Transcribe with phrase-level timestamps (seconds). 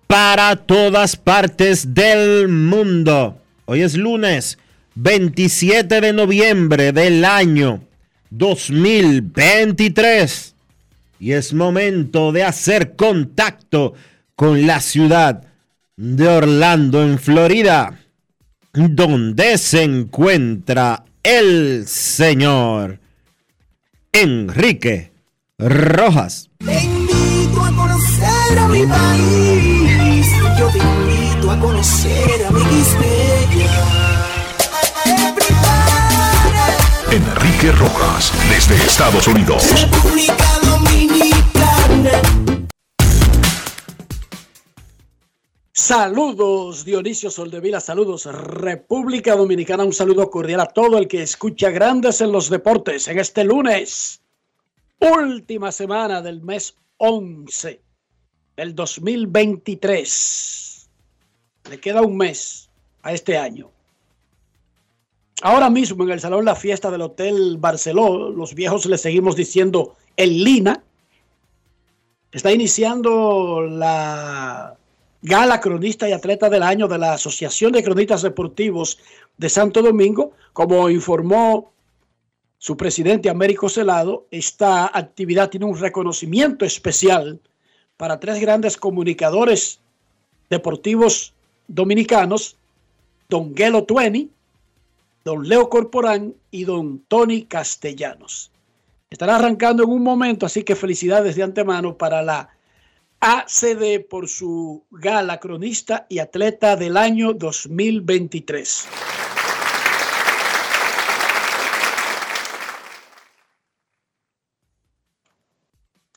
[0.07, 3.37] para todas partes del mundo.
[3.65, 4.57] Hoy es lunes.
[4.95, 7.79] 27 de noviembre del año
[8.29, 10.50] 2023.
[11.21, 13.93] Y es momento de hacer contacto
[14.35, 15.43] con la ciudad
[15.95, 17.99] de Orlando, en Florida,
[18.73, 22.99] donde se encuentra el señor
[24.11, 25.11] Enrique
[25.59, 26.49] Rojas.
[26.57, 30.27] Te invito a conocer a mi país.
[30.57, 32.61] Yo te invito a conocer a mi.
[37.11, 39.81] Enrique Rojas, desde Estados Unidos.
[39.81, 42.11] República Dominicana.
[45.73, 52.21] Saludos Dionisio Soldevila, saludos República Dominicana, un saludo cordial a todo el que escucha Grandes
[52.21, 54.21] en los Deportes en este lunes,
[54.99, 57.81] última semana del mes 11
[58.55, 60.89] del 2023.
[61.69, 62.69] Le queda un mes
[63.01, 63.71] a este año.
[65.41, 69.95] Ahora mismo en el Salón La Fiesta del Hotel Barceló, los viejos le seguimos diciendo
[70.15, 70.83] el Lina,
[72.31, 74.77] está iniciando la
[75.21, 78.99] gala cronista y atleta del año de la Asociación de Cronistas Deportivos
[79.37, 80.31] de Santo Domingo.
[80.53, 81.71] Como informó
[82.57, 87.39] su presidente Américo Celado, esta actividad tiene un reconocimiento especial
[87.97, 89.79] para tres grandes comunicadores
[90.49, 91.33] deportivos
[91.67, 92.57] dominicanos,
[93.29, 94.29] Don Gelo Tueni,
[95.23, 98.50] Don Leo Corporán y Don Tony Castellanos.
[99.11, 102.49] Estará arrancando en un momento, así que felicidades de antemano para la
[103.19, 108.87] ACD por su gala cronista y atleta del año 2023.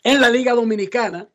[0.04, 1.28] En la Liga Dominicana,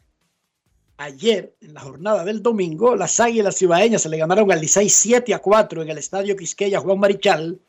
[0.96, 5.34] ayer, en la jornada del domingo, las Águilas Ibaeñas se le ganaron al Licey 7
[5.34, 7.60] a 4 en el Estadio Quisqueya Juan Marichal.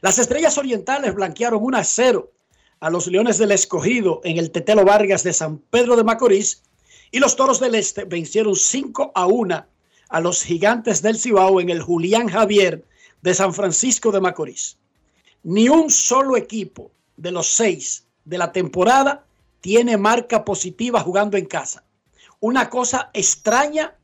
[0.00, 2.30] Las Estrellas Orientales blanquearon 1 a 0
[2.80, 6.62] a los Leones del Escogido en el Tetelo Vargas de San Pedro de Macorís
[7.10, 9.66] y los Toros del Este vencieron 5 a 1
[10.08, 12.84] a los Gigantes del Cibao en el Julián Javier
[13.22, 14.78] de San Francisco de Macorís.
[15.42, 19.26] Ni un solo equipo de los seis de la temporada
[19.60, 21.84] tiene marca positiva jugando en casa.
[22.40, 23.96] Una cosa extraña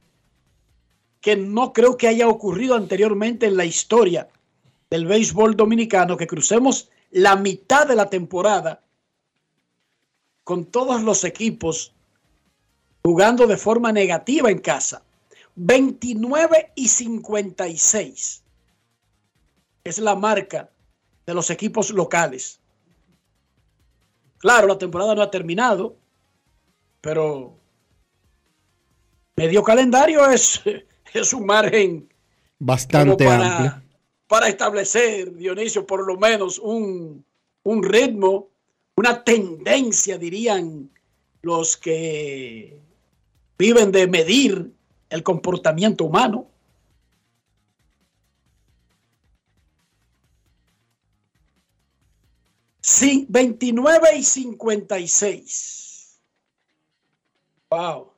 [1.20, 4.28] que no creo que haya ocurrido anteriormente en la historia
[4.88, 8.82] del béisbol dominicano, que crucemos la mitad de la temporada
[10.44, 11.92] con todos los equipos
[13.02, 15.02] jugando de forma negativa en casa.
[15.56, 18.42] 29 y 56
[19.84, 20.70] es la marca
[21.26, 22.60] de los equipos locales.
[24.38, 25.96] Claro, la temporada no ha terminado,
[27.00, 27.58] pero
[29.36, 30.62] medio calendario es,
[31.12, 32.08] es un margen
[32.58, 33.89] Bastante para amplio.
[34.30, 37.24] Para establecer, Dionisio, por lo menos un,
[37.64, 38.48] un ritmo,
[38.94, 40.88] una tendencia, dirían
[41.42, 42.78] los que
[43.58, 44.72] viven de medir
[45.08, 46.46] el comportamiento humano.
[52.82, 56.20] Sí, 29 y 56.
[57.68, 58.09] Wow.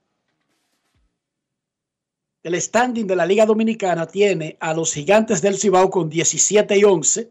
[2.43, 6.83] El standing de la Liga Dominicana tiene a los gigantes del Cibao con 17 y
[6.83, 7.31] 11,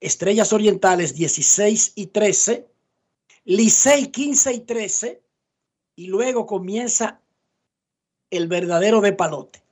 [0.00, 2.66] Estrellas Orientales 16 y 13,
[3.44, 5.22] Licey 15 y 13,
[5.94, 7.20] y luego comienza
[8.30, 9.62] el verdadero de palote.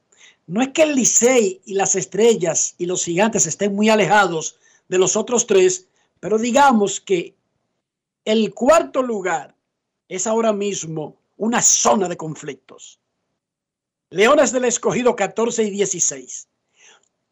[0.47, 4.57] No es que el Licey y las Estrellas y los gigantes estén muy alejados
[4.87, 5.89] de los otros tres,
[6.21, 7.35] pero digamos que
[8.25, 9.57] el cuarto lugar
[10.09, 13.01] es ahora mismo una zona de conflictos.
[14.11, 16.49] Leones del Escogido 14 y 16.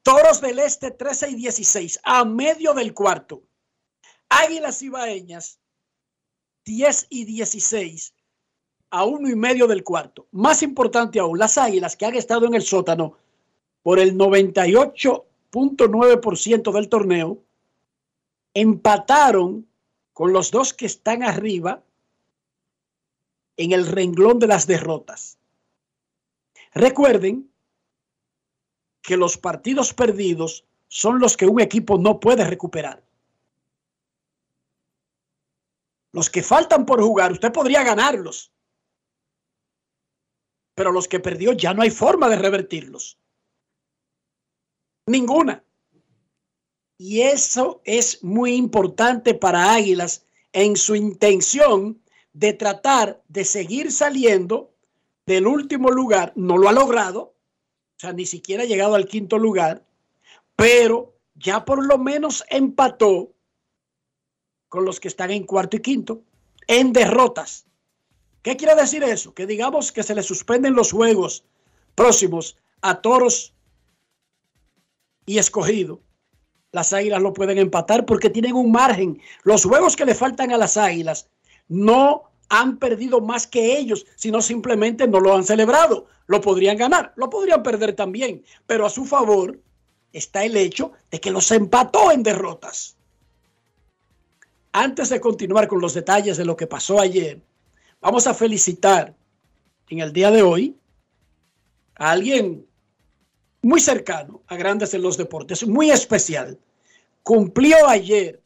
[0.03, 3.45] Toros del Este 13 y 16, a medio del cuarto.
[4.29, 5.61] Águilas Ibaeñas
[6.65, 8.13] 10 y 16,
[8.91, 10.27] a uno y medio del cuarto.
[10.33, 13.19] Más importante aún, las Águilas que han estado en el sótano
[13.83, 17.39] por el 98.9% del torneo,
[18.53, 19.69] empataron
[20.13, 21.85] con los dos que están arriba
[23.57, 25.39] en el renglón de las derrotas.
[26.75, 27.53] Recuerden
[29.01, 33.05] que los partidos perdidos son los que un equipo no puede recuperar.
[36.13, 38.53] Los que faltan por jugar, usted podría ganarlos,
[40.75, 43.19] pero los que perdió ya no hay forma de revertirlos.
[45.07, 45.65] Ninguna.
[46.99, 54.74] Y eso es muy importante para Águilas en su intención de tratar de seguir saliendo
[55.27, 56.33] del último lugar.
[56.37, 59.85] No lo ha logrado, o sea, ni siquiera ha llegado al quinto lugar,
[60.57, 63.33] pero ya por lo menos empató
[64.69, 66.23] con los que están en cuarto y quinto
[66.67, 67.67] en derrotas.
[68.43, 69.35] ¿Qué quiere decir eso?
[69.35, 71.45] Que digamos que se le suspenden los juegos
[71.95, 73.55] próximos a toros
[75.27, 76.01] y escogido
[76.75, 79.21] las águilas lo pueden empatar porque tienen un margen.
[79.45, 81.31] Los juegos que le faltan a las águilas
[81.69, 86.07] no han perdido más que ellos, sino simplemente no lo han celebrado.
[86.27, 89.59] Lo podrían ganar, lo podrían perder también, pero a su favor
[90.13, 92.97] está el hecho de que los empató en derrotas.
[94.73, 97.41] Antes de continuar con los detalles de lo que pasó ayer,
[98.01, 99.15] vamos a felicitar
[99.89, 100.77] en el día de hoy
[101.97, 102.67] a alguien
[103.63, 106.59] muy cercano a Grandes en los Deportes, muy especial.
[107.23, 108.44] Cumplió ayer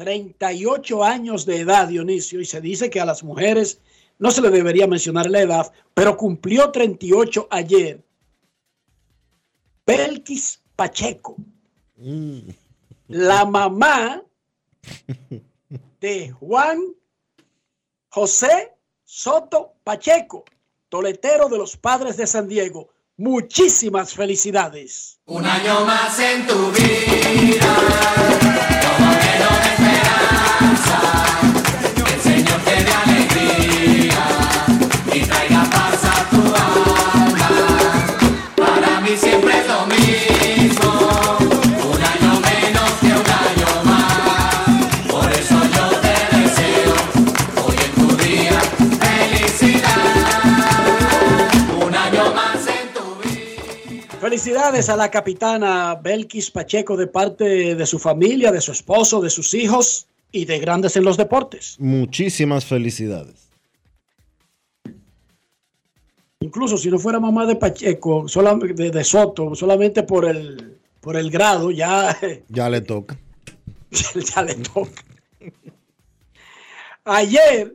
[0.00, 3.80] 38 años de edad, Dionisio, y se dice que a las mujeres
[4.18, 8.02] no se le debería mencionar la edad, pero cumplió 38 ayer.
[9.86, 11.36] Belkis Pacheco,
[13.08, 14.22] la mamá
[16.00, 16.78] de Juan
[18.08, 18.72] José
[19.04, 20.46] Soto Pacheco,
[20.88, 22.88] toletero de los padres de San Diego.
[23.18, 25.20] Muchísimas felicidades.
[25.26, 28.69] Un año más en tu vida,
[54.30, 59.28] Felicidades a la capitana Belkis Pacheco de parte de su familia, de su esposo, de
[59.28, 61.74] sus hijos y de grandes en los deportes.
[61.80, 63.50] Muchísimas felicidades.
[66.38, 71.72] Incluso si no fuera mamá de Pacheco, de Soto, solamente por el, por el grado,
[71.72, 72.16] ya,
[72.48, 73.18] Ya le toca.
[73.90, 75.02] ya le toca.
[77.02, 77.74] Ayer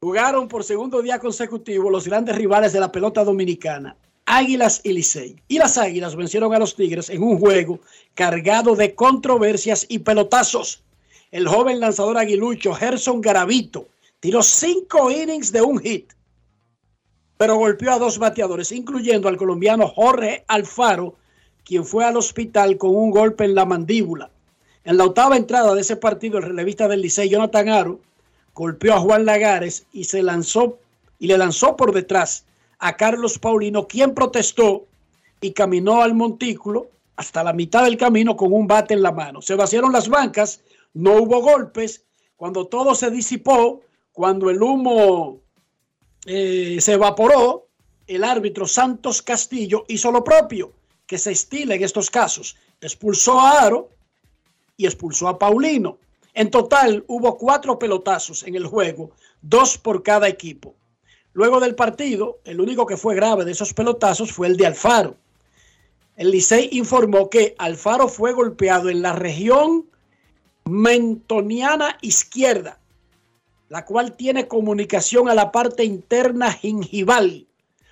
[0.00, 5.36] jugaron por segundo día consecutivo los grandes rivales de la pelota dominicana, Águilas y Licey.
[5.48, 7.80] Y las Águilas vencieron a los Tigres en un juego
[8.14, 10.82] cargado de controversias y pelotazos.
[11.30, 13.88] El joven lanzador aguilucho Gerson Garavito
[14.20, 16.12] tiró cinco innings de un hit,
[17.36, 21.14] pero golpeó a dos bateadores, incluyendo al colombiano Jorge Alfaro,
[21.64, 24.30] quien fue al hospital con un golpe en la mandíbula.
[24.84, 28.00] En la octava entrada de ese partido, el relevista del Licey, Jonathan Aro,
[28.54, 30.78] golpeó a Juan Lagares y se lanzó
[31.18, 32.44] y le lanzó por detrás
[32.78, 34.86] a Carlos Paulino, quien protestó
[35.40, 39.40] y caminó al montículo hasta la mitad del camino con un bate en la mano.
[39.40, 40.60] Se vaciaron las bancas,
[40.94, 42.04] no hubo golpes.
[42.36, 43.80] Cuando todo se disipó,
[44.12, 45.40] cuando el humo
[46.26, 47.68] eh, se evaporó,
[48.06, 50.72] el árbitro Santos Castillo hizo lo propio
[51.06, 52.56] que se estila en estos casos.
[52.80, 53.90] expulsó a Aro
[54.76, 55.98] y expulsó a Paulino.
[56.34, 60.74] En total hubo cuatro pelotazos en el juego, dos por cada equipo.
[61.36, 65.16] Luego del partido, el único que fue grave de esos pelotazos fue el de Alfaro.
[66.16, 69.84] El Licey informó que Alfaro fue golpeado en la región
[70.64, 72.78] mentoniana izquierda,
[73.68, 77.46] la cual tiene comunicación a la parte interna gingival,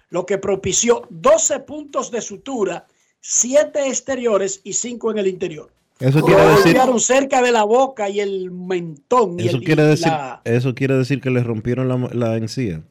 [0.08, 2.86] lo que propició 12 puntos de sutura,
[3.20, 5.70] 7 exteriores y 5 en el interior.
[6.00, 9.38] Eso Lo quiere decir, golpearon cerca de la boca y el mentón.
[9.38, 12.82] y eso el- quiere decir, la- eso quiere decir que le rompieron la, la encía.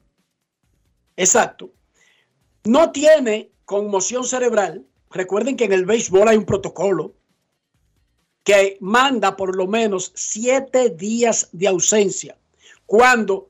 [1.16, 1.72] Exacto.
[2.64, 4.86] No tiene conmoción cerebral.
[5.10, 7.14] Recuerden que en el béisbol hay un protocolo
[8.44, 12.38] que manda por lo menos siete días de ausencia.
[12.86, 13.50] Cuando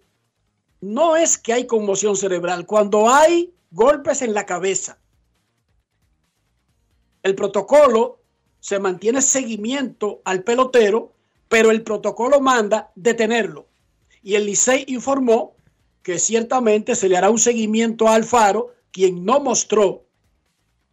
[0.82, 5.00] no es que hay conmoción cerebral, cuando hay golpes en la cabeza.
[7.24, 8.20] El protocolo
[8.60, 11.14] se mantiene seguimiento al pelotero,
[11.48, 13.68] pero el protocolo manda detenerlo.
[14.22, 15.56] Y el Licey informó
[16.04, 20.06] que ciertamente se le hará un seguimiento a Alfaro, quien no mostró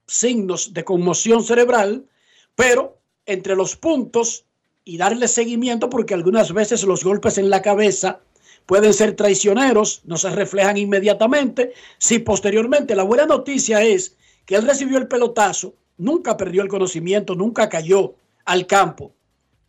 [0.06, 2.06] signos de conmoción cerebral,
[2.54, 4.46] pero entre los puntos
[4.84, 8.20] y darle seguimiento, porque algunas veces los golpes en la cabeza
[8.66, 11.72] pueden ser traicioneros, no se reflejan inmediatamente.
[11.98, 17.34] Si posteriormente la buena noticia es que él recibió el pelotazo, nunca perdió el conocimiento,
[17.34, 18.14] nunca cayó
[18.44, 19.12] al campo.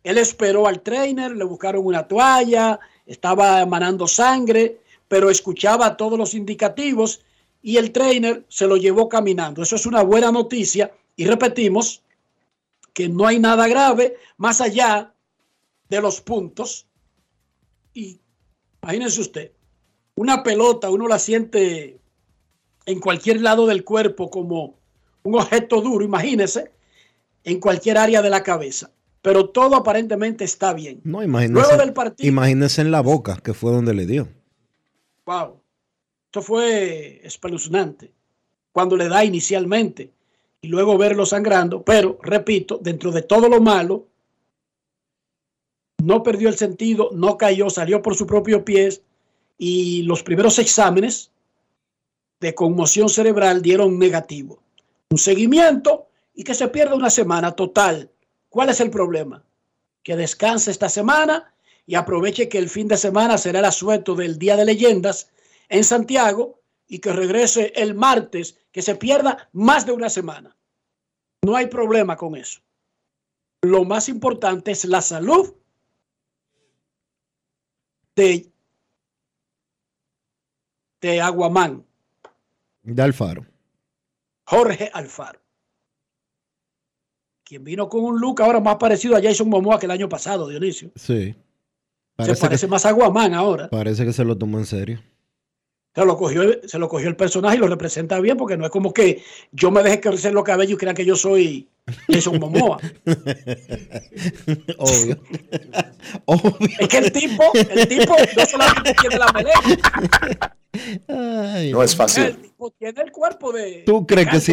[0.02, 4.81] Él esperó al trainer, le buscaron una toalla, estaba emanando sangre,
[5.12, 7.20] pero escuchaba todos los indicativos
[7.60, 9.62] y el trainer se lo llevó caminando.
[9.62, 12.00] Eso es una buena noticia y repetimos
[12.94, 15.12] que no hay nada grave más allá
[15.90, 16.86] de los puntos.
[17.92, 18.20] Y
[18.82, 19.52] imagínense usted,
[20.14, 22.00] una pelota uno la siente
[22.86, 24.78] en cualquier lado del cuerpo como
[25.24, 26.72] un objeto duro, imagínese,
[27.44, 28.90] en cualquier área de la cabeza.
[29.20, 31.02] Pero todo aparentemente está bien.
[31.04, 32.26] No, imagínese, Luego del partido.
[32.26, 34.41] imagínese en la boca, que fue donde le dio.
[35.26, 35.60] Wow.
[36.26, 38.12] Esto fue espeluznante
[38.72, 40.10] cuando le da inicialmente
[40.60, 44.06] y luego verlo sangrando, pero repito, dentro de todo lo malo,
[46.02, 49.02] no perdió el sentido, no cayó, salió por su propio pies
[49.58, 51.30] y los primeros exámenes
[52.40, 54.60] de conmoción cerebral dieron negativo.
[55.10, 58.10] Un seguimiento y que se pierda una semana total.
[58.48, 59.44] ¿Cuál es el problema?
[60.02, 61.51] Que descanse esta semana
[61.86, 65.30] y aproveche que el fin de semana será el asueto del Día de Leyendas
[65.68, 70.56] en Santiago y que regrese el martes, que se pierda más de una semana.
[71.42, 72.60] No hay problema con eso.
[73.62, 75.54] Lo más importante es la salud
[78.14, 78.50] de,
[81.00, 81.84] de Aguamán,
[82.82, 83.46] De Alfaro.
[84.44, 85.40] Jorge Alfaro.
[87.44, 90.48] Quien vino con un look ahora más parecido a Jason Momoa que el año pasado,
[90.48, 90.90] Dionisio.
[90.96, 91.34] Sí.
[92.24, 93.68] Se Parece, que, más a Aguamán ahora.
[93.70, 95.02] parece que se lo tomó en serio.
[95.94, 98.64] Se lo, cogió, el- se lo cogió el personaje y lo representa bien, porque no
[98.64, 101.68] es como que yo me deje crecer los cabellos y crean que yo soy
[102.08, 102.78] Jason Momoa.
[104.78, 105.18] Obvio.
[106.24, 106.56] Obvio.
[106.78, 110.56] Es que el tipo, el tipo no solamente tiene la melena,
[111.54, 112.24] Ay, No es fácil.
[112.24, 113.82] el tipo tiene el cuerpo de.
[113.84, 114.52] ¿Tú crees que si.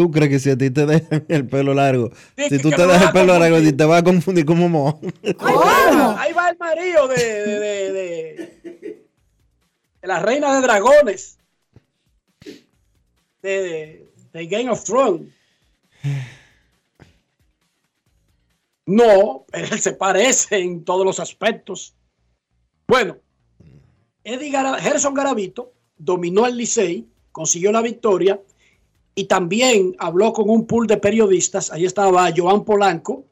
[0.00, 2.86] Tú crees que si a ti te dejan el pelo largo, Sí, si tú te
[2.86, 5.00] dejas el pelo largo, si te vas a confundir como mo.
[5.24, 9.06] Ahí, va, ahí va el marido de, de, de, de-
[10.00, 11.38] de la reina de dragones.
[12.42, 15.28] De, de, de Game of Thrones.
[18.86, 21.94] No, pero él se parece en todos los aspectos.
[22.88, 23.18] Bueno,
[24.24, 28.40] Eddie Gara- Gerson Garavito dominó al Licey, consiguió la victoria
[29.20, 31.70] y también habló con un pool de periodistas.
[31.70, 33.26] Ahí estaba Joan Polanco,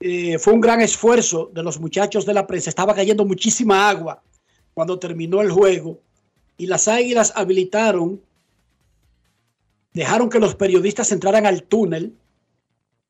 [0.00, 2.70] eh, fue un gran esfuerzo de los muchachos de la prensa.
[2.70, 4.20] Estaba cayendo muchísima agua
[4.74, 6.00] cuando terminó el juego
[6.58, 8.20] y las águilas habilitaron,
[9.92, 12.12] dejaron que los periodistas entraran al túnel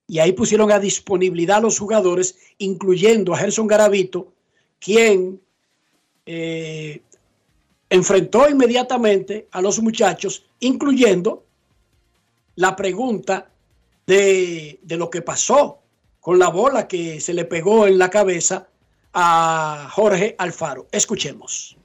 [0.06, 4.34] y ahí pusieron a disponibilidad a los jugadores, incluyendo a Gerson Garavito,
[4.78, 5.40] quien
[6.26, 7.00] eh,
[7.88, 11.45] enfrentó inmediatamente a los muchachos, incluyendo
[12.56, 13.48] la pregunta
[14.06, 15.78] de, de lo que pasó
[16.20, 18.68] con la bola que se le pegó en la cabeza
[19.14, 20.88] a Jorge Alfaro.
[20.90, 21.76] Escuchemos.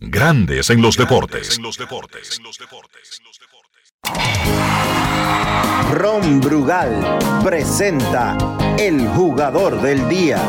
[0.00, 1.58] Grandes en los deportes.
[5.92, 8.36] Ron Brugal presenta
[8.78, 10.40] el jugador del día.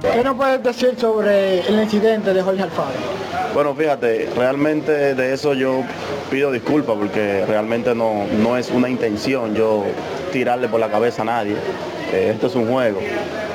[0.00, 3.19] ¿Qué nos puedes decir sobre el incidente de Jorge Alfaro?
[3.54, 5.82] Bueno, fíjate, realmente de eso yo
[6.30, 9.84] pido disculpas porque realmente no, no es una intención yo
[10.32, 11.56] tirarle por la cabeza a nadie.
[12.12, 13.00] Eh, esto es un juego.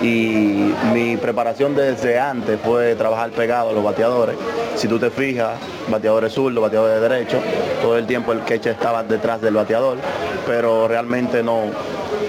[0.01, 4.35] Y mi preparación desde antes fue trabajar pegado a los bateadores.
[4.75, 5.51] Si tú te fijas,
[5.87, 7.37] bateadores zurdos, bateadores de derecho,
[7.81, 9.97] todo el tiempo el queche estaba detrás del bateador,
[10.45, 11.61] pero realmente no.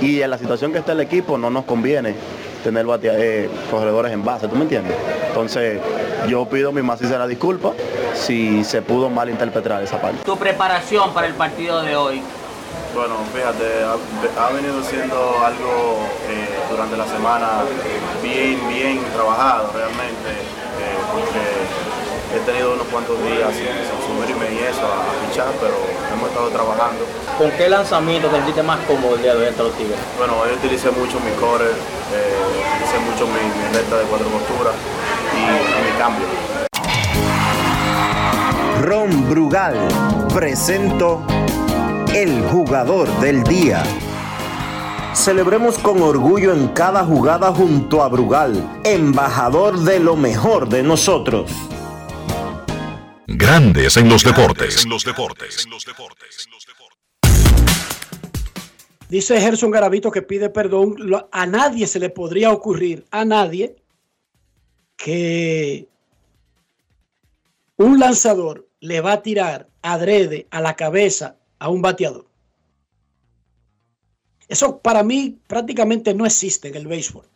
[0.00, 2.14] Y en la situación que está el equipo no nos conviene
[2.62, 4.94] tener batea- eh, corredores en base, ¿tú me entiendes?
[5.28, 5.80] Entonces
[6.28, 7.72] yo pido mi más sincera disculpa
[8.14, 10.18] si se pudo malinterpretar esa parte.
[10.24, 12.22] Tu preparación para el partido de hoy.
[12.94, 17.60] Bueno, fíjate, ha, ha venido siendo algo eh, durante la semana
[18.22, 21.44] bien, bien trabajado realmente, eh, porque
[22.34, 23.68] he tenido unos cuantos días sin,
[24.00, 25.76] subirme y eso a, fichar, pero
[26.12, 27.04] hemos estado trabajando.
[27.36, 29.98] ¿Con qué lanzamiento te sentiste más cómodo el día de hoy ante los Tigres?
[30.16, 32.36] Bueno, hoy utilicé mucho mi core, eh,
[32.72, 34.72] utilicé mucho mi, mi recta de cuatro posturas
[35.36, 36.26] y, y mi cambio.
[38.82, 39.76] Ron Brugal
[40.32, 41.22] presento
[42.14, 43.82] el jugador del día.
[45.14, 51.50] Celebremos con orgullo en cada jugada junto a Brugal, embajador de lo mejor de nosotros.
[53.26, 54.84] Grandes en los deportes.
[54.84, 55.66] En los deportes.
[59.08, 60.96] Dice Gerson Garavito que pide perdón.
[61.32, 63.76] A nadie se le podría ocurrir, a nadie,
[64.96, 65.88] que
[67.76, 72.26] un lanzador le va a tirar adrede a la cabeza a un bateador.
[74.48, 77.26] Eso para mí prácticamente no existe en el béisbol.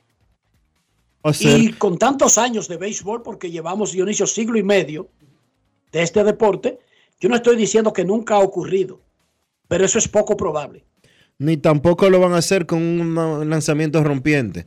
[1.23, 5.09] O sea, Y con tantos años de béisbol, porque llevamos Dionisio siglo y medio
[5.93, 6.79] de este deporte,
[7.19, 9.01] yo no estoy diciendo que nunca ha ocurrido,
[9.69, 10.85] pero eso es poco probable.
[11.39, 14.67] ni tampoco lo van a hacer con un un lanzamiento rompiente.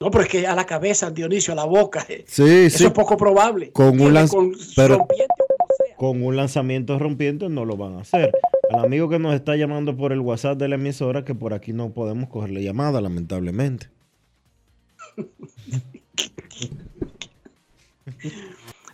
[0.00, 2.84] No, pero es que a la cabeza, Dionisio, a la boca, eh, Sí, eso sí.
[2.86, 3.72] es poco probable.
[3.72, 5.96] Con un lanz- con pero- rompiente o como sea.
[5.96, 8.30] Con un lanzamiento rompiente no lo van a hacer.
[8.70, 11.72] Al amigo que nos está llamando por el WhatsApp de la emisora, que por aquí
[11.72, 13.88] no podemos cogerle llamada, lamentablemente.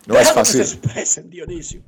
[0.07, 0.65] No es Déjalo que fácil.
[0.65, 1.81] se expresen, Dionisio.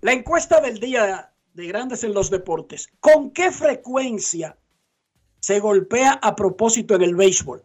[0.00, 2.88] La encuesta del día de Grandes en los Deportes.
[2.98, 4.56] ¿Con qué frecuencia
[5.46, 7.62] se golpea a propósito en el béisbol?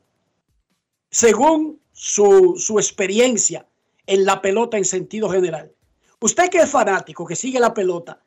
[1.09, 3.65] Según su, su experiencia
[4.05, 5.71] en la pelota en sentido general.
[6.19, 8.21] Usted que es fanático, que sigue la pelota,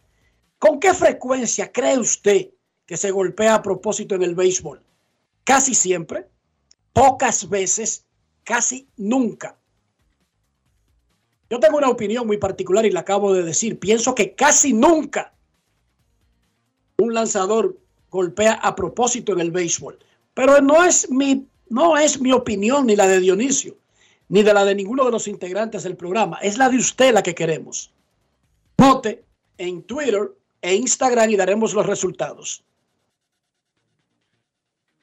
[0.58, 2.50] ¿con qué frecuencia cree usted
[2.84, 4.82] que se golpea a propósito en el béisbol?
[5.44, 6.26] Casi siempre,
[6.92, 8.06] pocas veces,
[8.42, 9.56] casi nunca.
[11.48, 13.78] Yo tengo una opinión muy particular y la acabo de decir.
[13.78, 15.32] Pienso que casi nunca
[16.98, 17.83] un lanzador
[18.14, 19.98] golpea a propósito en el béisbol.
[20.34, 23.76] Pero no es mi, no es mi opinión ni la de Dionisio,
[24.28, 26.38] ni de la de ninguno de los integrantes del programa.
[26.40, 27.90] Es la de usted la que queremos.
[28.78, 29.24] Vote
[29.58, 32.62] en Twitter e Instagram y daremos los resultados.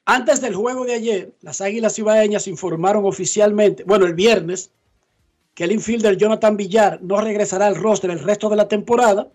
[0.04, 4.70] Antes del juego de ayer, las Águilas Ibaeñas informaron oficialmente, bueno, el viernes,
[5.54, 9.28] que el infielder Jonathan Villar no regresará al roster el resto de la temporada.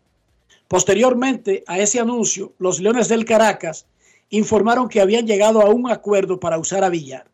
[0.67, 3.88] Posteriormente a ese anuncio, los Leones del Caracas
[4.30, 7.32] informaron que habían llegado a un acuerdo para usar a Villar.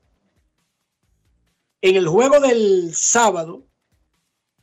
[1.81, 3.63] En el juego del sábado,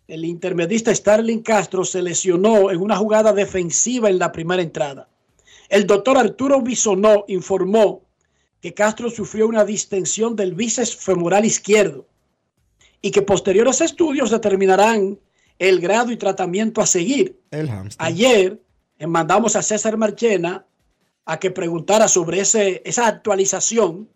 [0.06, 5.08] el intermedista Starling Castro se lesionó en una jugada defensiva en la primera entrada.
[5.68, 8.02] El doctor Arturo Bisonó informó
[8.60, 12.06] que Castro sufrió una distensión del bíceps femoral izquierdo
[13.02, 15.18] y que posteriores estudios determinarán
[15.60, 17.38] el grado y tratamiento a seguir.
[17.50, 18.04] El hamster.
[18.04, 18.60] Ayer
[18.98, 20.64] eh, mandamos a César Marchena
[21.26, 24.08] a que preguntara sobre ese, esa actualización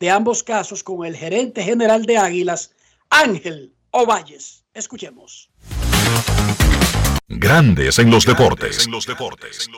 [0.00, 2.72] de ambos casos con el gerente general de Águilas,
[3.08, 4.64] Ángel Ovalles.
[4.74, 5.48] Escuchemos.
[7.28, 8.84] Grandes en los deportes.
[8.84, 9.68] En los deportes.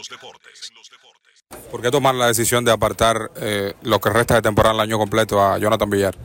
[1.71, 4.99] ¿Por qué tomar la decisión de apartar eh, lo que resta de temporada el año
[4.99, 6.17] completo a Jonathan Villar?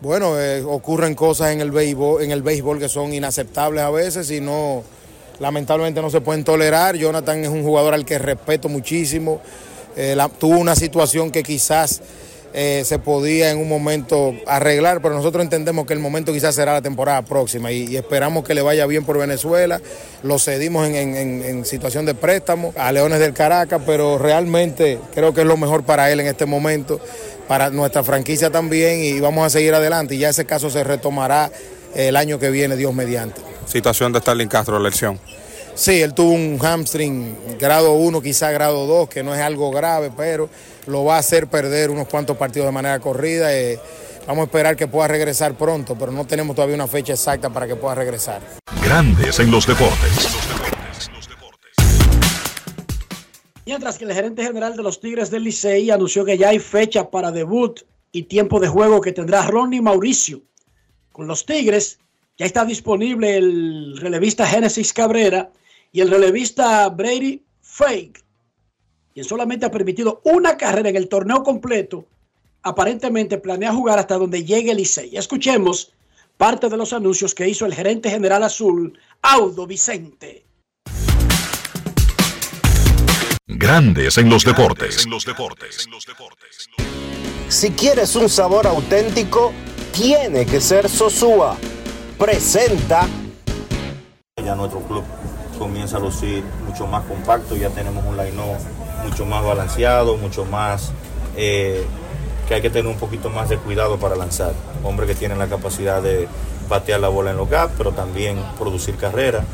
[0.00, 4.30] Bueno, eh, ocurren cosas en el béisbol, en el béisbol que son inaceptables a veces
[4.30, 4.84] y no,
[5.40, 6.94] lamentablemente no se pueden tolerar.
[6.94, 9.40] Jonathan es un jugador al que respeto muchísimo.
[9.96, 12.00] Eh, tuvo una situación que quizás
[12.54, 16.72] eh, se podía en un momento arreglar, pero nosotros entendemos que el momento quizás será
[16.72, 19.80] la temporada próxima y, esperamos que le vaya bien por Venezuela.
[20.22, 25.42] Lo cedimos en, en- situación de préstamo a Leones del Caracas, pero realmente creo que
[25.42, 27.00] es lo mejor para él en este momento,
[27.46, 31.50] para nuestra franquicia también y vamos a seguir adelante y ya ese caso se retomará
[31.94, 33.40] el año que viene, Dios mediante.
[33.66, 35.18] Situación de Starling Castro, la lesión.
[35.78, 40.10] Sí, él tuvo un hamstring grado 1, quizá grado 2, que no es algo grave,
[40.14, 40.50] pero
[40.88, 43.54] lo va a hacer perder unos cuantos partidos de manera corrida.
[43.54, 43.78] eh,
[44.26, 47.68] Vamos a esperar que pueda regresar pronto, pero no tenemos todavía una fecha exacta para
[47.68, 48.42] que pueda regresar.
[48.82, 50.28] Grandes en los deportes.
[53.64, 57.08] Mientras que el gerente general de los Tigres del Licey anunció que ya hay fecha
[57.08, 60.42] para debut y tiempo de juego que tendrá Ronnie Mauricio.
[61.12, 62.00] Con los Tigres
[62.36, 65.52] ya está disponible el relevista Génesis Cabrera
[65.92, 68.24] y el relevista Brady Fake,
[69.12, 72.06] quien solamente ha permitido una carrera en el torneo completo.
[72.62, 75.16] Aparentemente planea jugar hasta donde llegue el Licey.
[75.16, 75.92] Escuchemos
[76.36, 80.44] parte de los anuncios que hizo el gerente general azul, Audo Vicente.
[83.46, 85.06] Grandes en los deportes.
[87.48, 89.52] Si quieres un sabor auténtico,
[89.92, 91.56] tiene que ser Sosúa.
[92.18, 93.08] Presenta
[94.44, 95.04] Ya nuestro club
[95.58, 98.32] comienza a lucir mucho más compacto, ya tenemos un line
[99.04, 100.92] mucho más balanceado, mucho más
[101.36, 101.84] eh,
[102.46, 104.52] que hay que tener un poquito más de cuidado para lanzar.
[104.82, 106.28] Hombre que tiene la capacidad de
[106.68, 109.44] batear la bola en los gaps, pero también producir carrera,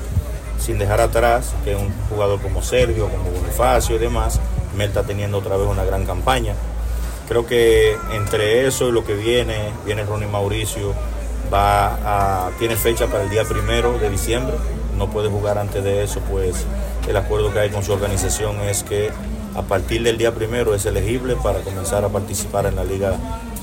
[0.58, 4.40] sin dejar atrás que un jugador como Sergio, como Bonifacio y demás,
[4.76, 6.54] Mel está teniendo otra vez una gran campaña.
[7.28, 10.92] Creo que entre eso y lo que viene, viene Ronnie Mauricio,
[11.52, 14.54] va a, tiene fecha para el día primero de diciembre,
[14.96, 16.66] no puede jugar antes de eso, pues
[17.08, 19.10] el acuerdo que hay con su organización es que
[19.54, 23.16] a partir del día primero es elegible para comenzar a participar en la Liga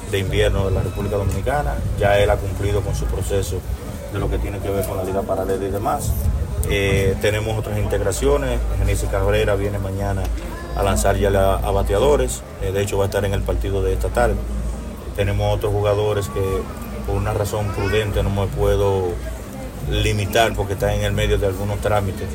[0.09, 1.75] de Invierno de la República Dominicana.
[1.99, 3.59] Ya él ha cumplido con su proceso
[4.13, 6.11] de lo que tiene que ver con la Liga Paralela y demás.
[6.69, 8.59] Eh, tenemos otras integraciones.
[8.77, 10.23] Genesis Cabrera viene mañana
[10.75, 12.41] a lanzar ya a bateadores.
[12.61, 14.35] Eh, de hecho, va a estar en el partido de esta tarde.
[15.15, 16.61] Tenemos otros jugadores que
[17.05, 19.09] por una razón prudente no me puedo
[19.89, 22.27] limitar porque están en el medio de algunos trámites.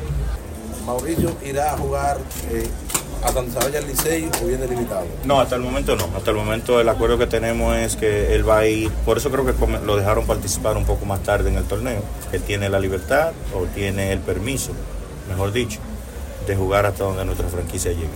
[0.85, 2.17] Mauricio irá a jugar
[2.51, 2.67] eh,
[3.23, 5.05] a donde se vaya el Licey o bien delimitado.
[5.25, 6.05] No, hasta el momento no.
[6.15, 8.89] Hasta el momento el acuerdo que tenemos es que él va a ir.
[9.05, 9.53] Por eso creo que
[9.85, 12.01] lo dejaron participar un poco más tarde en el torneo.
[12.31, 14.71] Él tiene la libertad o tiene el permiso,
[15.27, 15.79] mejor dicho,
[16.45, 18.07] de jugar hasta donde nuestra franquicia llegue.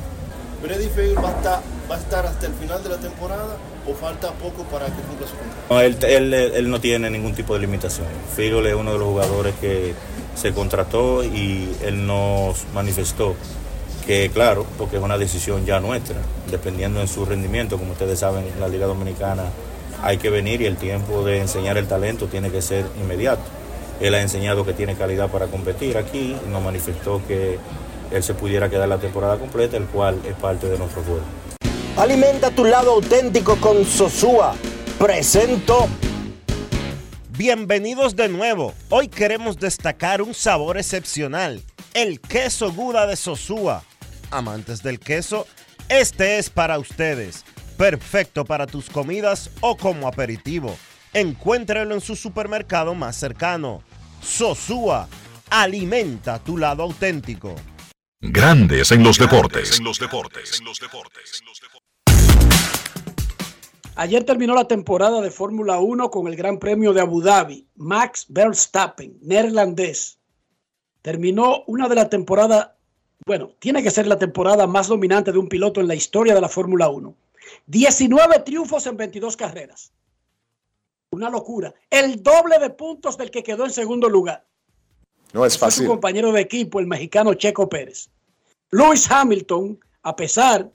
[0.62, 3.94] Brady Fair va a, estar, va a estar hasta el final de la temporada o
[3.96, 5.62] falta poco para que cumpla su contrato.
[5.70, 8.08] No, él, no tiene ningún tipo de limitación.
[8.36, 9.94] Figol es uno de los jugadores que
[10.36, 13.36] se contrató y él nos manifestó
[14.06, 16.18] que, claro, porque es una decisión ya nuestra,
[16.50, 19.46] dependiendo de su rendimiento, como ustedes saben, en la Liga Dominicana
[20.04, 23.42] hay que venir y el tiempo de enseñar el talento tiene que ser inmediato.
[24.00, 27.60] Él ha enseñado que tiene calidad para competir aquí nos manifestó que
[28.12, 31.22] él se pudiera quedar la temporada completa, el cual es parte de nuestro juego.
[31.98, 34.56] Alimenta tu lado auténtico con Sosúa.
[34.98, 35.88] Presento.
[37.38, 38.74] Bienvenidos de nuevo.
[38.90, 41.62] Hoy queremos destacar un sabor excepcional,
[41.94, 43.84] el queso Guda de Sosúa.
[44.30, 45.48] Amantes del queso,
[45.90, 47.44] este es para ustedes.
[47.78, 50.76] Perfecto para tus comidas o como aperitivo.
[51.14, 53.82] Encuéntralo en su supermercado más cercano.
[54.22, 55.08] Sosúa,
[55.50, 57.56] alimenta tu lado auténtico.
[58.24, 59.82] Grandes en los deportes.
[63.96, 67.68] Ayer terminó la temporada de Fórmula 1 con el Gran Premio de Abu Dhabi.
[67.78, 70.20] Max Verstappen, neerlandés,
[71.02, 72.78] terminó una de la temporada,
[73.26, 76.42] bueno, tiene que ser la temporada más dominante de un piloto en la historia de
[76.42, 77.16] la Fórmula 1.
[77.66, 79.94] 19 triunfos en 22 carreras.
[81.10, 81.74] Una locura.
[81.90, 84.46] El doble de puntos del que quedó en segundo lugar.
[85.34, 85.86] No es Fue fácil.
[85.86, 88.10] su compañero de equipo, el mexicano Checo Pérez.
[88.72, 90.72] Lewis Hamilton, a pesar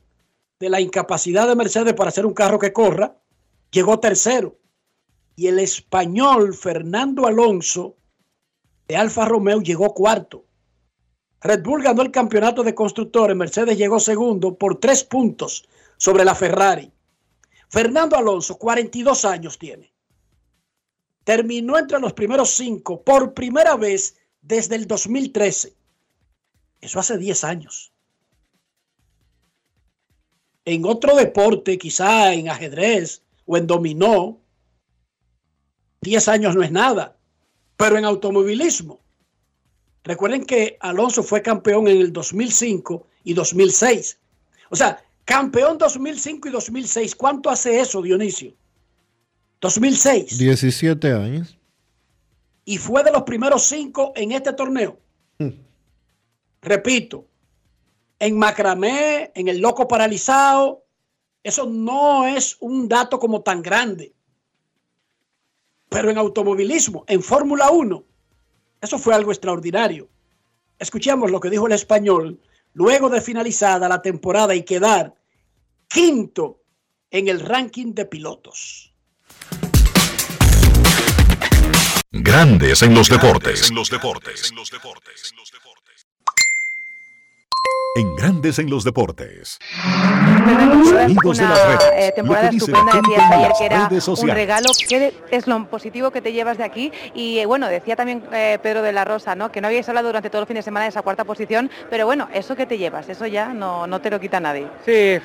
[0.59, 3.17] de la incapacidad de Mercedes para hacer un carro que corra,
[3.71, 4.59] llegó tercero.
[5.35, 7.97] Y el español Fernando Alonso
[8.89, 10.45] de Alfa Romeo llegó cuarto.
[11.43, 16.35] Red Bull ganó el campeonato de constructores, Mercedes llegó segundo por tres puntos sobre la
[16.35, 16.91] Ferrari.
[17.69, 19.93] Fernando Alonso, 42 años tiene.
[21.25, 24.17] Terminó entre los primeros cinco por primera vez
[24.47, 25.75] desde el 2013.
[26.81, 27.93] Eso hace 10 años.
[30.65, 34.41] En otro deporte, quizá en ajedrez o en dominó,
[36.03, 37.17] 10 años no es nada.
[37.77, 39.01] Pero en automovilismo,
[40.03, 44.19] recuerden que Alonso fue campeón en el 2005 y 2006.
[44.71, 47.15] O sea, campeón 2005 y 2006.
[47.15, 48.55] ¿Cuánto hace eso, Dionisio?
[49.61, 50.39] 2006.
[50.39, 51.56] 17 años.
[52.67, 54.99] Y fue de los primeros cinco en este torneo.
[56.61, 57.27] Repito,
[58.19, 60.85] en macramé, en el loco paralizado,
[61.43, 64.13] eso no es un dato como tan grande.
[65.89, 68.05] Pero en automovilismo, en Fórmula 1,
[68.81, 70.09] eso fue algo extraordinario.
[70.79, 72.41] Escuchemos lo que dijo el español
[72.73, 75.15] luego de finalizada la temporada y quedar
[75.89, 76.61] quinto
[77.11, 78.86] en el ranking de pilotos.
[82.23, 83.69] Grandes en los deportes.
[83.69, 84.53] En los deportes.
[87.97, 89.59] En Grandes en los deportes.
[90.47, 91.07] De una
[91.97, 92.93] eh, temporada estupenda.
[92.93, 94.69] en ayer que era un regalo.
[94.89, 96.93] ¿Qué es lo positivo que te llevas de aquí?
[97.15, 99.51] Y eh, bueno, decía también eh, Pedro de la Rosa, ¿no?
[99.51, 102.07] Que no habíais hablado durante todo el fin de semana de esa cuarta posición, pero
[102.07, 104.67] bueno, eso que te llevas, eso ya no, no te lo quita nadie.
[104.85, 105.19] Sí,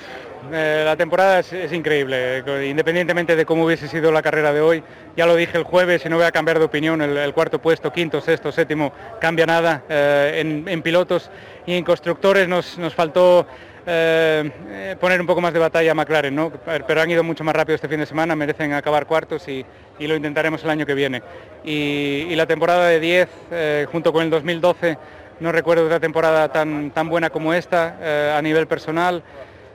[0.51, 4.83] eh, la temporada es, increíble, independientemente de cómo hubiese sido la carrera de hoy,
[5.15, 7.93] ya lo dije el jueves y no voy a cambiar de opinión, el, cuarto puesto,
[7.93, 11.29] quinto, sexto, séptimo, cambia nada, eh, en, pilotos
[11.65, 13.45] y en constructores nos, nos faltó
[13.85, 16.51] eh, poner un poco más de batalla a McLaren, ¿no?
[16.87, 19.65] pero han ido mucho más rápido este fin de semana, merecen acabar cuartos y,
[19.99, 21.21] lo intentaremos el año que viene.
[21.63, 24.97] Y, la temporada de 10, eh, junto con el 2012,
[25.39, 29.23] no recuerdo otra temporada tan, tan buena como esta a nivel personal.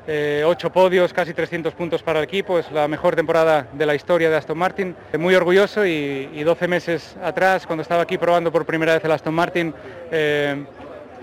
[0.08, 3.94] Eh, ocho podios, casi 300 puntos para el equipo, es la mejor temporada de la
[3.94, 4.94] historia de Aston Martin.
[5.12, 9.04] Eh, Muy orgulloso y, y 12 meses atrás, cuando estaba aquí probando por primera vez
[9.04, 9.74] el Aston Martin,
[10.12, 10.64] eh,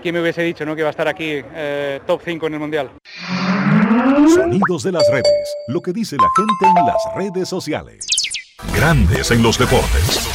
[0.02, 0.74] ¿quién me hubiese dicho ¿no?
[0.74, 2.90] que iba a estar aquí eh, top 5 en el Mundial?
[4.34, 5.54] Sonidos de las redes.
[5.68, 8.06] Lo que dice la gente en las redes sociales.
[8.76, 10.33] Grandes en los deportes.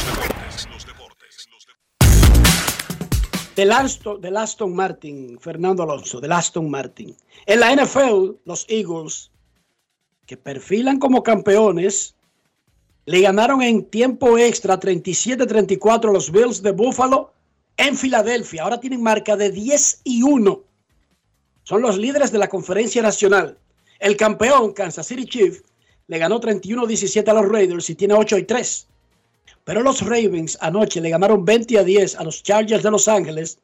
[3.60, 7.14] Del Aston, del Aston Martin, Fernando Alonso, del Aston Martin.
[7.44, 9.30] En la NFL, los Eagles,
[10.24, 12.14] que perfilan como campeones,
[13.04, 17.34] le ganaron en tiempo extra 37-34 a los Bills de Buffalo
[17.76, 18.62] en Filadelfia.
[18.62, 20.64] Ahora tienen marca de 10 y 1.
[21.64, 23.58] Son los líderes de la conferencia nacional.
[23.98, 25.62] El campeón, Kansas City Chiefs,
[26.06, 28.88] le ganó 31-17 a los Raiders y tiene 8 y 3.
[29.64, 33.58] Pero los Ravens anoche le ganaron 20 a 10 a los Chargers de Los Ángeles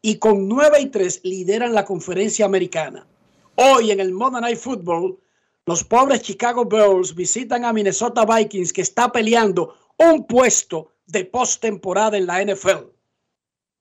[0.00, 3.06] y con 9 y 3 lideran la conferencia americana.
[3.54, 5.18] Hoy en el Monday Night Football,
[5.66, 12.16] los pobres Chicago Bears visitan a Minnesota Vikings que está peleando un puesto de postemporada
[12.16, 12.88] en la NFL.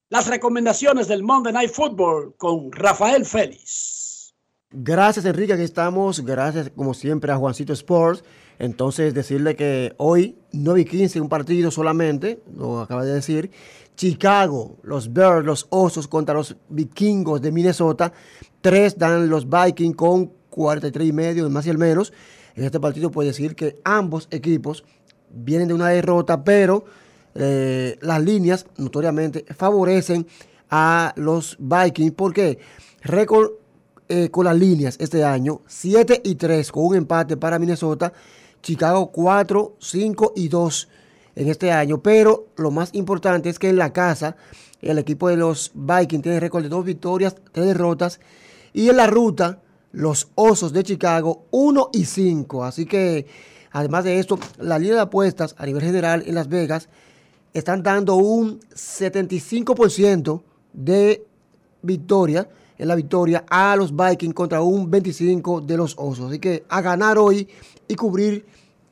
[0.10, 4.36] Las recomendaciones del Monday Night Football con Rafael Félix.
[4.70, 6.24] Gracias Enrique, aquí estamos.
[6.24, 8.24] Gracias como siempre a Juancito Sports.
[8.62, 13.50] Entonces decirle que hoy 9 y 15 un partido solamente, lo acaba de decir.
[13.96, 18.14] Chicago, los Bears, los Osos contra los Vikingos de Minnesota.
[18.62, 22.14] Tres dan los Vikings con 43 y medio, más y el menos.
[22.54, 24.84] En este partido puede decir que ambos equipos
[25.32, 26.86] vienen de una derrota, pero
[27.34, 30.28] eh, las líneas notoriamente favorecen
[30.70, 32.12] a los Vikings.
[32.12, 32.60] ¿Por qué?
[33.02, 33.54] Récord
[34.08, 38.14] eh, con las líneas este año, 7 y 3 con un empate para Minnesota,
[38.62, 40.88] Chicago 4, 5 y 2
[41.36, 44.36] en este año, pero lo más importante es que en la casa
[44.82, 48.20] el equipo de los Vikings tiene récord de 2 victorias, 3 derrotas.
[48.74, 53.28] Y en la ruta los Osos de Chicago 1 y 5, así que
[53.72, 56.90] además de esto, la línea de apuestas a nivel general en Las Vegas
[57.54, 60.42] están dando un 75%
[60.74, 61.26] de
[61.82, 62.48] victoria
[62.82, 66.32] en la victoria a los Vikings contra un 25 de los Osos.
[66.32, 67.48] Así que a ganar hoy
[67.88, 68.44] y cubrir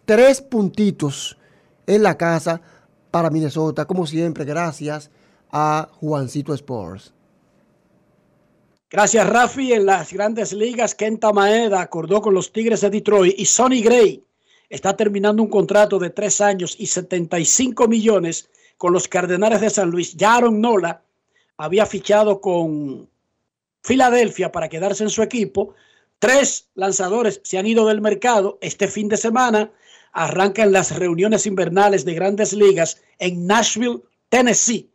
[0.05, 1.35] tres puntitos
[1.87, 2.61] en la casa
[3.09, 5.09] para Minnesota, como siempre, gracias
[5.51, 7.11] a Juancito Sports.
[8.91, 9.73] Gracias, Rafi.
[9.73, 14.23] En las grandes ligas, Kenta Maeda acordó con los Tigres de Detroit y Sonny Gray
[14.69, 19.89] está terminando un contrato de tres años y 75 millones con los Cardenales de San
[19.89, 20.15] Luis.
[20.15, 21.01] Ya Aaron Nola
[21.57, 23.09] había fichado con
[23.83, 25.73] Filadelfia para quedarse en su equipo.
[26.19, 28.57] Tres lanzadores se han ido del mercado.
[28.61, 29.71] Este fin de semana
[30.11, 34.91] arrancan las reuniones invernales de grandes ligas en Nashville, Tennessee.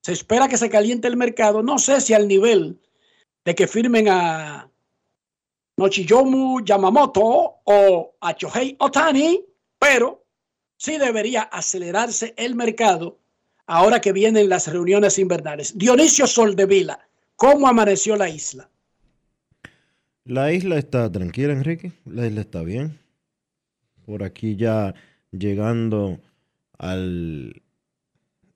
[0.00, 1.62] Se espera que se caliente el mercado.
[1.62, 2.80] No sé si al nivel
[3.44, 4.70] de que firmen a
[5.76, 9.44] Nochiyomu Yamamoto o a Chohei Otani,
[9.78, 10.24] pero
[10.76, 13.18] sí debería acelerarse el mercado
[13.66, 15.76] ahora que vienen las reuniones invernales.
[15.76, 16.98] Dionisio Soldevila,
[17.36, 18.68] ¿cómo amaneció la isla?
[20.24, 21.92] La isla está tranquila, Enrique.
[22.04, 22.98] La isla está bien.
[24.06, 24.94] Por aquí ya
[25.32, 26.20] llegando
[26.78, 27.62] al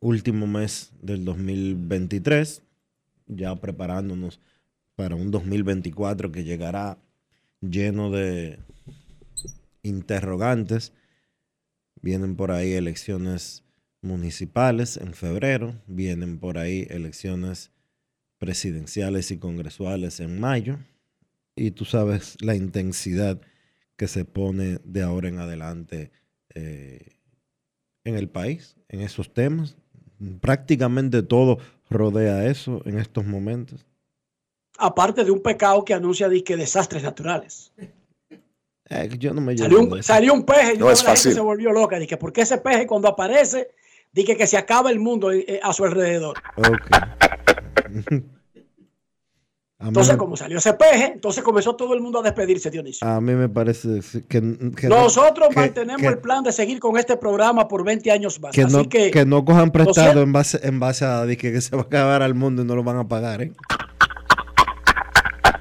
[0.00, 2.62] último mes del 2023,
[3.26, 4.40] ya preparándonos
[4.94, 6.98] para un 2024 que llegará
[7.60, 8.58] lleno de
[9.82, 10.92] interrogantes.
[12.00, 13.64] Vienen por ahí elecciones
[14.02, 17.72] municipales en febrero, vienen por ahí elecciones
[18.38, 20.78] presidenciales y congresuales en mayo,
[21.54, 23.40] y tú sabes la intensidad
[23.96, 26.10] que se pone de ahora en adelante
[26.54, 27.16] eh,
[28.04, 29.76] en el país, en esos temas.
[30.40, 31.58] Prácticamente todo
[31.90, 33.86] rodea eso en estos momentos.
[34.78, 37.72] Aparte de un pecado que anuncia disque desastres naturales.
[38.88, 41.32] Eh, yo no me Salió un, salió peje y No es la gente fácil.
[41.32, 41.98] se volvió loca.
[41.98, 43.70] Dije, ¿por qué ese peje cuando aparece
[44.16, 46.38] Dije que se acaba el mundo eh, a su alrededor.
[47.90, 48.22] Mí,
[49.78, 53.06] Entonces, me- como salió ese peje, entonces comenzó todo el mundo a despedirse, Dionisio.
[53.06, 54.40] a mí me parece que,
[54.74, 58.10] que no- Nosotros que- mantenemos que- el plan de seguir con este programa por 20
[58.10, 58.52] años más.
[58.54, 61.60] que Así no, que, que no cojan prestado en base, en base a que, que
[61.60, 63.52] se va a acabar al mundo y no lo van a pagar, ¿eh?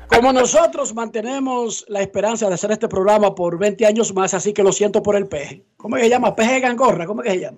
[0.07, 4.63] como nosotros mantenemos la esperanza de hacer este programa por 20 años más, así que
[4.63, 5.65] lo siento por el peje.
[5.75, 6.33] ¿Cómo que se llama?
[6.33, 7.57] Peje de Gangorra, ¿cómo es que se llama?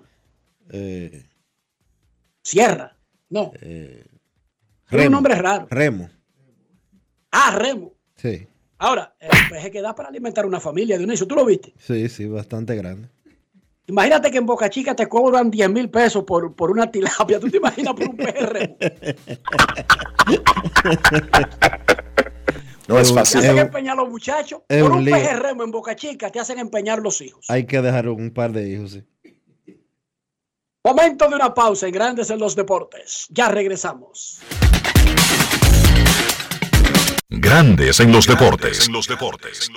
[0.70, 1.24] Eh,
[2.42, 2.96] Sierra.
[3.30, 4.04] No, eh,
[4.88, 5.66] tiene un nombre raro.
[5.70, 6.08] Remo,
[7.30, 7.92] Ah, Remo.
[8.16, 8.46] sí,
[8.78, 11.74] Ahora, el peje que da para alimentar una familia, Dionisio, ¿tú lo viste?
[11.78, 13.08] sí, sí, bastante grande.
[13.86, 17.40] Imagínate que en Boca Chica te cobran 10 mil pesos por, por una tilapia.
[17.40, 18.76] ¿Tú te imaginas por un peje Remo?
[22.86, 23.38] No es Te fácil.
[23.38, 24.62] hacen Es un- empeñar los muchachos.
[24.68, 25.14] Por un un lío.
[25.14, 27.44] peje Remo en Boca Chica te hacen empeñar los hijos.
[27.50, 29.04] Hay que dejar un par de hijos, sí.
[30.84, 33.26] Momento de una pausa en Grandes en los Deportes.
[33.30, 34.40] Ya regresamos.
[37.28, 38.86] Grandes en los deportes.
[38.86, 39.70] En los deportes.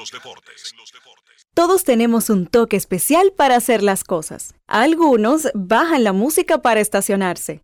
[1.56, 4.54] Todos tenemos un toque especial para hacer las cosas.
[4.68, 7.64] Algunos bajan la música para estacionarse.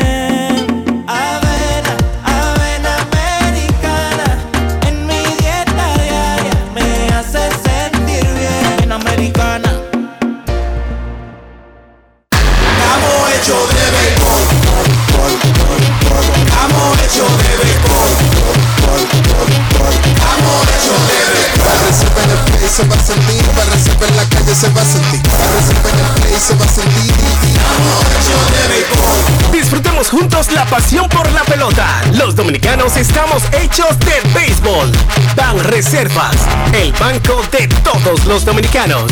[13.41, 14.41] Hechos de béisbol.
[16.45, 18.09] Estamos hechos de béisbol.
[20.05, 21.73] Estamos hechos de béisbol.
[21.87, 24.85] reserva en el play se va a sentir, reserva en la calle se va a
[24.85, 27.15] sentir, reserva en el play se va a sentir.
[29.51, 32.03] Disfrutemos juntos la pasión por la pelota.
[32.13, 34.91] Los dominicanos estamos hechos de béisbol.
[35.35, 36.35] Ban Reservas,
[36.73, 39.11] el banco de todos los dominicanos.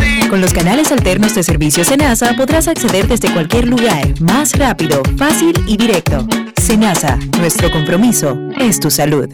[0.31, 5.51] Con los canales alternos de servicio Senasa podrás acceder desde cualquier lugar, más rápido, fácil
[5.67, 6.25] y directo.
[6.55, 9.27] Senasa, nuestro compromiso es tu salud.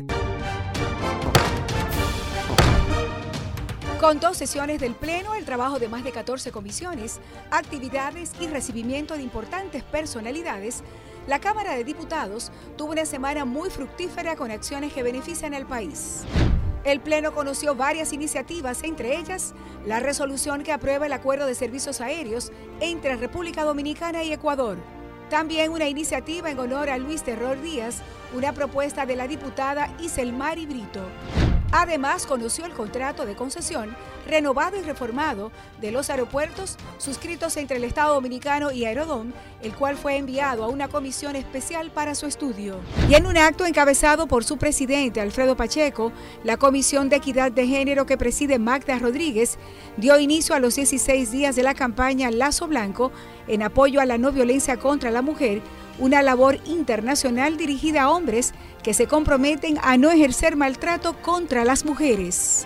[4.00, 7.20] Con dos sesiones del Pleno, el trabajo de más de 14 comisiones,
[7.52, 10.82] actividades y recibimiento de importantes personalidades,
[11.28, 16.24] la Cámara de Diputados tuvo una semana muy fructífera con acciones que benefician al país.
[16.88, 19.54] El Pleno conoció varias iniciativas, entre ellas
[19.86, 24.78] la resolución que aprueba el acuerdo de servicios aéreos entre República Dominicana y Ecuador.
[25.30, 27.98] También una iniciativa en honor a Luis Terror Díaz,
[28.34, 31.02] una propuesta de la diputada Iselmari Brito.
[31.74, 33.94] Además, conoció el contrato de concesión
[34.28, 35.52] renovado y reformado
[35.82, 40.68] de los aeropuertos suscritos entre el Estado Dominicano y Aerodón, el cual fue enviado a
[40.68, 42.76] una comisión especial para su estudio.
[43.10, 46.12] Y en un acto encabezado por su presidente Alfredo Pacheco,
[46.44, 49.58] la Comisión de Equidad de Género que preside Magda Rodríguez
[49.98, 53.12] dio inicio a los 16 días de la campaña Lazo Blanco
[53.48, 55.62] en apoyo a la no violencia contra la mujer
[56.00, 58.54] una labor internacional dirigida a hombres
[58.84, 62.66] que se comprometen a no ejercer maltrato contra las mujeres.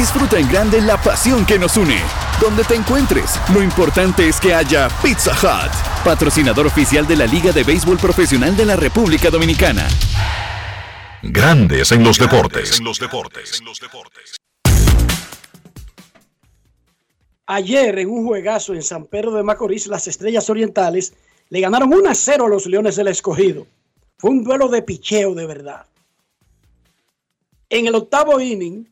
[0.00, 1.98] Disfruta en grande la pasión que nos une.
[2.40, 5.70] Donde te encuentres, lo importante es que haya Pizza Hut,
[6.02, 9.86] patrocinador oficial de la Liga de Béisbol Profesional de la República Dominicana.
[11.22, 12.78] Grandes en los deportes.
[12.78, 13.60] En los deportes.
[17.44, 21.12] Ayer en un juegazo en San Pedro de Macorís, las Estrellas Orientales
[21.50, 23.66] le ganaron 1 a 0 a los Leones del Escogido.
[24.16, 25.84] Fue un duelo de picheo de verdad.
[27.68, 28.89] En el octavo inning,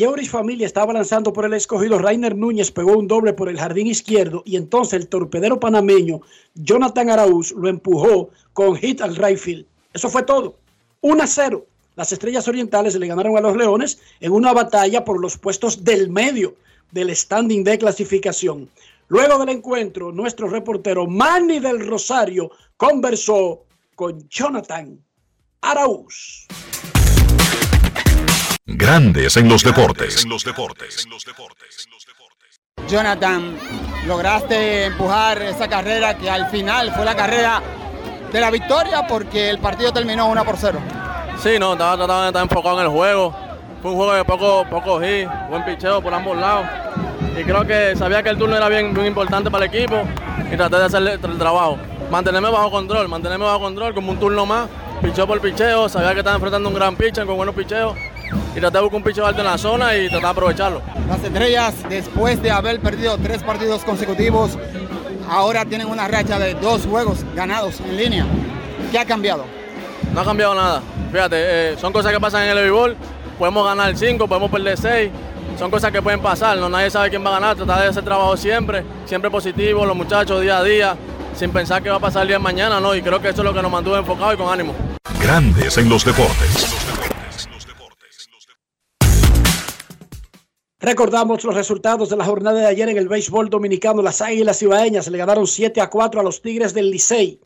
[0.00, 1.98] Jeuris Familia estaba lanzando por el escogido.
[1.98, 6.22] Rainer Núñez pegó un doble por el jardín izquierdo y entonces el torpedero panameño
[6.54, 9.66] Jonathan Araúz lo empujó con hit al right.
[9.92, 10.54] Eso fue todo.
[11.02, 11.66] 1 a 0.
[11.96, 16.08] Las estrellas orientales le ganaron a los Leones en una batalla por los puestos del
[16.08, 16.54] medio
[16.92, 18.70] del standing de clasificación.
[19.08, 24.98] Luego del encuentro, nuestro reportero Manny del Rosario conversó con Jonathan
[25.60, 26.46] Araúz.
[28.72, 30.24] Grandes en los deportes.
[32.88, 33.56] Jonathan,
[34.06, 37.60] lograste empujar esa carrera que al final fue la carrera
[38.32, 40.78] de la victoria porque el partido terminó 1 por 0.
[41.42, 43.34] Sí, no, estaba tratando de estar enfocado en el juego.
[43.82, 46.66] Fue un juego de poco, poco hit, buen picheo por ambos lados.
[47.36, 50.02] Y creo que sabía que el turno era bien, bien importante para el equipo
[50.50, 51.76] y traté de hacer el, el trabajo.
[52.08, 54.68] Mantenerme bajo control, mantenerme bajo control como un turno más.
[55.02, 57.96] Picheo por picheo, sabía que estaba enfrentando un gran pitcher con buenos picheos.
[58.54, 60.82] Y traté de buscar un picheo alto en la zona y tratar de aprovecharlo.
[61.08, 64.58] Las estrellas, después de haber perdido tres partidos consecutivos,
[65.28, 68.26] ahora tienen una racha de dos juegos ganados en línea.
[68.90, 69.44] ¿Qué ha cambiado?
[70.12, 70.82] No ha cambiado nada.
[71.12, 72.96] Fíjate, eh, son cosas que pasan en el béisbol.
[73.38, 75.10] Podemos ganar 5, podemos perder 6.
[75.58, 76.58] Son cosas que pueden pasar.
[76.58, 77.56] No nadie sabe quién va a ganar.
[77.56, 80.96] Tratar de hacer trabajo siempre, siempre positivo, los muchachos día a día,
[81.36, 82.94] sin pensar que va a pasar el día de mañana, ¿no?
[82.94, 84.74] Y creo que eso es lo que nos mantuvo enfocados y con ánimo.
[85.22, 86.79] Grandes en los deportes.
[90.82, 94.00] Recordamos los resultados de la jornada de ayer en el béisbol dominicano.
[94.00, 97.38] Las Águilas Ibaeñas le ganaron 7 a 4 a los Tigres del Licey.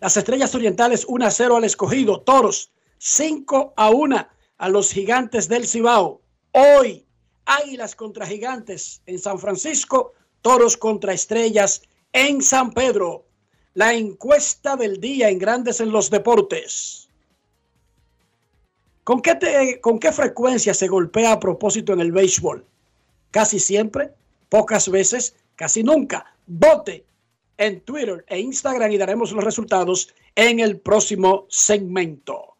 [0.00, 2.22] Las Estrellas Orientales 1 a 0 al Escogido.
[2.22, 6.22] Toros 5 a 1 a los Gigantes del Cibao.
[6.52, 7.04] Hoy,
[7.44, 10.14] Águilas contra Gigantes en San Francisco.
[10.40, 11.82] Toros contra Estrellas
[12.14, 13.26] en San Pedro.
[13.74, 17.10] La encuesta del día en Grandes en los Deportes.
[19.04, 22.64] ¿Con qué, ¿Con qué frecuencia se golpea a propósito en el béisbol?
[23.30, 24.12] Casi siempre,
[24.48, 26.34] pocas veces, casi nunca.
[26.46, 27.04] Vote
[27.58, 32.54] en Twitter e Instagram y daremos los resultados en el próximo segmento.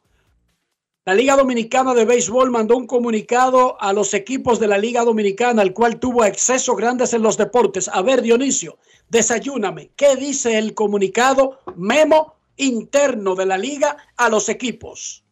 [1.08, 5.62] La Liga Dominicana de Béisbol mandó un comunicado a los equipos de la Liga Dominicana,
[5.62, 7.88] al cual tuvo acceso grandes en los deportes.
[7.88, 8.76] A ver, Dionisio,
[9.08, 9.90] desayúname.
[9.96, 15.24] ¿Qué dice el comunicado memo interno de la liga a los equipos?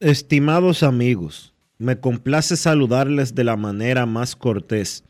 [0.00, 5.04] Estimados amigos, me complace saludarles de la manera más cortés,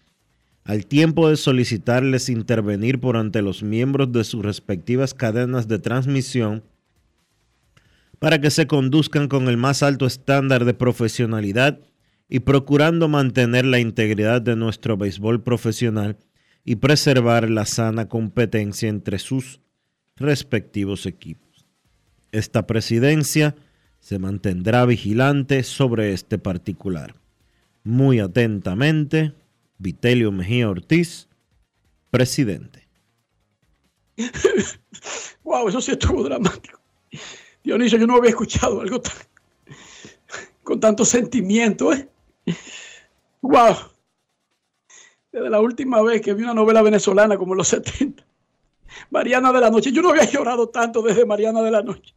[0.65, 6.63] al tiempo de solicitarles intervenir por ante los miembros de sus respectivas cadenas de transmisión
[8.19, 11.81] para que se conduzcan con el más alto estándar de profesionalidad
[12.29, 16.17] y procurando mantener la integridad de nuestro béisbol profesional
[16.65, 19.61] y preservar la sana competencia entre sus
[20.17, 21.67] respectivos equipos.
[22.31, 23.57] Esta presidencia
[24.03, 27.15] se mantendrá vigilante sobre este particular.
[27.85, 29.33] Muy atentamente,
[29.79, 31.29] Vitelio Mejía Ortiz,
[32.11, 32.87] presidente.
[35.45, 36.81] Wow, eso sí estuvo dramático.
[37.65, 39.13] Dionisio, yo no había escuchado algo tan-
[40.63, 42.09] con tanto sentimiento, ¿eh?
[43.43, 43.75] Wow.
[45.31, 48.25] Desde la última vez que vi una novela venezolana como en los 70.
[49.11, 49.93] Mariana de la Noche.
[49.93, 52.15] Yo no había llorado tanto desde Mariana de la Noche.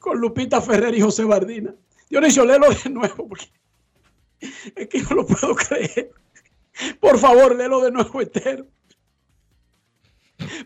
[0.00, 1.74] Con Lupita Ferrer y José Bardina.
[2.10, 3.46] Dionisio, léelo de nuevo porque
[4.76, 6.10] es que no lo puedo creer.
[7.00, 8.66] Por favor, léelo de nuevo entero.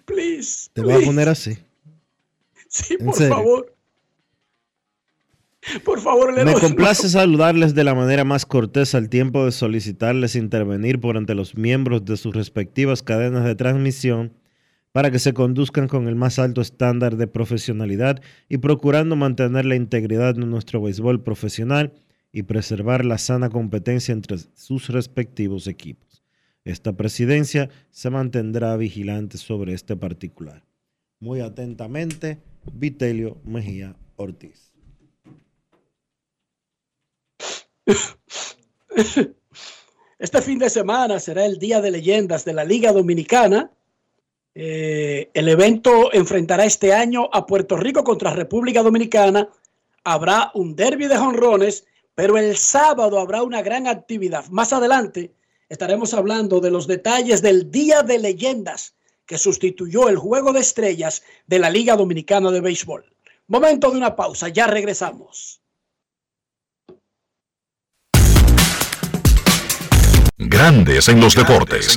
[0.05, 0.69] Please.
[0.73, 1.57] Te voy a poner así.
[2.69, 3.35] Sí, ¿En por serio?
[3.35, 3.75] favor.
[5.85, 7.13] Por favor, léelo Me de complace nuevo.
[7.21, 12.05] saludarles de la manera más cortés al tiempo de solicitarles intervenir por ante los miembros
[12.05, 14.33] de sus respectivas cadenas de transmisión
[14.93, 19.75] para que se conduzcan con el más alto estándar de profesionalidad y procurando mantener la
[19.75, 21.93] integridad de nuestro béisbol profesional
[22.31, 26.23] y preservar la sana competencia entre sus respectivos equipos.
[26.65, 30.63] Esta presidencia se mantendrá vigilante sobre este particular.
[31.19, 32.39] Muy atentamente,
[32.73, 34.73] Vitelio Mejía Ortiz.
[40.19, 43.73] Este fin de semana será el Día de Leyendas de la Liga Dominicana.
[44.55, 49.49] Eh, el evento enfrentará este año a Puerto Rico contra República Dominicana.
[50.05, 54.47] Habrá un derby de jonrones, pero el sábado habrá una gran actividad.
[54.49, 55.33] Más adelante
[55.69, 58.95] estaremos hablando de los detalles del Día de Leyendas
[59.25, 63.07] que sustituyó el Juego de Estrellas de la Liga Dominicana de Béisbol.
[63.47, 65.63] Momento de una pausa, ya regresamos.
[70.37, 71.97] Grandes en los deportes.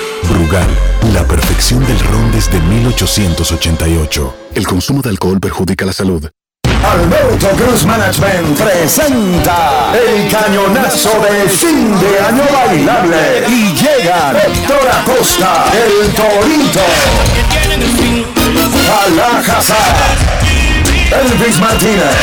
[0.31, 0.67] Brugal,
[1.13, 4.35] la perfección del ron desde 1888.
[4.55, 6.29] El consumo de alcohol perjudica la salud.
[6.83, 15.65] Alberto Cruz Management presenta el cañonazo de fin de año bailable y llegan Héctor Acosta,
[15.73, 16.79] el Torito,
[19.05, 19.95] Alajazar,
[21.11, 22.15] Elvis Martínez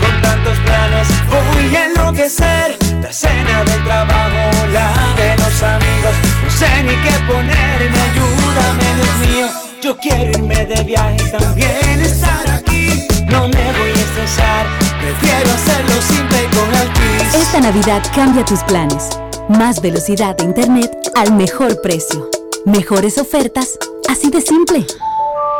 [0.00, 2.85] Con tantos planes voy a enloquecer.
[3.06, 6.12] La cena del trabajo, la de los amigos.
[6.42, 9.46] No sé ni qué ponerme, ayúdame, Dios mío.
[9.80, 13.06] Yo quiero irme de viaje y también estar aquí.
[13.28, 14.66] No me voy a estresar,
[15.00, 17.34] prefiero hacerlo simple y con Altis.
[17.36, 19.10] Esta Navidad cambia tus planes.
[19.50, 22.28] Más velocidad de Internet al mejor precio.
[22.64, 23.78] Mejores ofertas,
[24.08, 24.84] así de simple.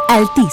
[0.08, 0.52] Altis.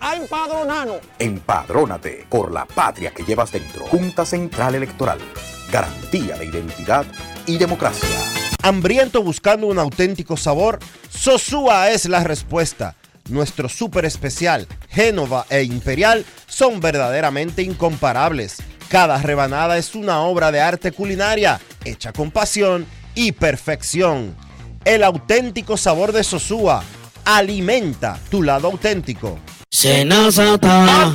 [0.00, 0.98] a empadronarnos.
[1.18, 3.86] Empadrónate por la patria que llevas dentro.
[3.86, 5.18] Junta Central Electoral.
[5.70, 7.06] Garantía de identidad
[7.46, 8.08] y democracia.
[8.62, 10.78] Hambriento buscando un auténtico sabor,
[11.08, 12.96] Sosúa es la respuesta.
[13.28, 18.56] Nuestro súper especial, Génova e Imperial, son verdaderamente incomparables.
[18.88, 24.34] Cada rebanada es una obra de arte culinaria, hecha con pasión y perfección.
[24.84, 26.82] El auténtico sabor de Sosúa
[27.24, 29.38] alimenta tu lado auténtico.
[29.70, 31.12] Senazata.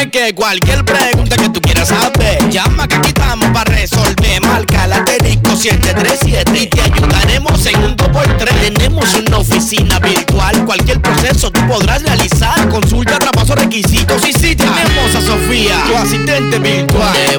[0.00, 4.40] Es que cualquier pregunta que tú quieras saber, llama que aquí estamos para resolver.
[4.42, 8.74] Marca la disco 737 y te ayudaremos en un 2x3.
[8.74, 12.68] Tenemos una oficina virtual, cualquier proceso tú podrás realizar.
[12.68, 17.12] Consulta, traspaso, requisitos y si tenemos a Sofía, tu asistente virtual.
[17.14, 17.38] Te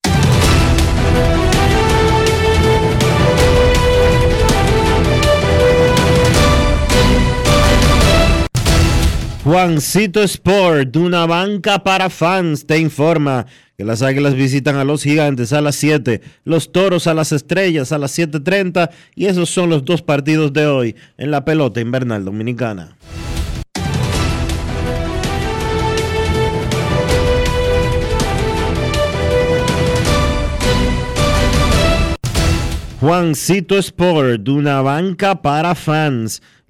[9.43, 15.51] Juancito Sport, una banca para fans, te informa que las águilas visitan a los gigantes
[15.51, 19.83] a las 7, los toros a las estrellas a las 7.30 y esos son los
[19.83, 22.95] dos partidos de hoy en la pelota invernal dominicana.
[32.99, 36.43] Juancito Sport, una banca para fans,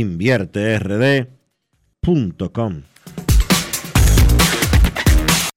[0.00, 2.82] invierterd.com.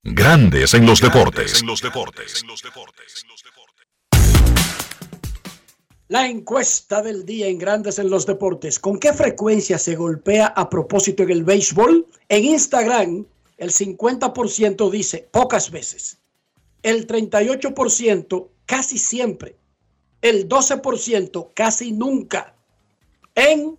[0.03, 1.63] Grandes en los deportes.
[6.09, 8.79] La encuesta del día en Grandes en los Deportes.
[8.79, 12.07] ¿Con qué frecuencia se golpea a propósito en el béisbol?
[12.29, 13.25] En Instagram,
[13.57, 16.17] el 50% dice pocas veces.
[16.83, 19.57] El 38% casi siempre.
[20.21, 22.55] El 12% casi nunca.
[23.35, 23.77] En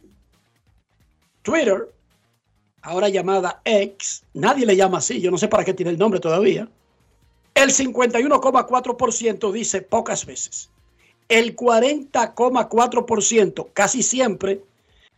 [1.43, 1.93] Twitter,
[2.82, 6.18] ahora llamada X, nadie le llama así, yo no sé para qué tiene el nombre
[6.20, 6.68] todavía.
[7.55, 10.70] El 51,4% dice pocas veces.
[11.28, 14.62] El 40,4% casi siempre.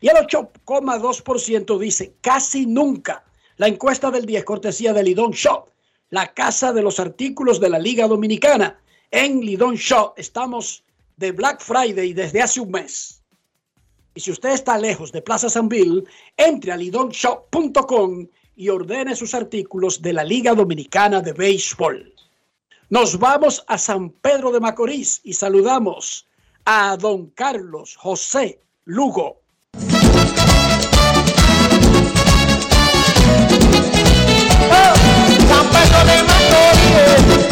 [0.00, 3.24] Y el 8,2% dice casi nunca.
[3.58, 5.66] La encuesta del día es cortesía de Lidón Shop,
[6.08, 8.80] la casa de los artículos de la Liga Dominicana.
[9.10, 10.82] En Lidón Shop estamos
[11.18, 13.19] de Black Friday desde hace un mes.
[14.20, 16.06] Y si usted está lejos de Plaza San Bill,
[16.36, 22.12] entre a lidonshop.com y ordene sus artículos de la Liga Dominicana de Béisbol.
[22.90, 26.28] Nos vamos a San Pedro de Macorís y saludamos
[26.66, 29.40] a don Carlos José Lugo.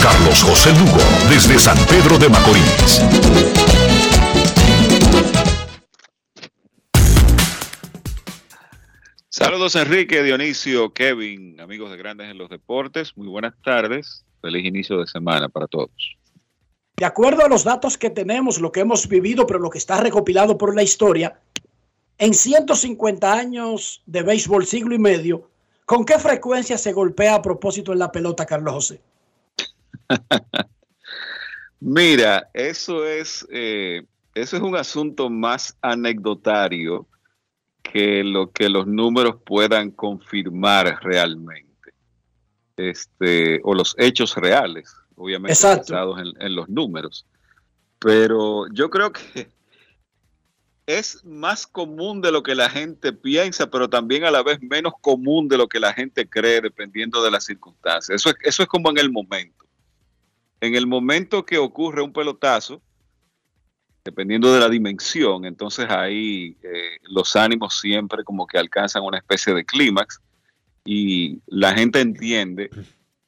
[0.03, 1.01] Carlos José Lugo,
[1.31, 3.78] desde San Pedro de Macorís.
[9.39, 13.17] Saludos Enrique, Dionisio, Kevin, amigos de Grandes en los Deportes.
[13.17, 14.25] Muy buenas tardes.
[14.41, 16.17] Feliz inicio de semana para todos.
[16.97, 20.01] De acuerdo a los datos que tenemos, lo que hemos vivido, pero lo que está
[20.01, 21.39] recopilado por la historia,
[22.19, 25.49] en 150 años de béisbol, siglo y medio,
[25.87, 29.01] ¿con qué frecuencia se golpea a propósito en la pelota, Carlos José?
[31.79, 34.03] Mira, eso es, eh,
[34.35, 37.07] eso es un asunto más anecdotario
[37.93, 41.67] que lo que los números puedan confirmar realmente.
[42.77, 47.27] Este, o los hechos reales, obviamente basados en, en los números.
[47.99, 49.49] Pero yo creo que
[50.87, 54.95] es más común de lo que la gente piensa, pero también a la vez menos
[55.01, 58.09] común de lo que la gente cree, dependiendo de las circunstancias.
[58.15, 59.67] Eso es, eso es como en el momento.
[60.61, 62.81] En el momento que ocurre un pelotazo,
[64.05, 69.55] dependiendo de la dimensión, entonces ahí eh, los ánimos siempre como que alcanzan una especie
[69.55, 70.21] de clímax
[70.85, 72.71] y la gente entiende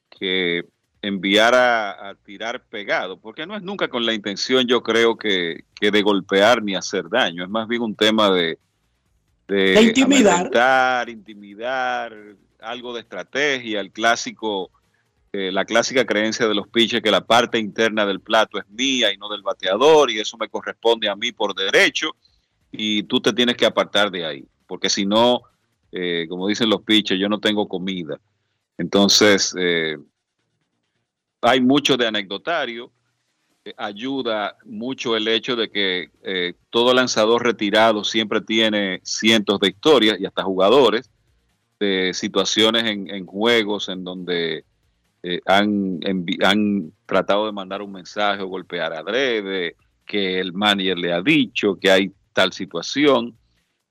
[0.08, 0.64] que
[1.02, 5.64] enviar a, a tirar pegado, porque no es nunca con la intención, yo creo que,
[5.78, 8.58] que de golpear ni hacer daño, es más bien un tema de,
[9.48, 11.08] de, De intimidar.
[11.08, 12.14] intimidar,
[12.60, 14.70] algo de estrategia, el clásico,
[15.32, 19.12] eh, la clásica creencia de los pitchers que la parte interna del plato es mía
[19.12, 22.16] y no del bateador y eso me corresponde a mí por derecho
[22.72, 25.42] y tú te tienes que apartar de ahí, porque si no,
[25.92, 28.20] eh, como dicen los pitchers, yo no tengo comida.
[28.78, 29.98] Entonces, eh,
[31.42, 32.92] hay mucho de anecdotario,
[33.64, 40.18] eh, ayuda mucho el hecho de que todo lanzador retirado siempre tiene cientos de historias
[40.20, 41.10] y hasta jugadores
[41.78, 44.64] de situaciones en juegos en donde
[45.22, 46.00] eh, han,
[46.44, 51.76] han tratado de mandar un mensaje o golpear adrede, que el manager le ha dicho
[51.76, 53.36] que hay tal situación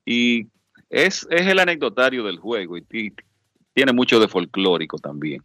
[0.06, 0.48] y
[0.90, 3.14] es, es el anecdotario del juego y ti-
[3.74, 5.44] tiene mucho de folclórico también.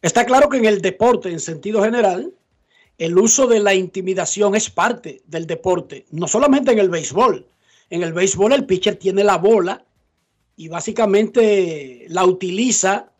[0.00, 2.32] Está claro que en el deporte, en sentido general,
[2.98, 7.46] el uso de la intimidación es parte del deporte, no solamente en el béisbol.
[7.88, 9.84] En el béisbol el pitcher tiene la bola
[10.56, 13.11] y básicamente la utiliza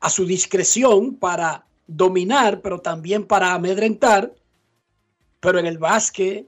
[0.00, 4.34] a su discreción para dominar, pero también para amedrentar.
[5.40, 6.46] Pero en el básquet,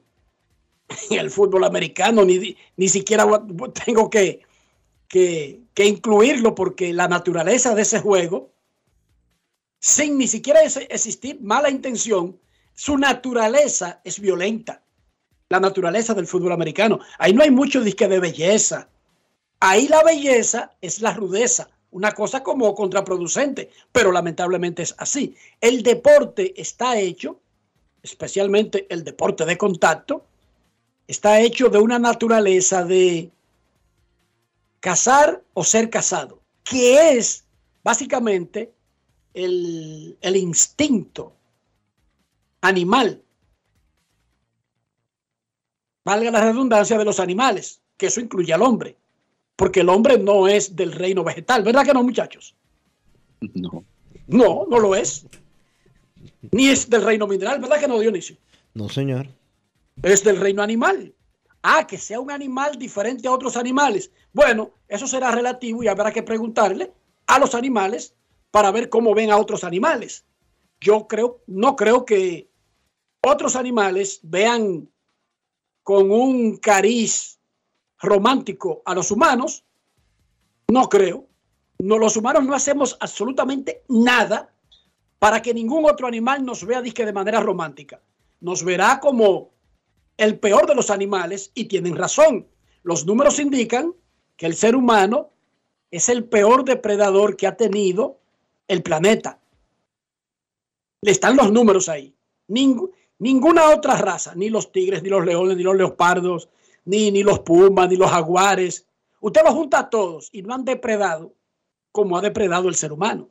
[1.10, 3.26] en el fútbol americano, ni, ni siquiera
[3.84, 4.40] tengo que,
[5.08, 8.50] que, que incluirlo porque la naturaleza de ese juego
[9.80, 12.38] sin ni siquiera existir mala intención,
[12.74, 14.82] su naturaleza es violenta.
[15.48, 17.00] La naturaleza del fútbol americano.
[17.18, 18.88] Ahí no hay mucho disque de belleza.
[19.58, 25.34] Ahí la belleza es la rudeza, una cosa como contraproducente, pero lamentablemente es así.
[25.60, 27.40] El deporte está hecho,
[28.02, 30.24] especialmente el deporte de contacto,
[31.06, 33.30] está hecho de una naturaleza de
[34.78, 37.44] cazar o ser cazado, que es
[37.82, 38.72] básicamente
[39.34, 41.32] el, el instinto
[42.60, 43.22] animal,
[46.04, 48.96] valga la redundancia de los animales, que eso incluye al hombre,
[49.60, 52.56] porque el hombre no es del reino vegetal, ¿verdad que no, muchachos?
[53.52, 53.84] No.
[54.26, 55.26] No, no lo es.
[56.50, 58.38] Ni es del reino mineral, ¿verdad que no, Dionisio?
[58.72, 59.28] No, señor.
[60.02, 61.14] Es del reino animal.
[61.62, 64.10] Ah, que sea un animal diferente a otros animales.
[64.32, 66.90] Bueno, eso será relativo y habrá que preguntarle
[67.26, 68.14] a los animales
[68.50, 70.24] para ver cómo ven a otros animales.
[70.80, 72.48] Yo creo, no creo que
[73.20, 74.88] otros animales vean
[75.82, 77.39] con un cariz
[78.00, 79.64] romántico a los humanos.
[80.68, 81.26] No creo.
[81.78, 84.52] No, los humanos no hacemos absolutamente nada
[85.18, 88.00] para que ningún otro animal nos vea disque de manera romántica.
[88.40, 89.50] Nos verá como
[90.16, 92.46] el peor de los animales y tienen razón.
[92.82, 93.94] Los números indican
[94.36, 95.30] que el ser humano
[95.90, 98.18] es el peor depredador que ha tenido
[98.68, 99.38] el planeta.
[101.02, 102.14] Están los números ahí.
[102.48, 106.48] Ningú- ninguna otra raza, ni los tigres, ni los leones, ni los leopardos,
[106.90, 108.86] ni, ni los pumas, ni los jaguares.
[109.20, 111.34] Usted los junta a todos y no han depredado
[111.92, 113.28] como ha depredado el ser humano.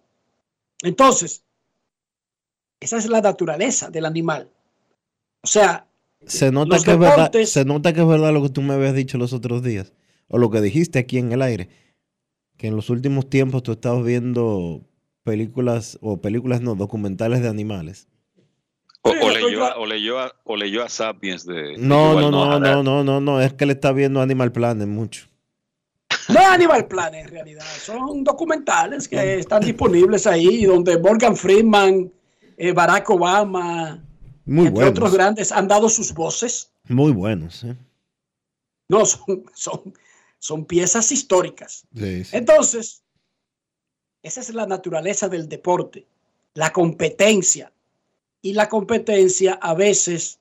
[0.81, 1.43] Entonces,
[2.79, 4.49] esa es la naturaleza del animal.
[5.43, 5.85] O sea,
[6.25, 8.61] Se nota, Los que es verdad, deportes- se nota que es verdad lo que tú
[8.61, 9.93] me habías dicho los otros días,
[10.27, 11.69] o lo que dijiste aquí en el aire,
[12.57, 14.81] que en los últimos tiempos tú estabas viendo
[15.23, 18.09] películas, o películas no, documentales de animales.
[19.01, 21.77] O, o leyó, a- o, leyó a, o leyó a Sapiens de...
[21.77, 24.87] No, de no, no, no, no, no, no, es que le está viendo Animal Planet
[24.87, 25.27] mucho.
[26.27, 32.11] No es Animal Planet en realidad, son documentales que están disponibles ahí, donde Morgan Freeman,
[32.57, 34.03] eh, Barack Obama,
[34.45, 36.71] Muy entre otros buenos, grandes, han dado sus voces.
[36.83, 37.63] muy buenos.
[37.63, 37.75] ¿eh?
[38.89, 39.93] No, son, son,
[40.39, 41.85] son piezas históricas.
[41.95, 42.35] Sí, sí.
[42.35, 43.01] Entonces,
[44.21, 46.05] esa es la naturaleza del deporte,
[46.53, 47.71] la competencia.
[48.41, 50.39] Y la competencia a veces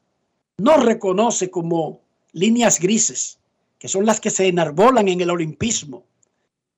[0.59, 2.01] no reconoce como
[2.33, 3.39] líneas grises,
[3.79, 6.05] que son las que se enarbolan en el olimpismo.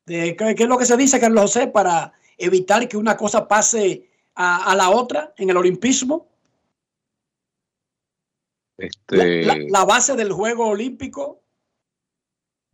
[0.06, 3.46] De, ¿qué, qué es lo que se dice, Carlos José, para evitar que una cosa
[3.46, 6.26] pase a, a la otra en el olimpismo?
[8.78, 11.42] La, Este, la- la base del juego olímpico.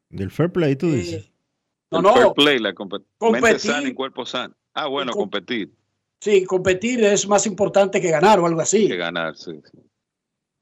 [0.09, 1.31] Del fair play, tú dices.
[1.91, 2.15] No, el no.
[2.15, 3.61] fair play, la compe- mente Competir.
[3.61, 4.55] sana y cuerpo sano.
[4.75, 5.73] Ah, bueno, com- competir,
[6.21, 8.89] Sí, competir es más importante que ganar o algo así.
[8.89, 9.53] que ganar, sí.
[9.71, 9.79] sí.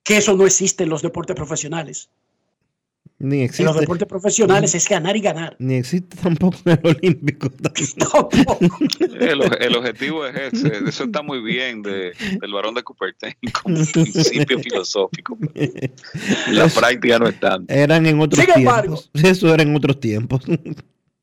[0.02, 2.08] que eso no existe en los deportes profesionales.
[3.18, 3.64] Ni En existe.
[3.64, 5.56] los deportes profesionales es ganar y ganar.
[5.60, 7.48] Ni existe tampoco en el olímpico.
[9.20, 10.72] El, oje- el objetivo es ese.
[10.88, 15.38] Eso está muy bien de, del varón de Cupertine como principio filosófico.
[16.50, 17.72] La Eso- práctica no es tanto.
[17.72, 19.10] Eran en otros Sin embargo- tiempos.
[19.30, 20.42] Eso era en otros tiempos.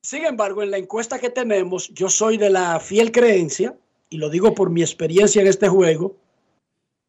[0.02, 3.76] Sin embargo, en la encuesta que tenemos, yo soy de la fiel creencia,
[4.12, 6.18] y lo digo por mi experiencia en este juego,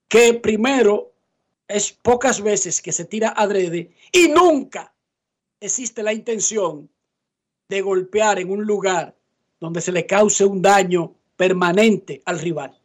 [0.09, 1.13] que primero
[1.67, 4.95] es pocas veces que se tira adrede y nunca
[5.61, 6.89] existe la intención
[7.69, 9.17] de golpear en un lugar
[9.59, 12.79] donde se le cause un daño permanente al rival.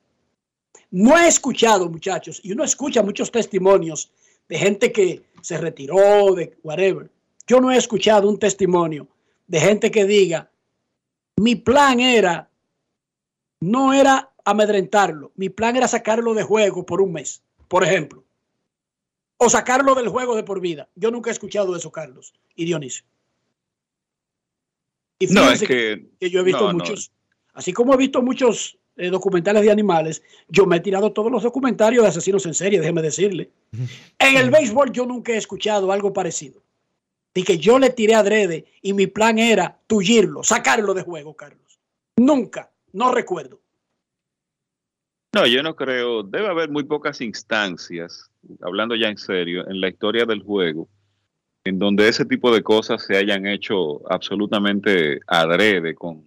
[0.89, 4.11] No he escuchado, muchachos, y uno escucha muchos testimonios
[4.47, 7.11] de gente que se retiró, de whatever.
[7.45, 9.07] Yo no he escuchado un testimonio
[9.45, 10.49] de gente que diga,
[11.35, 12.49] mi plan era,
[13.59, 18.23] no era amedrentarlo, mi plan era sacarlo de juego por un mes, por ejemplo,
[19.37, 20.87] o sacarlo del juego de por vida.
[20.95, 23.05] Yo nunca he escuchado eso, Carlos y Dionisio.
[25.19, 26.07] Y No, es que.
[26.19, 26.79] que yo he visto no, no.
[26.79, 27.11] muchos,
[27.53, 31.43] así como he visto muchos eh, documentales de animales, yo me he tirado todos los
[31.43, 33.51] documentarios de asesinos en serie, déjeme decirle.
[34.19, 36.63] En el béisbol yo nunca he escuchado algo parecido.
[37.33, 41.79] Y que yo le tiré adrede y mi plan era tullirlo, sacarlo de juego, Carlos.
[42.15, 43.61] Nunca, no recuerdo.
[45.31, 46.23] No, yo no creo.
[46.23, 48.31] Debe haber muy pocas instancias,
[48.61, 50.89] hablando ya en serio, en la historia del juego,
[51.63, 56.25] en donde ese tipo de cosas se hayan hecho absolutamente adrede, con,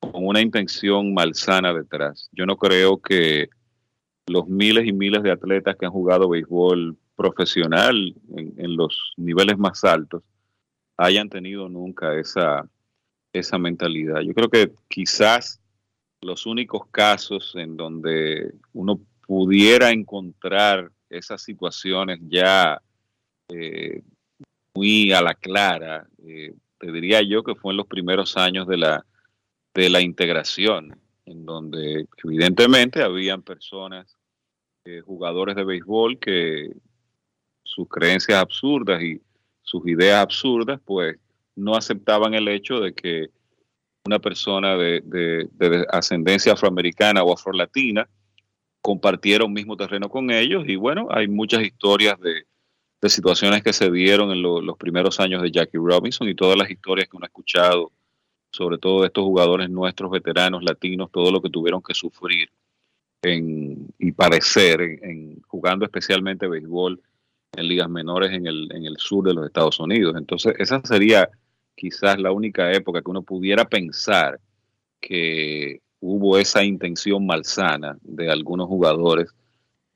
[0.00, 2.30] con una intención malsana detrás.
[2.32, 3.50] Yo no creo que
[4.28, 9.58] los miles y miles de atletas que han jugado béisbol profesional en, en los niveles
[9.58, 10.22] más altos
[10.96, 12.66] hayan tenido nunca esa,
[13.32, 14.20] esa mentalidad.
[14.20, 15.61] Yo creo que quizás
[16.22, 22.80] los únicos casos en donde uno pudiera encontrar esas situaciones ya
[23.48, 24.02] eh,
[24.74, 28.78] muy a la clara, eh, te diría yo que fue en los primeros años de
[28.78, 29.04] la,
[29.74, 34.16] de la integración, en donde evidentemente habían personas,
[34.84, 36.72] eh, jugadores de béisbol que
[37.62, 39.20] sus creencias absurdas y
[39.62, 41.18] sus ideas absurdas, pues
[41.54, 43.30] no aceptaban el hecho de que
[44.04, 48.08] una persona de, de- de ascendencia afroamericana o afrolatina
[48.80, 52.44] compartiera un mismo terreno con ellos y bueno, hay muchas historias de,
[53.08, 56.70] situaciones que se dieron en lo- los primeros años de Jackie Robinson y todas las
[56.70, 57.90] historias que uno ha escuchado,
[58.50, 62.48] sobre todo de estos jugadores nuestros veteranos latinos, todo lo que tuvieron que sufrir
[63.22, 67.00] en, y padecer en, en- jugando especialmente béisbol
[67.56, 70.14] en ligas menores en el, en el sur de los Estados Unidos.
[70.16, 71.28] Entonces, esa sería
[71.82, 74.38] quizás la única época que uno pudiera pensar
[75.00, 79.34] que hubo esa intención malsana de algunos jugadores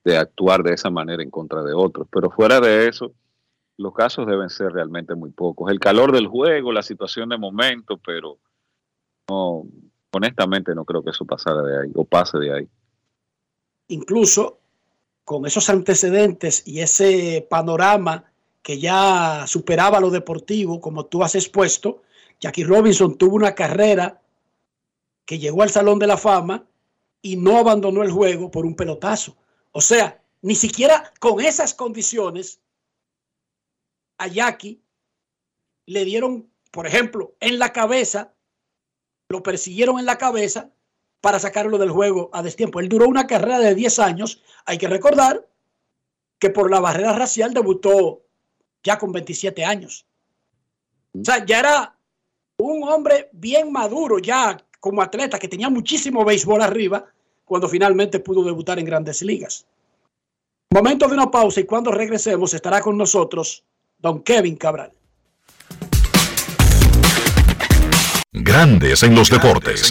[0.03, 2.09] de actuar de esa manera en contra de otros.
[2.11, 3.12] Pero fuera de eso,
[3.76, 5.70] los casos deben ser realmente muy pocos.
[5.70, 8.39] El calor del juego, la situación de momento, pero
[9.28, 9.62] no,
[10.11, 12.68] honestamente no creo que eso pasara de ahí o pase de ahí.
[13.87, 14.59] Incluso
[15.22, 18.24] con esos antecedentes y ese panorama
[18.67, 22.03] que ya superaba lo deportivo, como tú has expuesto,
[22.41, 24.21] Jackie Robinson tuvo una carrera
[25.25, 26.67] que llegó al Salón de la Fama
[27.23, 29.37] y no abandonó el juego por un pelotazo.
[29.71, 32.59] O sea, ni siquiera con esas condiciones
[34.19, 34.83] a Jackie
[35.87, 38.35] le dieron, por ejemplo, en la cabeza,
[39.29, 40.73] lo persiguieron en la cabeza
[41.21, 42.81] para sacarlo del juego a destiempo.
[42.81, 44.43] Él duró una carrera de 10 años.
[44.64, 45.49] Hay que recordar
[46.41, 48.26] que por la barrera racial debutó
[48.87, 50.07] ya con 27 años.
[51.12, 51.95] O sea, ya era
[52.59, 57.05] un hombre bien maduro ya como atleta que tenía muchísimo béisbol arriba
[57.45, 59.66] cuando finalmente pudo debutar en grandes ligas.
[60.70, 63.64] Momento de una pausa y cuando regresemos estará con nosotros
[63.99, 64.93] don Kevin Cabral.
[68.32, 69.91] Grandes en los deportes.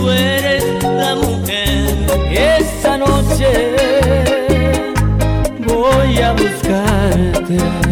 [0.00, 1.94] tú eres la mujer.
[2.32, 3.74] Esta noche
[5.66, 7.89] voy a buscarte.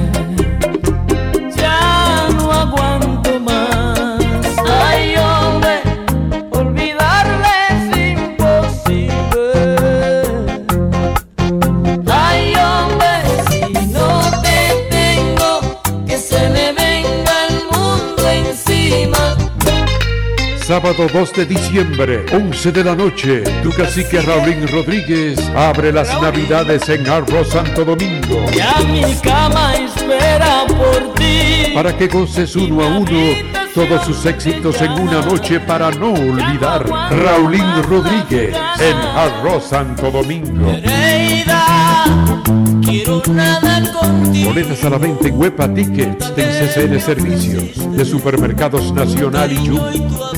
[20.69, 26.87] Sábado 2 de diciembre, 11 de la noche, tu cacique Raulín Rodríguez abre las navidades
[26.91, 28.45] en Arroz Santo Domingo.
[28.55, 31.08] Ya mi cama espera por.
[31.79, 33.37] Para que goces uno a uno
[33.73, 36.85] todos sus éxitos en una noche para no olvidar.
[36.89, 40.73] Raulín Rodríguez en Arroz Santo Domingo.
[44.45, 50.33] Boletas a la venta en Huepa Tickets de CCN Servicios de Supermercados Nacional y Jumbo.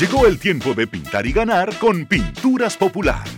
[0.00, 3.37] Llegó el tiempo de pintar y ganar con Pinturas Popular.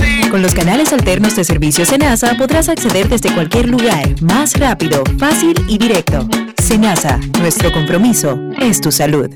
[0.31, 5.53] Con los canales alternos de servicio Senasa podrás acceder desde cualquier lugar, más rápido, fácil
[5.67, 6.25] y directo.
[6.57, 9.29] Senasa, nuestro compromiso es tu salud.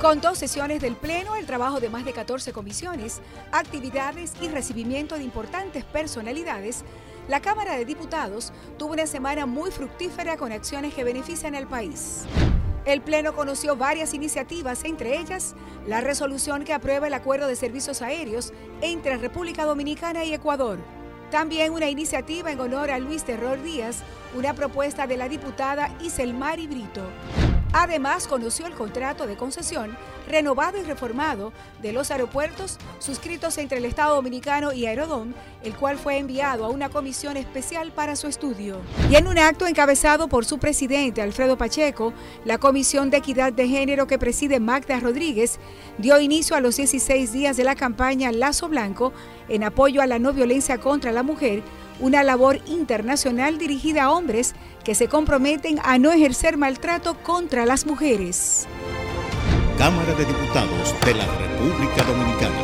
[0.00, 3.20] Con dos sesiones del Pleno, el trabajo de más de 14 comisiones,
[3.52, 6.82] actividades y recibimiento de importantes personalidades,
[7.28, 12.24] la Cámara de Diputados tuvo una semana muy fructífera con acciones que benefician al país.
[12.84, 15.54] El Pleno conoció varias iniciativas, entre ellas
[15.86, 20.78] la resolución que aprueba el acuerdo de servicios aéreos entre República Dominicana y Ecuador.
[21.30, 24.02] También una iniciativa en honor a Luis Terror Díaz,
[24.34, 27.02] una propuesta de la diputada Iselmari Brito.
[27.72, 29.96] Además, conoció el contrato de concesión
[30.28, 31.52] renovado y reformado
[31.82, 36.68] de los aeropuertos suscritos entre el Estado Dominicano y Aerodón, el cual fue enviado a
[36.68, 38.76] una comisión especial para su estudio.
[39.10, 42.12] Y en un acto encabezado por su presidente Alfredo Pacheco,
[42.44, 45.58] la Comisión de Equidad de Género que preside Magda Rodríguez
[45.98, 49.12] dio inicio a los 16 días de la campaña Lazo Blanco
[49.48, 51.62] en apoyo a la no violencia contra la mujer,
[52.00, 54.54] una labor internacional dirigida a hombres
[54.88, 58.66] que se comprometen a no ejercer maltrato contra las mujeres.
[59.76, 62.56] Cámara de Diputados de la República Dominicana.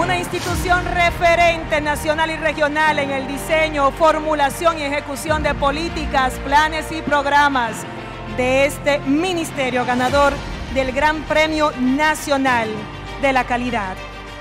[0.00, 6.90] Una institución referente nacional y regional en el diseño, formulación y ejecución de políticas, planes
[6.90, 7.84] y programas
[8.38, 10.32] de este ministerio ganador
[10.72, 12.70] del Gran Premio Nacional
[13.20, 13.94] de la Calidad.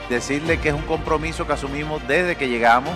[0.09, 2.95] Decirle que es un compromiso que asumimos desde que llegamos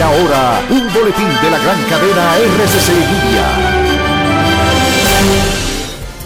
[0.00, 3.44] Y ahora, un boletín de la gran cadena RCC Media.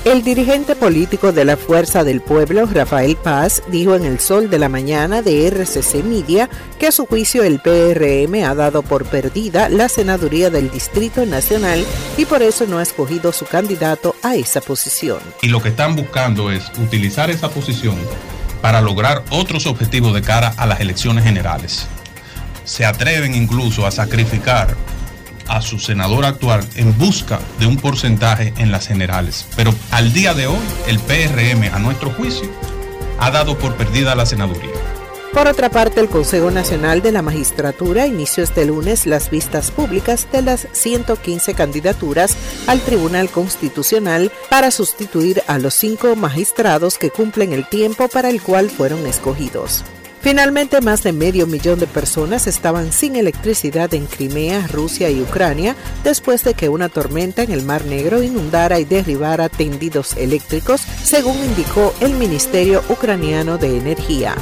[0.05, 4.61] El dirigente político de la Fuerza del Pueblo, Rafael Paz, dijo en el Sol de
[4.61, 6.49] la Mañana de RCC Media
[6.79, 11.85] que a su juicio el PRM ha dado por perdida la senaduría del Distrito Nacional
[12.17, 15.19] y por eso no ha escogido su candidato a esa posición.
[15.43, 17.97] Y lo que están buscando es utilizar esa posición
[18.63, 21.89] para lograr otros objetivos de cara a las elecciones generales.
[22.65, 24.75] Se atreven incluso a sacrificar
[25.49, 29.47] a su senador actual en busca de un porcentaje en las generales.
[29.57, 32.51] Pero al día de hoy, el PRM, a nuestro juicio,
[33.19, 34.73] ha dado por perdida la senaduría.
[35.35, 40.29] Por otra parte, el Consejo Nacional de la Magistratura inició este lunes las vistas públicas
[40.31, 42.37] de las 115 candidaturas
[42.69, 48.41] al Tribunal Constitucional para sustituir a los cinco magistrados que cumplen el tiempo para el
[48.43, 49.83] cual fueron escogidos.
[50.25, 55.77] Finalmente, más de medio millón de personas estaban sin electricidad en Crimea, Rusia y Ucrania
[56.03, 61.37] después de que una tormenta en el Mar Negro inundara y derribara tendidos eléctricos, según
[61.45, 64.35] indicó el Ministerio Ucraniano de Energía.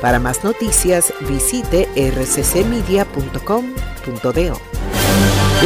[0.00, 4.60] Para más noticias, visite rccmedia.com.do.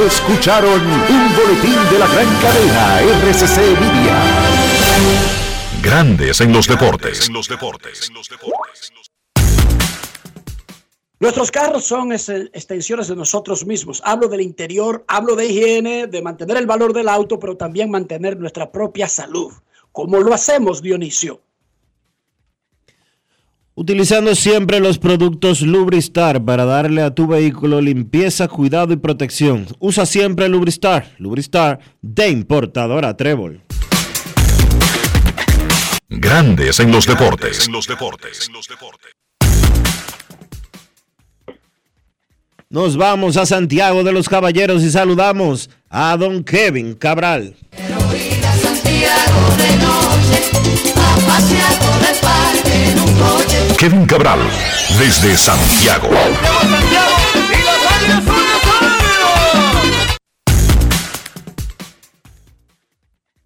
[0.06, 4.18] Escucharon un boletín de la gran cadena RCC Media.
[5.82, 7.30] Grandes en los deportes.
[11.22, 14.02] Nuestros carros son es- extensiones de nosotros mismos.
[14.04, 18.36] Hablo del interior, hablo de higiene, de mantener el valor del auto, pero también mantener
[18.36, 19.52] nuestra propia salud.
[19.92, 21.40] ¿Cómo lo hacemos, Dionisio?
[23.74, 29.68] Utilizando siempre los productos Lubristar para darle a tu vehículo limpieza, cuidado y protección.
[29.78, 31.14] Usa siempre Lubristar.
[31.18, 33.62] Lubristar de importadora Trébol.
[36.08, 37.68] Grandes en los deportes.
[42.72, 47.54] Nos vamos a Santiago de los Caballeros y saludamos a don Kevin Cabral.
[47.70, 50.40] Santiago de noche,
[50.96, 53.76] a pasear por el parque en un coche.
[53.78, 54.38] Kevin Cabral,
[54.98, 56.08] desde Santiago.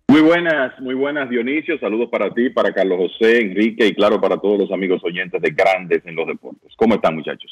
[0.07, 4.37] Muy buenas, muy buenas Dionisio, saludos para ti, para Carlos José, Enrique y claro para
[4.37, 6.73] todos los amigos oyentes de Grandes en los Deportes.
[6.77, 7.51] ¿Cómo están muchachos?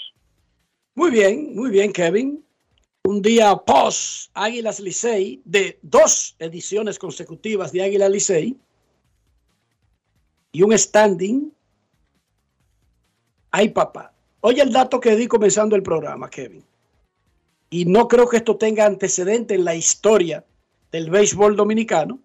[0.96, 2.44] Muy bien, muy bien, Kevin.
[3.02, 8.56] Un día post Águilas Licey de dos ediciones consecutivas de Águilas Licey
[10.52, 11.52] y un standing.
[13.50, 14.14] Ay, papá.
[14.40, 16.64] Oye el dato que di comenzando el programa, Kevin.
[17.70, 20.44] Y no creo que esto tenga antecedente en la historia
[20.92, 22.20] del béisbol dominicano.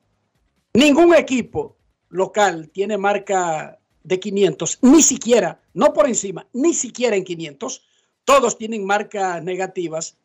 [0.75, 1.75] Ningún equipo
[2.09, 7.83] local tiene marca de 500, ni siquiera, no por encima, ni siquiera en 500.
[8.25, 10.17] Todos tienen marcas negativas.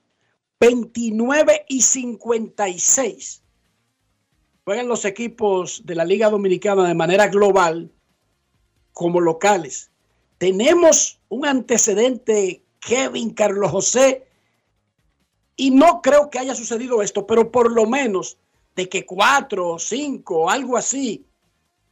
[0.61, 3.43] 29 y 56.
[4.65, 7.91] Juegan los equipos de la Liga Dominicana de manera global
[8.93, 9.91] como locales.
[10.39, 14.27] Tenemos un antecedente, Kevin Carlos José,
[15.57, 18.39] y no creo que haya sucedido esto, pero por lo menos
[18.75, 21.25] de que cuatro, cinco, algo así,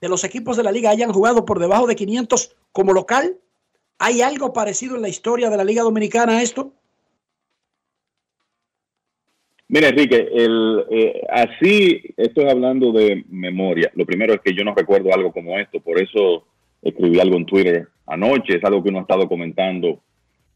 [0.00, 3.38] de los equipos de la liga hayan jugado por debajo de 500 como local.
[4.04, 6.72] ¿Hay algo parecido en la historia de la Liga Dominicana a esto?
[9.68, 13.92] Mira Enrique, el, eh, así estoy hablando de memoria.
[13.94, 16.48] Lo primero es que yo no recuerdo algo como esto, por eso
[16.82, 20.00] escribí algo en Twitter anoche, es algo que uno ha estado comentando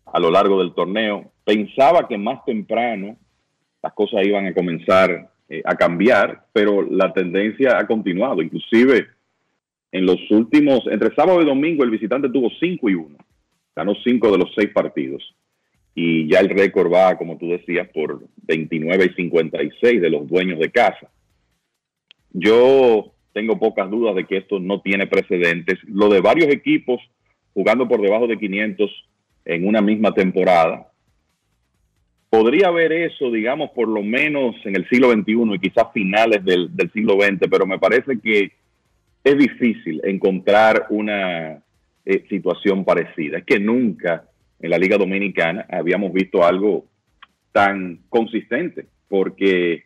[0.06, 1.30] a lo largo del torneo.
[1.44, 3.16] Pensaba que más temprano
[3.80, 8.42] las cosas iban a comenzar eh, a cambiar, pero la tendencia ha continuado.
[8.42, 9.06] Inclusive
[9.92, 13.25] en los últimos, entre sábado y domingo, el visitante tuvo 5 y 1.
[13.76, 15.22] Ganó 5 de los 6 partidos.
[15.94, 20.58] Y ya el récord va, como tú decías, por 29 y 56 de los dueños
[20.58, 21.10] de casa.
[22.32, 25.78] Yo tengo pocas dudas de que esto no tiene precedentes.
[25.84, 27.00] Lo de varios equipos
[27.56, 28.90] jugando por debajo de 500
[29.46, 30.92] en una misma temporada,
[32.28, 36.76] podría haber eso, digamos, por lo menos en el siglo XXI y quizás finales del,
[36.76, 38.52] del siglo XX, pero me parece que
[39.24, 41.62] es difícil encontrar una
[42.06, 43.38] eh, situación parecida.
[43.38, 44.28] Es que nunca
[44.60, 46.86] en la Liga Dominicana habíamos visto algo
[47.52, 49.84] tan consistente, porque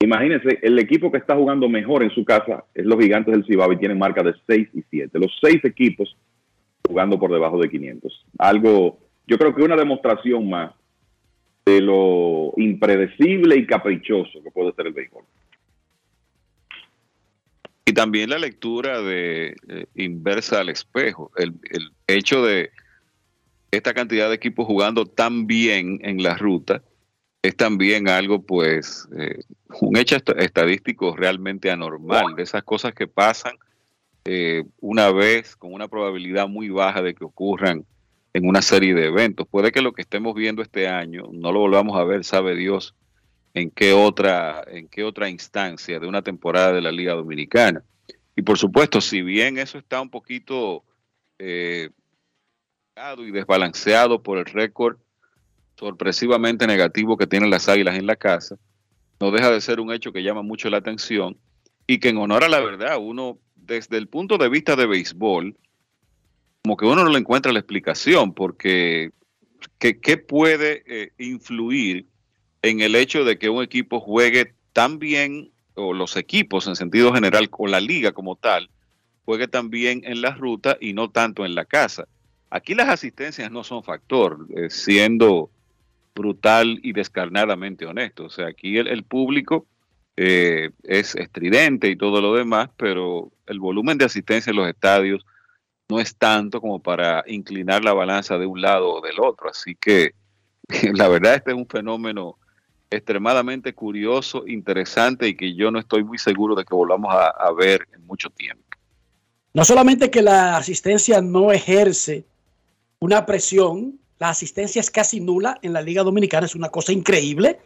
[0.00, 3.72] imagínense, el equipo que está jugando mejor en su casa es los Gigantes del Cibao
[3.72, 5.18] y tienen marca de 6 y 7.
[5.18, 6.16] Los seis equipos
[6.86, 8.26] jugando por debajo de 500.
[8.38, 10.72] Algo, yo creo que una demostración más
[11.66, 15.24] de lo impredecible y caprichoso que puede ser el béisbol.
[17.84, 22.70] Y también la lectura de eh, inversa al espejo, el, el hecho de
[23.70, 26.82] esta cantidad de equipos jugando tan bien en la ruta
[27.42, 29.40] es también algo, pues, eh,
[29.80, 33.56] un hecho est- estadístico realmente anormal, de esas cosas que pasan
[34.24, 37.84] eh, una vez con una probabilidad muy baja de que ocurran
[38.32, 39.48] en una serie de eventos.
[39.48, 42.94] Puede que lo que estemos viendo este año no lo volvamos a ver, sabe Dios,
[43.54, 47.82] en qué otra, en qué otra instancia de una temporada de la Liga Dominicana.
[48.34, 50.84] Y por supuesto, si bien eso está un poquito
[51.38, 51.90] eh,
[53.18, 54.98] y desbalanceado por el récord
[55.76, 58.56] sorpresivamente negativo que tienen las Águilas en la casa,
[59.20, 61.36] no deja de ser un hecho que llama mucho la atención
[61.86, 65.56] y que en honor a la verdad, uno desde el punto de vista de béisbol,
[66.62, 69.10] como que uno no le encuentra la explicación, porque
[69.78, 72.06] ¿qué, puede eh, influir
[72.62, 77.12] en el hecho de que un equipo juegue tan bien, o los equipos en sentido
[77.12, 78.70] general, o la liga como tal,
[79.24, 82.06] juegue tan bien en la ruta y no tanto en la casa?
[82.50, 85.50] Aquí las asistencias no son factor, eh, siendo
[86.14, 88.26] brutal y descarnadamente honesto.
[88.26, 89.66] O sea, aquí el, el público
[90.16, 95.24] eh, es estridente y todo lo demás, pero el volumen de asistencia en los estadios
[95.88, 99.48] no es tanto como para inclinar la balanza de un lado o del otro.
[99.48, 100.12] Así que
[100.94, 102.38] la verdad este es un fenómeno
[102.92, 107.86] extremadamente curioso, interesante y que yo no estoy muy seguro de que volvamos a, ver
[107.94, 108.62] en mucho tiempo.
[109.54, 112.24] No solamente que la asistencia no ejerce
[113.00, 117.60] una presión, la asistencia es casi nula en la Liga Dominicana, es una cosa increíble.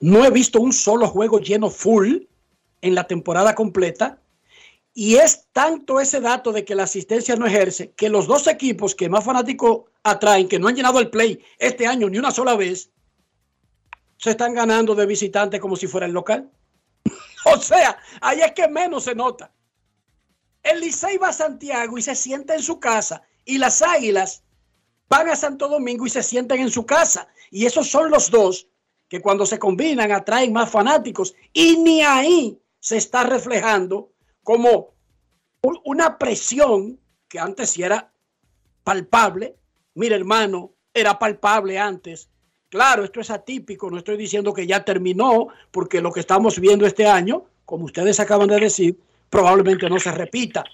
[0.00, 2.18] No he visto un solo juego lleno full
[2.80, 4.18] en la temporada completa.
[4.94, 8.94] Y es tanto ese dato de que la asistencia no ejerce que los dos equipos
[8.94, 12.56] que más fanáticos atraen, que no han llenado el play este año ni una sola
[12.56, 12.90] vez,
[14.16, 16.50] se están ganando de visitante como si fuera el local.
[17.44, 19.52] o sea, ahí es que menos se nota.
[20.62, 23.22] El Licey va a Santiago y se sienta en su casa.
[23.44, 24.42] Y las Águilas
[25.08, 27.28] van a Santo Domingo y se sientan en su casa.
[27.50, 28.68] Y esos son los dos
[29.08, 31.34] que cuando se combinan atraen más fanáticos.
[31.52, 34.12] Y ni ahí se está reflejando
[34.42, 34.94] como
[35.62, 36.98] un- una presión
[37.28, 38.12] que antes sí era
[38.82, 39.56] palpable.
[39.94, 42.28] Mira, hermano, era palpable antes.
[42.68, 46.84] Claro, esto es atípico, no estoy diciendo que ya terminó, porque lo que estamos viendo
[46.84, 48.98] este año, como ustedes acaban de decir,
[49.30, 50.64] probablemente no se repita.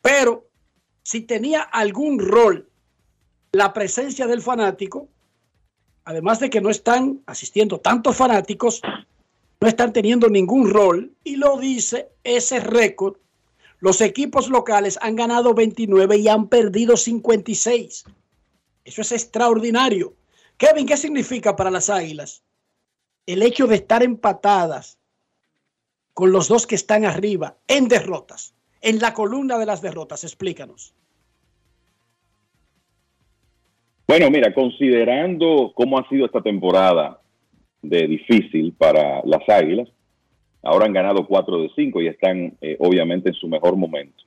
[0.00, 0.48] Pero
[1.02, 2.68] si tenía algún rol
[3.52, 5.08] la presencia del fanático,
[6.04, 8.80] además de que no están asistiendo tantos fanáticos,
[9.60, 13.16] no están teniendo ningún rol, y lo dice ese récord.
[13.78, 18.04] Los equipos locales han ganado 29 y han perdido 56.
[18.84, 20.14] Eso es extraordinario.
[20.56, 22.42] Kevin, ¿qué significa para las Águilas?
[23.26, 24.98] El hecho de estar empatadas
[26.14, 30.24] con los dos que están arriba en derrotas, en la columna de las derrotas.
[30.24, 30.94] Explícanos.
[34.06, 37.20] Bueno, mira, considerando cómo ha sido esta temporada
[37.80, 39.88] de difícil para las Águilas,
[40.62, 44.22] ahora han ganado 4 de 5 y están eh, obviamente en su mejor momento.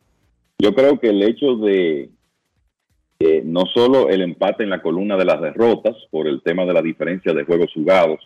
[0.57, 2.09] Yo creo que el hecho de
[3.19, 6.73] eh, no solo el empate en la columna de las derrotas por el tema de
[6.73, 8.19] la diferencia de juegos jugados,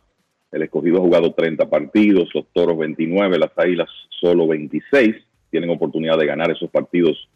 [0.52, 5.16] el escogido ha jugado 30 partidos, los toros 29, las águilas solo 26,
[5.52, 7.30] tienen oportunidad de ganar esos partidos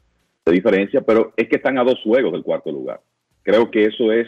[0.46, 3.02] de diferencia, pero es que están a dos juegos del cuarto lugar.
[3.44, 4.28] Creo que eso es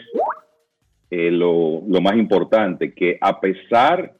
[1.10, 4.14] eh, lo, más importante, que a pesar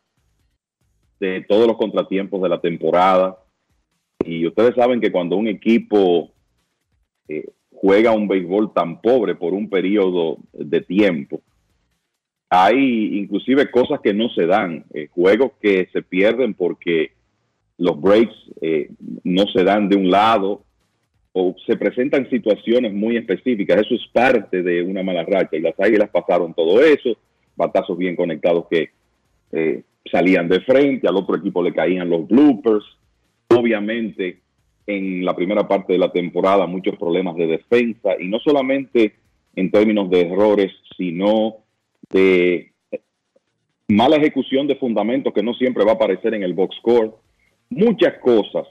[1.20, 3.38] de todos los contratiempos de la temporada,
[4.24, 6.30] y ustedes saben que cuando un equipo
[7.28, 7.46] eh,
[7.76, 11.40] juega un béisbol tan pobre por un periodo de tiempo,
[12.48, 17.12] hay inclusive cosas que no se dan, eh, juegos que se pierden porque
[17.78, 18.90] los breaks eh,
[19.24, 20.62] no se dan de un lado
[21.32, 23.82] o se presentan situaciones muy específicas.
[23.82, 27.16] Eso es parte de una mala racha y las águilas pasaron todo eso,
[27.56, 28.90] batazos bien conectados que
[29.52, 32.84] eh, salían de frente, al otro equipo le caían los bloopers.
[33.48, 34.38] Obviamente,
[34.86, 39.14] en la primera parte de la temporada, muchos problemas de defensa y no solamente
[39.54, 41.56] en términos de errores, sino
[42.10, 42.72] de
[43.88, 47.14] mala ejecución de fundamentos que no siempre va a aparecer en el box score.
[47.70, 48.66] Muchas cosas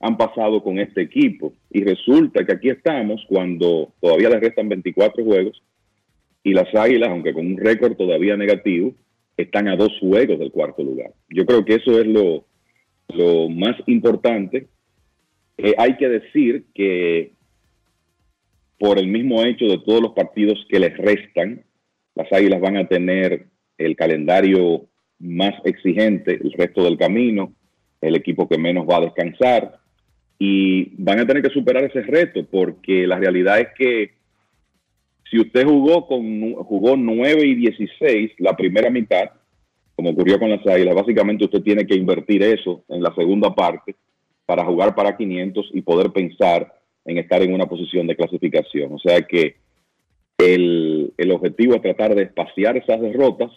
[0.00, 5.24] han pasado con este equipo y resulta que aquí estamos cuando todavía les restan 24
[5.24, 5.62] juegos
[6.42, 8.94] y las Águilas, aunque con un récord todavía negativo,
[9.36, 11.12] están a dos juegos del cuarto lugar.
[11.28, 12.44] Yo creo que eso es lo,
[13.08, 14.68] lo más importante.
[15.62, 17.32] Eh, hay que decir que
[18.78, 21.62] por el mismo hecho de todos los partidos que les restan,
[22.14, 23.46] las Águilas van a tener
[23.76, 24.86] el calendario
[25.18, 27.52] más exigente el resto del camino,
[28.00, 29.80] el equipo que menos va a descansar
[30.38, 34.12] y van a tener que superar ese reto porque la realidad es que
[35.30, 39.30] si usted jugó con jugó 9 y 16 la primera mitad,
[39.94, 43.94] como ocurrió con las Águilas, básicamente usted tiene que invertir eso en la segunda parte
[44.50, 46.74] para jugar para 500 y poder pensar
[47.04, 48.92] en estar en una posición de clasificación.
[48.92, 49.54] O sea que
[50.38, 53.52] el, el objetivo es tratar de espaciar esas derrotas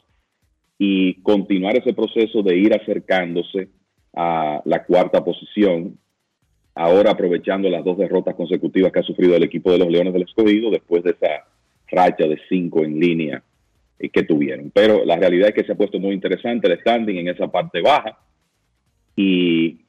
[0.77, 3.69] y continuar ese proceso de ir acercándose
[4.15, 5.97] a la cuarta posición,
[6.75, 10.25] ahora aprovechando las dos derrotas consecutivas que ha sufrido el equipo de los Leones del
[10.29, 11.47] Escogido después de esa
[11.87, 13.41] racha de cinco en línea
[13.97, 14.69] eh, que tuvieron.
[14.69, 17.81] Pero la realidad es que se ha puesto muy interesante el standing en esa parte
[17.81, 18.15] baja
[19.15, 19.82] y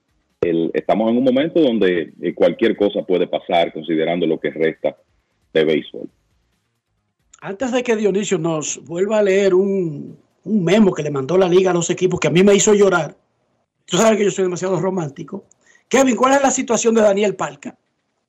[0.48, 4.96] el- estamos en un momento donde eh, cualquier cosa puede pasar considerando lo que resta
[5.52, 6.08] de béisbol.
[7.40, 11.48] Antes de que Dionisio nos vuelva a leer un, un memo que le mandó la
[11.48, 13.14] liga a los equipos que a mí me hizo llorar,
[13.84, 15.44] tú sabes que yo soy demasiado romántico.
[15.88, 17.76] Kevin, ¿cuál es la situación de Daniel Palca?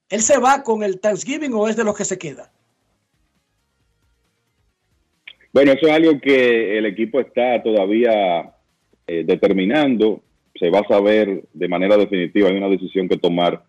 [0.08, 2.52] ¿Él se va con el Thanksgiving o es de los que se queda?
[5.52, 8.52] Bueno, eso es algo que el equipo está todavía
[9.06, 10.20] eh, determinando.
[10.58, 12.48] Se va a saber de manera definitiva.
[12.48, 13.64] Hay una decisión que tomar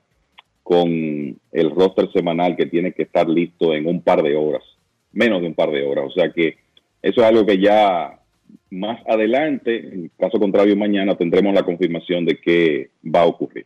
[0.64, 4.64] con el roster semanal que tiene que estar listo en un par de horas,
[5.14, 6.06] menos de un par de horas.
[6.08, 6.58] O sea que
[7.02, 8.20] eso es algo que ya
[8.70, 13.66] más adelante, en caso contrario mañana, tendremos la confirmación de qué va a ocurrir.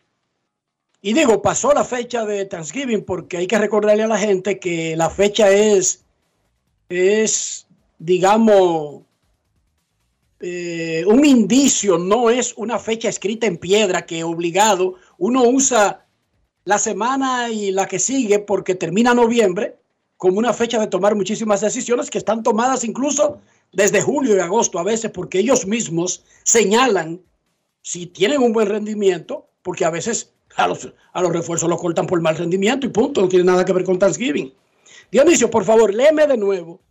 [1.01, 4.95] Y digo, pasó la fecha de Thanksgiving porque hay que recordarle a la gente que
[4.95, 6.05] la fecha es,
[6.89, 7.67] es
[7.97, 9.01] digamos,
[10.41, 16.07] eh, un indicio, no es una fecha escrita en piedra que obligado uno usa
[16.65, 19.77] la semana y la que sigue porque termina noviembre
[20.17, 23.39] como una fecha de tomar muchísimas decisiones que están tomadas incluso
[23.71, 27.21] desde julio y agosto a veces porque ellos mismos señalan
[27.81, 32.07] si tienen un buen rendimiento, porque a veces a los, a los refuerzos los cortan
[32.07, 34.53] por mal rendimiento y punto, no tiene nada que ver con Thanksgiving.
[35.11, 36.81] Dionisio, por favor, léeme de nuevo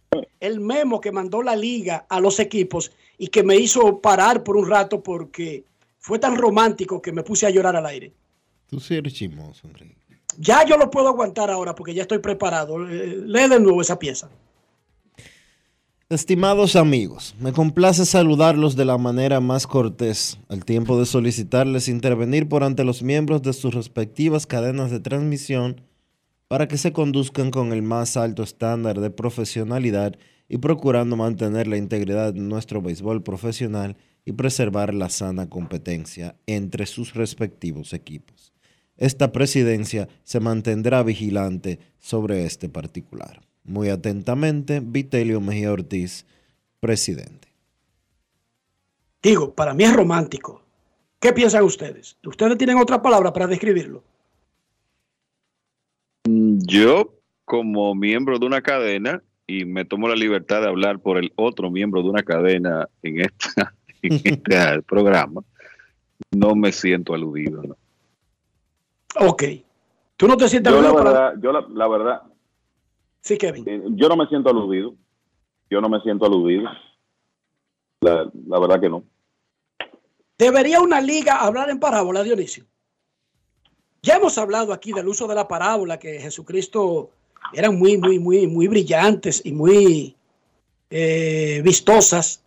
[0.41, 2.91] el memo que mandó la liga a los equipos
[3.21, 5.63] y que me hizo parar por un rato porque
[5.99, 8.15] fue tan romántico que me puse a llorar al aire.
[8.67, 9.95] Tú sí eres chismoso, Enrique.
[10.39, 12.89] Ya yo lo puedo aguantar ahora porque ya estoy preparado.
[12.89, 14.31] Eh, Lee de nuevo esa pieza.
[16.09, 22.49] Estimados amigos, me complace saludarlos de la manera más cortés, al tiempo de solicitarles intervenir
[22.49, 25.83] por ante los miembros de sus respectivas cadenas de transmisión
[26.49, 30.17] para que se conduzcan con el más alto estándar de profesionalidad
[30.53, 36.87] y procurando mantener la integridad de nuestro béisbol profesional y preservar la sana competencia entre
[36.87, 38.53] sus respectivos equipos.
[38.97, 43.41] Esta presidencia se mantendrá vigilante sobre este particular.
[43.63, 46.27] Muy atentamente, Vitelio Mejía Ortiz,
[46.81, 47.47] presidente.
[49.23, 50.63] Digo, para mí es romántico.
[51.21, 52.17] ¿Qué piensan ustedes?
[52.27, 54.03] ¿Ustedes tienen otra palabra para describirlo?
[56.25, 57.15] Yo,
[57.45, 61.71] como miembro de una cadena, y me tomo la libertad de hablar por el otro
[61.71, 65.43] miembro de una cadena en, esta, en este programa,
[66.31, 67.63] no me siento aludido.
[67.63, 67.77] ¿no?
[69.19, 69.43] Ok.
[70.17, 71.05] ¿Tú no te sientes Yo la aludido?
[71.05, 72.23] verdad, yo la, la verdad,
[73.23, 73.65] Sí, Kevin.
[73.69, 74.95] eh, yo no me siento aludido.
[75.69, 76.71] Yo no me siento aludido.
[78.01, 79.05] La, la verdad que no.
[80.39, 82.65] ¿Debería una liga hablar en parábola, Dionisio?
[84.03, 87.11] Ya hemos hablado aquí del uso de la parábola, que Jesucristo
[87.53, 90.17] eran muy, muy, muy, muy brillantes y muy
[90.91, 92.43] eh, vistosas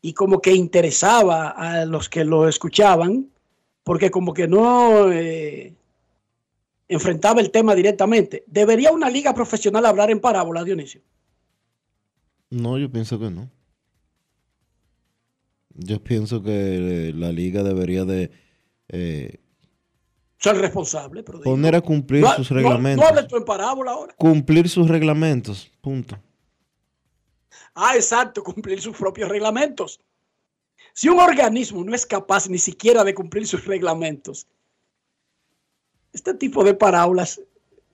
[0.00, 3.28] y como que interesaba a los que lo escuchaban,
[3.82, 5.74] porque como que no eh,
[6.88, 8.44] enfrentaba el tema directamente.
[8.46, 11.00] ¿Debería una liga profesional hablar en parábola, Dionisio?
[12.50, 13.50] No, yo pienso que no.
[15.74, 18.30] Yo pienso que eh, la liga debería de
[18.88, 19.38] eh,
[20.44, 23.02] El responsable, pero digo, poner a cumplir no- sus no- reglamentos.
[23.04, 24.14] No, hables tú en parábola ahora.
[24.16, 26.16] Cumplir sus reglamentos, punto.
[27.74, 30.00] Ah, exacto, cumplir sus propios reglamentos.
[30.92, 34.46] Si un organismo no es capaz ni siquiera de cumplir sus reglamentos,
[36.12, 37.40] este tipo de parábolas,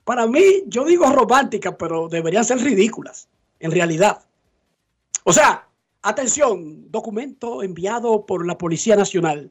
[0.04, 4.22] para mí, yo digo románticas, pero deberían ser ridículas, en realidad.
[5.24, 5.66] O sea,
[6.02, 9.50] atención, documento enviado por la Policía Nacional.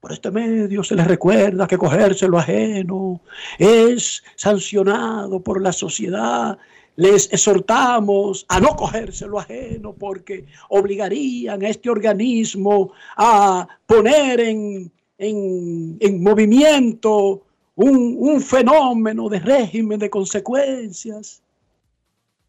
[0.00, 3.20] Por este medio se les recuerda que cogerse lo ajeno
[3.58, 6.56] es sancionado por la sociedad.
[6.94, 14.90] Les exhortamos a no cogerse lo ajeno porque obligarían a este organismo a poner en,
[15.18, 17.42] en- en movimiento
[17.74, 21.42] un, un fenómeno de régimen de consecuencias.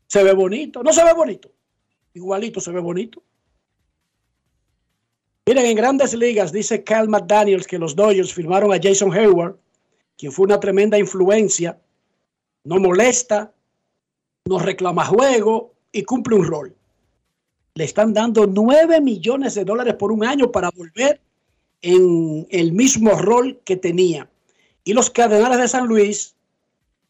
[0.07, 0.83] ¿Se ve bonito?
[0.83, 1.49] No se ve bonito.
[2.13, 3.21] Igualito se ve bonito.
[5.49, 9.55] Miren, en grandes ligas dice Cal McDaniels que los Dodgers firmaron a Jason Hayward,
[10.15, 11.75] quien fue una tremenda influencia,
[12.65, 13.51] no molesta,
[14.45, 16.75] no reclama juego y cumple un rol.
[17.73, 21.19] Le están dando 9 millones de dólares por un año para volver
[21.81, 24.29] en el mismo rol que tenía.
[24.83, 26.35] Y los Cardenales de San Luis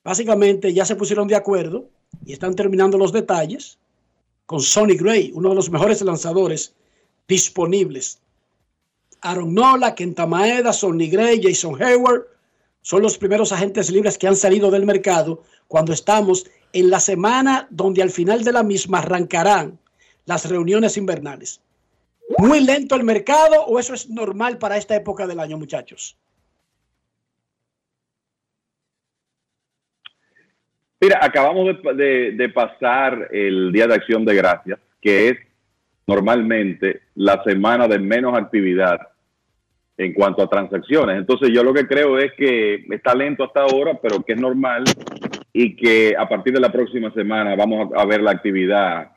[0.01, 1.89] básicamente ya se pusieron de acuerdo
[2.25, 3.79] y están terminando los detalles
[4.45, 6.73] con Sonny Gray, uno de los mejores lanzadores
[7.27, 8.21] disponibles.
[9.21, 12.25] Aaron Nola, Kenta Maeda, Sonny Gray, Jason Hayward
[12.81, 17.67] son los primeros agentes libres que han salido del mercado cuando estamos en la semana
[17.69, 19.77] donde al final de la misma arrancarán
[20.25, 21.61] las reuniones invernales.
[22.37, 26.15] ¿Muy lento el mercado o eso es normal para esta época del año, muchachos?
[31.01, 35.37] Mira, acabamos de- de pasar el Día de Acción de Gracias, que es
[36.09, 38.99] normalmente la semana de menos actividad
[39.95, 41.17] en cuanto a transacciones.
[41.17, 44.83] Entonces yo lo que creo es que está lento hasta ahora, pero que es normal
[45.53, 49.11] y que a partir de la próxima semana vamos a, ver la actividad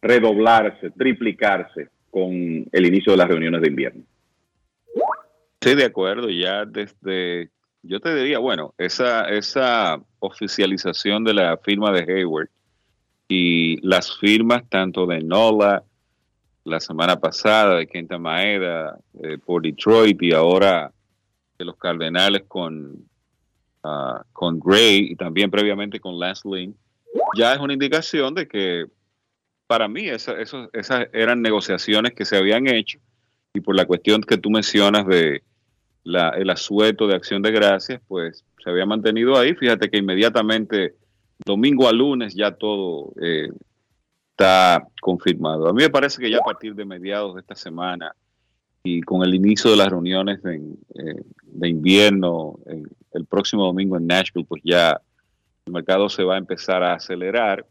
[0.00, 2.30] redoblarse, triplicarse con
[2.70, 4.02] el inicio de las reuniones de invierno.
[5.60, 7.50] Estoy de acuerdo, ya desde,
[7.82, 12.48] yo te diría, bueno, esa, esa oficialización de la firma de Hayward
[13.28, 15.82] y las firmas tanto de Nola
[16.66, 20.92] la semana pasada, de Kenta Maeda eh, por Detroit y ahora
[21.58, 23.08] de los Cardenales con,
[23.84, 26.74] ah, con Gray y también previamente con Lance Lynn,
[27.36, 28.86] ya es una indicación de que
[29.66, 32.98] para mí esa- eso- esas eran negociaciones que se habían hecho
[33.54, 35.42] y por la cuestión que tú mencionas de
[36.04, 39.54] la- el asueto de acción de gracias, pues se había mantenido ahí.
[39.54, 40.94] Fíjate que inmediatamente,
[41.44, 43.48] domingo a lunes, ya todo eh,
[44.36, 45.66] está confirmado.
[45.68, 48.14] A mí me parece que ya a partir de mediados de esta semana
[48.84, 53.96] y con el inicio de las reuniones en, eh, de invierno en- el próximo domingo
[53.96, 55.00] en Nashville, pues ya
[55.64, 57.64] el mercado se va a empezar a acelerar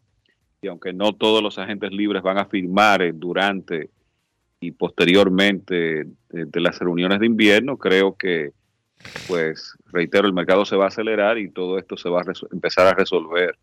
[0.59, 3.91] y aunque no todos los agentes libres van a firmar eh, durante
[4.59, 5.75] y posteriormente
[6.29, 8.53] de, de las reuniones de invierno, creo que,
[9.27, 12.87] pues, reitero, el mercado se va a acelerar y todo esto se va a empezar
[12.87, 13.55] a resolver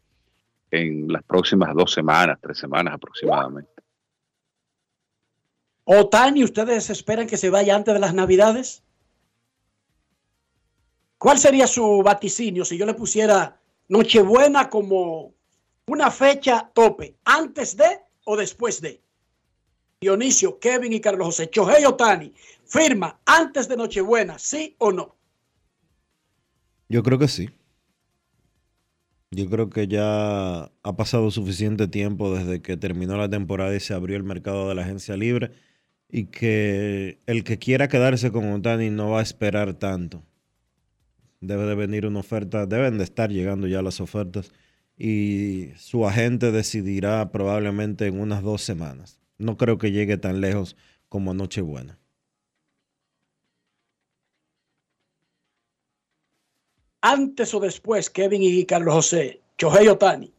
[0.73, 3.70] en las próximas dos semanas, tres semanas aproximadamente.
[5.85, 8.82] Otani, ¿ustedes esperan que se vaya antes de las Navidades?
[11.19, 15.35] ¿Cuál sería su vaticinio si yo le pusiera Nochebuena como
[15.86, 19.03] una fecha tope, antes de o después de?
[20.01, 22.32] Dionisio, Kevin y Carlos José, Chohei Otani,
[22.65, 25.15] firma antes de Nochebuena, ¿sí o no?
[26.89, 27.51] Yo creo que sí.
[29.34, 33.94] Yo creo que ya ha pasado suficiente tiempo desde que terminó la temporada y se
[33.94, 35.52] abrió el mercado de la agencia libre
[36.06, 40.22] y que el que quiera quedarse con Otani no va a esperar tanto.
[41.40, 44.52] Debe de venir una oferta, deben de estar llegando ya las ofertas
[44.98, 49.18] y su agente decidirá probablemente en unas dos semanas.
[49.38, 50.76] No creo que llegue tan lejos
[51.09, 52.01] como Nochebuena.
[57.02, 60.32] Antes o después, Kevin y Carlos José, Chohei Otani.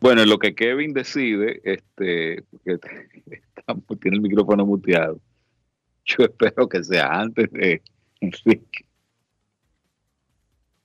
[0.00, 2.42] Bueno, en lo que Kevin decide, este,
[4.00, 5.20] tiene el micrófono muteado,
[6.06, 7.82] yo espero que sea antes de
[8.20, 8.86] Enrique.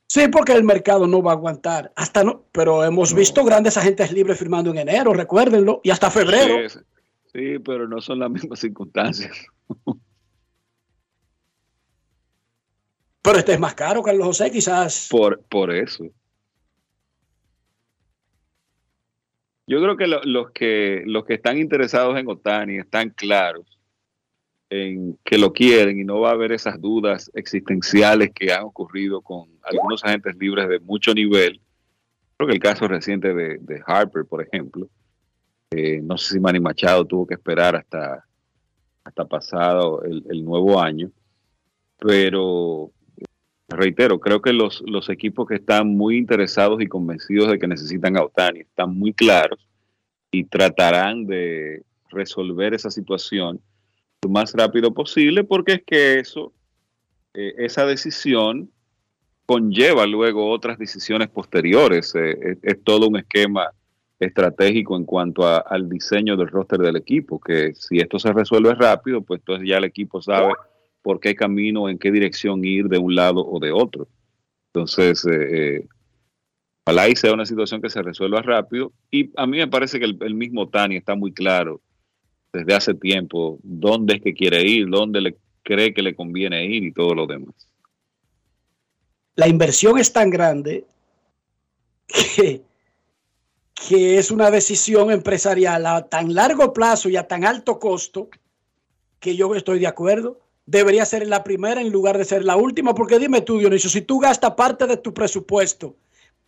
[0.08, 1.92] Sí, porque el mercado no va a aguantar.
[1.96, 6.70] Hasta no, pero hemos visto grandes agentes libres firmando en enero, recuérdenlo, y hasta febrero.
[6.70, 6.80] Sí,
[7.36, 9.46] sí, pero no son las mismas circunstancias.
[13.22, 15.08] Pero este es más caro, Carlos José, quizás.
[15.12, 16.06] Por, por eso.
[19.68, 23.66] Yo creo que lo- los que los que están interesados en Otani están claros
[24.70, 29.22] en que lo quieren y no va a haber esas dudas existenciales que han ocurrido
[29.22, 31.62] con algunos agentes libres de mucho nivel.
[32.38, 34.88] Creo que el caso reciente de, de Harper, por ejemplo,
[35.76, 38.26] eh, no sé si Manny Machado tuvo que esperar hasta,
[39.04, 41.12] hasta pasado el, nuevo año,
[41.98, 42.92] pero
[43.68, 48.16] reitero, creo que los, los equipos que están muy interesados y convencidos de que necesitan
[48.16, 49.60] a Otani están muy claros
[50.32, 53.60] y tratarán de resolver esa situación
[54.24, 56.54] lo más rápido posible porque es que eso,
[57.34, 58.72] eh, esa decisión
[59.46, 62.16] conlleva luego otras decisiones posteriores.
[62.16, 63.72] eh, es todo un esquema
[64.20, 68.74] estratégico en cuanto a- al diseño del roster del equipo, que si esto se resuelve
[68.76, 70.54] rápido, pues entonces ya el equipo sabe
[71.02, 74.08] por qué camino, en qué dirección ir de un lado o de otro.
[74.74, 75.88] Entonces, eh, eh,
[76.86, 78.92] ojalá y sea una situación que se resuelva rápido.
[79.12, 81.82] Y a mí me parece que el, el mismo Tani está muy claro
[82.52, 86.84] desde hace tiempo dónde es que quiere ir, dónde le cree que le conviene ir
[86.84, 87.54] y todo lo demás.
[89.36, 90.86] La inversión es tan grande
[92.08, 92.62] que,
[93.76, 98.30] que es una decisión empresarial a tan largo plazo y a tan alto costo
[99.20, 100.40] que yo estoy de acuerdo.
[100.66, 104.02] Debería ser la primera en lugar de ser la última, porque dime tú, Dionisio, si
[104.02, 105.96] tú gastas parte de tu presupuesto,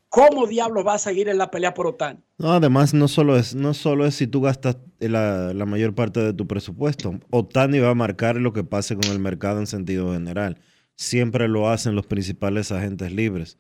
[0.09, 2.23] ¿cómo diablos vas a seguir en la pelea por OTAN?
[2.37, 6.21] No, además no solo es, no solo es si tú gastas la, la mayor parte
[6.21, 7.19] de tu presupuesto.
[7.29, 10.59] Otani va a marcar lo que pase con el mercado en sentido general.
[10.95, 13.59] Siempre lo hacen los principales agentes libres.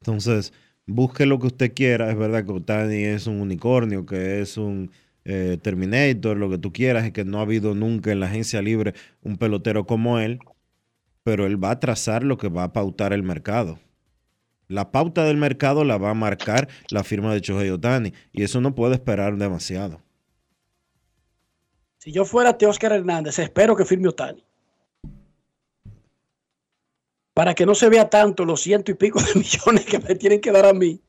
[0.00, 0.52] Entonces,
[0.86, 2.10] busque lo que usted quiera.
[2.10, 4.90] Es verdad que Otani es un unicornio, que es un
[5.24, 8.60] eh, Terminator, lo que tú quieras, es que no ha habido nunca en la agencia
[8.62, 10.38] libre un pelotero como él,
[11.22, 13.78] pero él va a trazar lo que va a pautar el mercado.
[14.68, 18.60] La pauta del mercado la va a marcar la firma de Shohei Otani y eso
[18.60, 20.02] no puede esperar demasiado.
[21.98, 24.44] Si yo fuera Teóscar Hernández, espero que firme Otani.
[27.34, 30.40] Para que no se vea tanto los ciento y pico de millones que me tienen
[30.40, 31.00] que dar a mí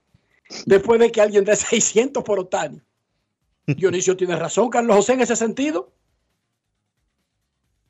[0.65, 2.81] después de que alguien dé 600 por Otani.
[3.67, 5.91] Dionisio tiene razón, Carlos José, en ese sentido.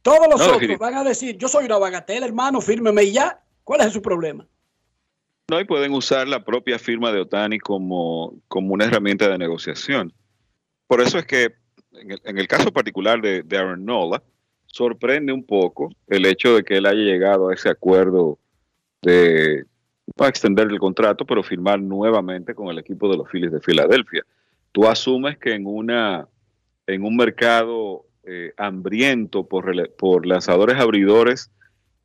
[0.01, 3.41] Todos los No, otros van a decir, yo soy una bagatela, hermano, fírmeme y ya.
[3.63, 4.47] ¿Cuál es su problema?
[5.49, 10.13] No, y pueden usar la propia firma de Otani como, como una herramienta de negociación.
[10.87, 11.55] Por eso es que
[11.91, 14.23] en el, en el caso particular de, de Aaron Nola,
[14.75, 18.37] sorprende un poco el hecho de que él haya llegado a ese acuerdo
[19.01, 19.63] de
[20.19, 24.23] extender el contrato, pero firmar nuevamente con el equipo de los Phillies de Filadelfia.
[24.73, 26.27] Tú asumes que en una
[26.87, 31.51] en un mercado eh, hambriento por, por lanzadores abridores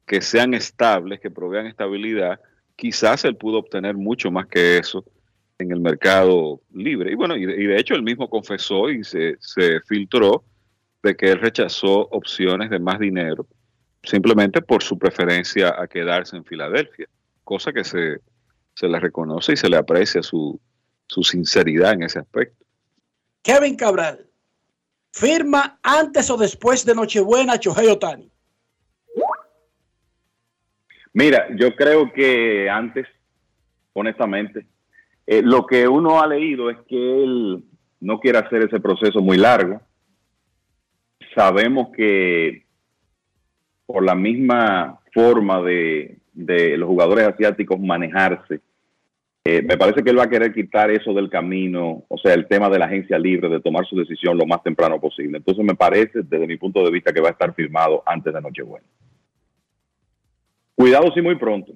[0.07, 2.39] que sean estables, que provean estabilidad,
[2.77, 5.05] quizás él pudo obtener mucho más que eso
[5.59, 7.11] en el mercado libre.
[7.11, 10.45] Y bueno, y de, y de hecho él mismo confesó y se, se filtró
[11.03, 13.47] de que él rechazó opciones de más dinero
[14.03, 17.07] simplemente por su preferencia a quedarse en Filadelfia,
[17.45, 18.19] cosa que se,
[18.75, 20.59] se le reconoce y se le aprecia su,
[21.07, 22.65] su sinceridad en ese aspecto.
[23.43, 24.27] Kevin Cabral,
[25.13, 28.31] firma antes o después de Nochebuena Chohei Otani.
[31.13, 33.07] Mira, yo creo que antes,
[33.95, 34.67] honestamente,
[35.27, 37.65] eh, lo que uno ha leído es que él
[37.99, 39.81] no quiere hacer ese proceso muy largo.
[41.35, 42.65] Sabemos que
[43.87, 48.61] por la misma forma de, de los jugadores asiáticos manejarse,
[49.45, 52.47] eh, me parece que él va a querer quitar eso del camino, o sea, el
[52.47, 55.39] tema de la agencia libre, de tomar su decisión lo más temprano posible.
[55.39, 58.41] Entonces me parece, desde mi punto de vista, que va a estar firmado antes de
[58.41, 58.87] Nochebuena.
[60.75, 61.73] Cuidado si muy pronto.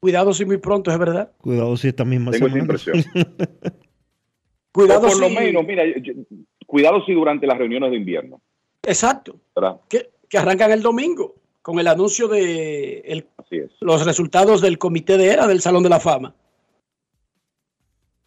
[0.00, 1.32] Cuidado si muy pronto, es verdad.
[1.38, 2.74] Cuidado si esta misma Tengo esa semana.
[2.74, 2.96] impresión.
[4.72, 6.12] Cuidado O por lo menos, mira, yo- yo-
[6.74, 8.40] cuidado si durante las reuniones de invierno.
[8.82, 9.36] Exacto.
[9.88, 13.28] Que, que arrancan el domingo con el anuncio de el-
[13.80, 16.34] los resultados del comité de era del Salón de la Fama.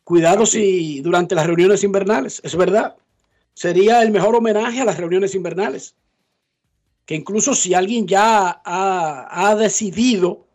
[0.05, 2.95] Cuidado si durante las reuniones invernales, es verdad.
[3.53, 5.93] Sería el mejor homenaje a las reuniones invernales.
[7.05, 10.45] Que incluso si alguien ya ha, ha decidido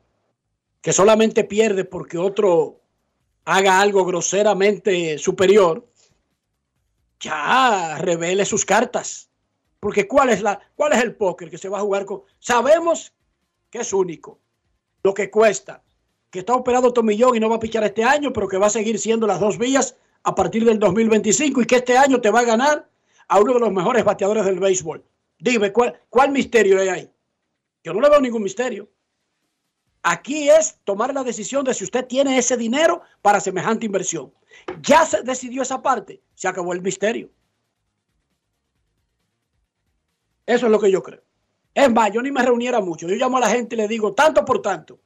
[0.81, 2.81] que solamente pierde porque otro
[3.44, 5.86] haga algo groseramente superior,
[7.23, 9.31] ya revele sus cartas.
[9.81, 12.23] Porque ¿cuál es, la, ¿cuál es el póker que se va a jugar con?
[12.39, 13.12] Sabemos
[13.70, 14.39] que es único,
[15.03, 15.82] lo que cuesta,
[16.31, 18.70] que está operado Tomillón y no va a pichar este año, pero que va a
[18.70, 22.40] seguir siendo las dos vías a partir del 2025 y que este año te va
[22.40, 22.89] a ganar
[23.28, 25.05] a uno de los mejores bateadores del béisbol.
[25.39, 27.11] Dime, ¿cuál, cuál misterio hay ahí?
[27.82, 28.89] Yo no le veo ningún misterio.
[30.02, 34.32] Aquí es tomar la decisión de si usted tiene ese dinero para semejante inversión.
[34.80, 37.30] Ya se decidió esa parte, se acabó el misterio.
[40.44, 41.22] Eso es lo que yo creo.
[41.72, 43.08] Es más, yo ni me reuniera mucho.
[43.08, 45.00] Yo llamo a la gente y le digo tanto por tanto.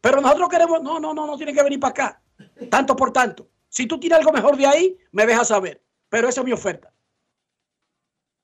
[0.00, 2.22] Pero nosotros queremos, no, no, no, no tiene que venir para acá.
[2.68, 3.48] Tanto por tanto.
[3.68, 5.80] Si tú tienes algo mejor de ahí, me dejas saber.
[6.08, 6.92] Pero esa es mi oferta.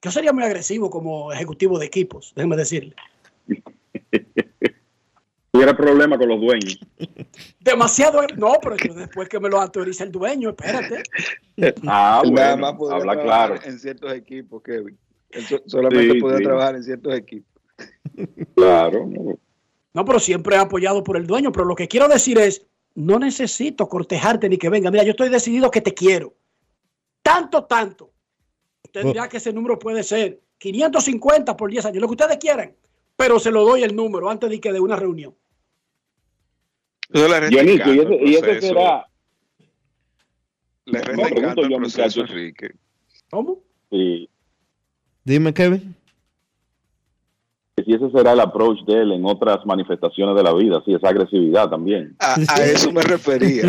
[0.01, 2.95] Yo sería muy agresivo como ejecutivo de equipos, déjeme decirle.
[5.59, 6.79] Tuviera problema con los dueños.
[7.61, 8.23] Demasiado.
[8.37, 11.03] No, pero después que me lo autoriza el dueño, espérate.
[11.89, 13.59] Ah, bueno, habla trabajar claro.
[13.65, 14.97] en ciertos equipos, Kevin.
[15.31, 16.45] Él solamente Sí, podía sí.
[16.45, 17.61] trabajar en ciertos equipos.
[18.55, 19.05] Claro.
[19.09, 19.37] no.
[19.95, 21.51] No, pero siempre he apoyado por el dueño.
[21.51, 22.65] Pero lo que quiero decir es,
[22.95, 24.93] no necesito cortejarte ni que venga.
[24.93, 26.35] Mira, yo estoy decidido que te quiero.
[27.21, 28.13] Tanto, tanto.
[28.85, 32.77] Usted dirá que ese número puede ser 550 por 10 años, lo que ustedes quieran.
[33.17, 35.35] Pero se lo doy el número antes de que de una reunión.
[37.13, 39.07] Eso le resta Dionisio, y ese, y ese será.
[40.87, 42.21] Le resta pregunto encanto yo, proceso.
[42.21, 42.71] Enrique.
[43.31, 43.59] ¿Cómo?
[43.91, 44.29] Sí,
[45.25, 45.95] Dime, Kevin.
[47.85, 51.09] si ese será el approach de él en otras manifestaciones de la vida, sí, esa
[51.11, 52.17] agresividad también.
[52.19, 53.65] A, a eso me refería.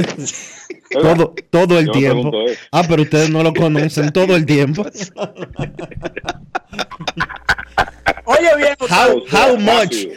[0.91, 2.31] Todo, todo el Yo tiempo.
[2.71, 4.83] Ah, pero ustedes no lo conocen todo el tiempo.
[8.25, 10.07] Oye, bien, How, how much?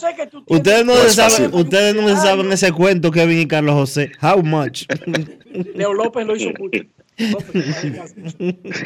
[0.00, 3.10] Yo sé que tú tienes- Ustedes no, se saben, ustedes no se saben ese cuento,
[3.10, 4.12] Kevin y Carlos José.
[4.22, 4.84] How much?
[5.74, 6.80] Leo López lo hizo mucho.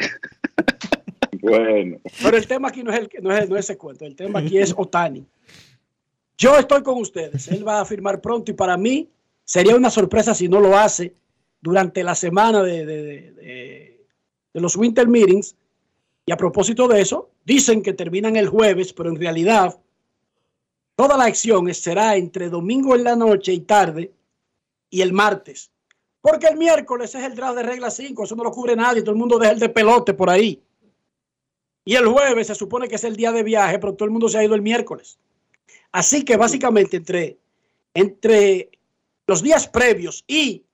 [1.41, 4.15] Bueno, Pero el tema aquí no es, el, no, es, no es ese cuento, el
[4.15, 5.25] tema aquí es Otani.
[6.37, 9.09] Yo estoy con ustedes, él va a firmar pronto y para mí
[9.43, 11.13] sería una sorpresa si no lo hace
[11.61, 14.05] durante la semana de, de- de- de-
[14.53, 15.55] de los Winter Meetings.
[16.25, 19.77] Y a propósito de eso, dicen que terminan el jueves, pero en realidad
[20.95, 24.13] toda la acción será entre domingo en la noche y tarde
[24.89, 25.71] y el martes.
[26.21, 29.11] Porque el miércoles es el draft de regla 5, eso no lo cubre nadie, todo
[29.11, 30.61] el mundo deja el de pelote por ahí.
[31.83, 34.27] Y el jueves se supone que es el día de viaje, pero todo el mundo
[34.27, 35.19] se ha ido el miércoles.
[35.91, 37.37] Así que básicamente entre,
[37.93, 38.71] entre
[39.27, 40.65] los días previos y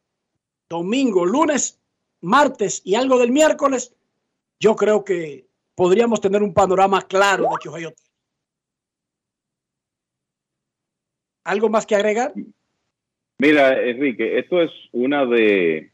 [0.69, 1.80] domingo, lunes,
[2.22, 3.93] martes y algo del miércoles,
[4.60, 8.10] yo creo que podríamos tener un panorama claro de Ohtani.
[11.51, 12.31] ¿Algo más que agregar?
[13.37, 15.91] Mira, Enrique, esto es una de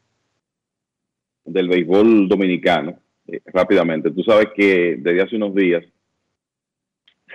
[1.44, 3.00] del béisbol dominicano.
[3.26, 5.84] eh, rápidamente, tú sabes que desde hace unos días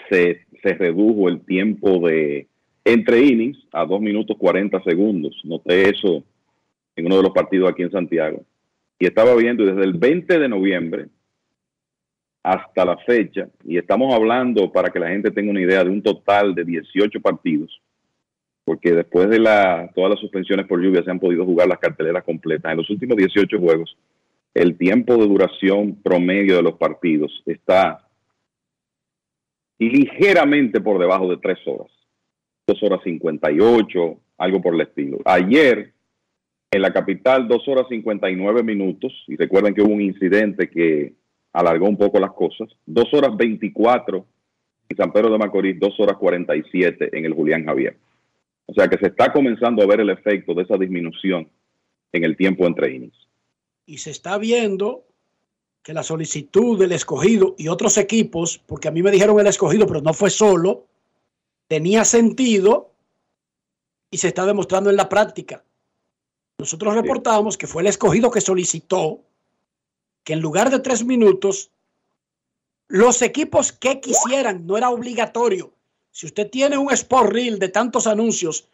[0.09, 2.47] se, se redujo el tiempo de
[2.85, 5.41] entre innings a 2 minutos 40 segundos.
[5.43, 6.23] Noté eso
[6.95, 8.45] en uno de los partidos aquí en Santiago.
[8.99, 11.07] Y estaba viendo desde el 20 de noviembre
[12.41, 16.01] hasta la fecha, y estamos hablando para que la gente tenga una idea de un
[16.01, 17.81] total de 18 partidos,
[18.65, 22.23] porque después de la, todas las suspensiones por lluvia se han podido jugar las carteleras
[22.23, 22.71] completas.
[22.71, 23.97] En los últimos 18 juegos,
[24.53, 28.07] el tiempo de duración promedio de los partidos está
[29.79, 31.91] ligeramente por debajo de 3 horas.
[32.67, 35.17] 2 horas 58, algo por el estilo.
[35.25, 35.91] Ayer,
[36.71, 41.13] en la capital, 2 horas 59 minutos, y recuerden que hubo un incidente que
[41.51, 42.69] alargó un poco las cosas.
[42.85, 44.25] 2 horas 24
[44.89, 47.97] en San Pedro de Macorís, 2 horas 47 en el Julián Javier.
[48.65, 51.49] O sea que se está comenzando a ver el efecto de esa disminución
[52.11, 53.27] en el tiempo entre innings.
[53.85, 55.05] y se está viendo
[55.81, 59.85] que la solicitud del escogido y otros equipos, porque a mí me dijeron el escogido,
[59.85, 60.87] pero no fue solo,
[61.67, 62.91] tenía sentido
[64.09, 65.63] y se está demostrando en la práctica.
[66.57, 69.21] Nosotros reportamos que fue el escogido que solicitó
[70.23, 71.71] que en lugar de tres minutos,
[72.87, 75.73] los equipos que quisieran, no era obligatorio.
[76.13, 78.69] Si usted tiene un sport reel de tantos anuncios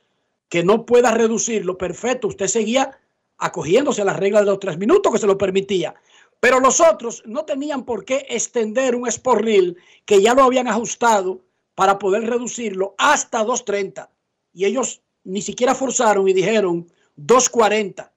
[0.49, 2.99] que no pueda reducirlo, perfecto, usted seguía
[3.37, 5.95] acogiéndose a las reglas de los tres minutos que se lo permitía.
[6.41, 10.67] Pero los otros no tenían por qué extender un sport reel que ya lo habían
[10.67, 11.39] ajustado
[11.75, 14.09] para poder reducirlo hasta 2.30.
[14.51, 18.11] Y ellos ni siquiera forzaron y dijeron 2.40.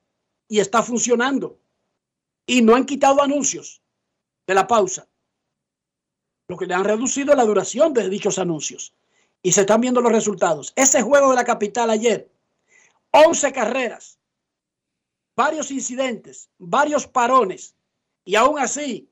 [0.49, 1.61] Y está funcionando.
[2.44, 3.82] Y no han quitado anuncios
[4.49, 5.07] de la pausa.
[6.49, 8.93] Lo que le han reducido la duración de dichos anuncios.
[9.43, 10.73] Y se están viendo los resultados.
[10.77, 12.31] Ese juego de la capital ayer,
[13.10, 14.19] 11 carreras,
[15.36, 17.74] varios incidentes, varios parones,
[18.24, 19.09] y aún así,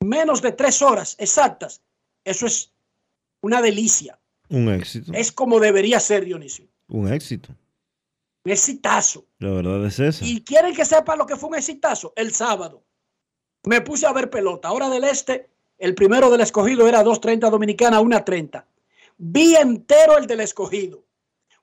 [0.00, 1.82] menos de tres horas exactas.
[2.24, 2.72] Eso es
[3.40, 4.18] una delicia.
[4.48, 5.12] Un éxito.
[5.14, 6.66] Es como debería ser, Dionisio.
[6.88, 7.54] Un éxito.
[8.44, 9.26] Un exitazo.
[9.38, 10.24] La verdad es esa.
[10.24, 12.12] Y quieren que sepa lo que fue un exitazo.
[12.16, 12.82] El sábado
[13.64, 14.68] me puse a ver pelota.
[14.68, 18.64] Ahora del este, el primero del escogido era 2.30 Dominicana, 1.30.
[19.18, 21.04] Vi entero el del escogido.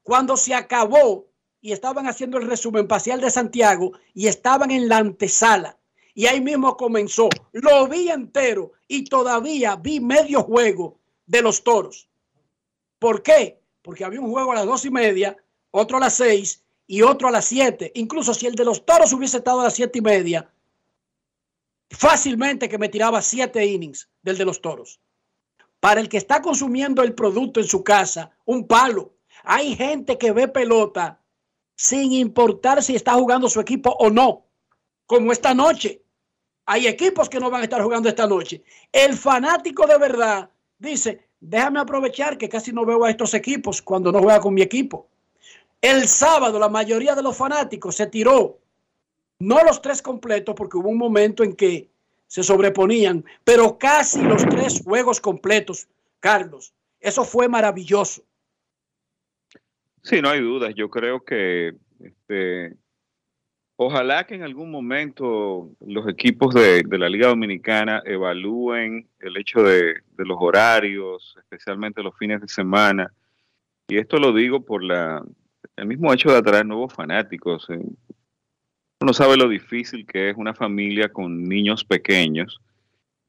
[0.03, 1.27] Cuando se acabó
[1.61, 5.80] y estaban haciendo el resumen parcial de Santiago y estaban en la antesala.
[6.14, 7.30] Y ahí mismo comenzó.
[7.53, 12.10] Lo vi entero y todavía vi medio juego de los toros.
[12.99, 13.61] ¿Por qué?
[13.82, 15.38] Porque había un juego a las dos y media,
[15.72, 17.91] otro a las seis y otro a las siete.
[17.95, 20.52] Incluso si el de los toros hubiese estado a las siete y media,
[21.90, 24.99] fácilmente que me tiraba siete innings del de los toros.
[25.86, 29.14] Para el que está consumiendo el producto en su casa, un palo.
[29.44, 31.22] Hay gente que ve pelota
[31.76, 34.48] sin importar si está jugando su equipo o no,
[35.06, 36.02] como esta noche.
[36.66, 38.64] Hay equipos que no van a estar jugando esta noche.
[38.91, 40.49] El fanático de verdad
[40.80, 44.64] dice, déjame aprovechar que casi no veo a estos equipos cuando no juega con mi
[44.64, 45.07] equipo.
[45.82, 48.57] El sábado la mayoría de los fanáticos se tiró,
[49.38, 51.91] no los tres completos, porque hubo un momento en que
[52.36, 55.88] se sobreponían, pero casi los tres juegos completos,
[56.20, 56.74] Carlos.
[56.99, 58.24] Eso fue maravilloso.
[60.03, 60.74] Sí, no hay dudas.
[60.76, 62.76] Yo creo que este,
[63.78, 69.64] ojalá que en algún momento los equipos de, de la Liga Dominicana evalúen el hecho
[69.64, 73.14] de, de los horarios, especialmente los fines de semana.
[73.88, 75.24] Y esto lo digo por la,
[75.78, 77.70] el mismo hecho de atraer nuevos fanáticos.
[77.70, 77.80] eh.
[79.01, 82.61] Uno sabe lo difícil que es una familia con niños pequeños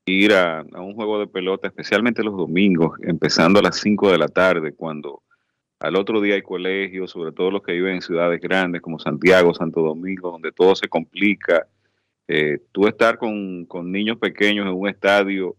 [0.06, 4.28] ir a, un juego de pelota, especialmente los domingos, empezando a las 5 de la
[4.28, 5.22] tarde, cuando
[5.80, 9.52] al otro día hay colegios, sobre todo los que viven en ciudades grandes como Santiago,
[9.52, 11.66] Santo Domingo, donde todo se complica.
[12.28, 15.56] Eh, tú estar con, con niños pequeños en un estadio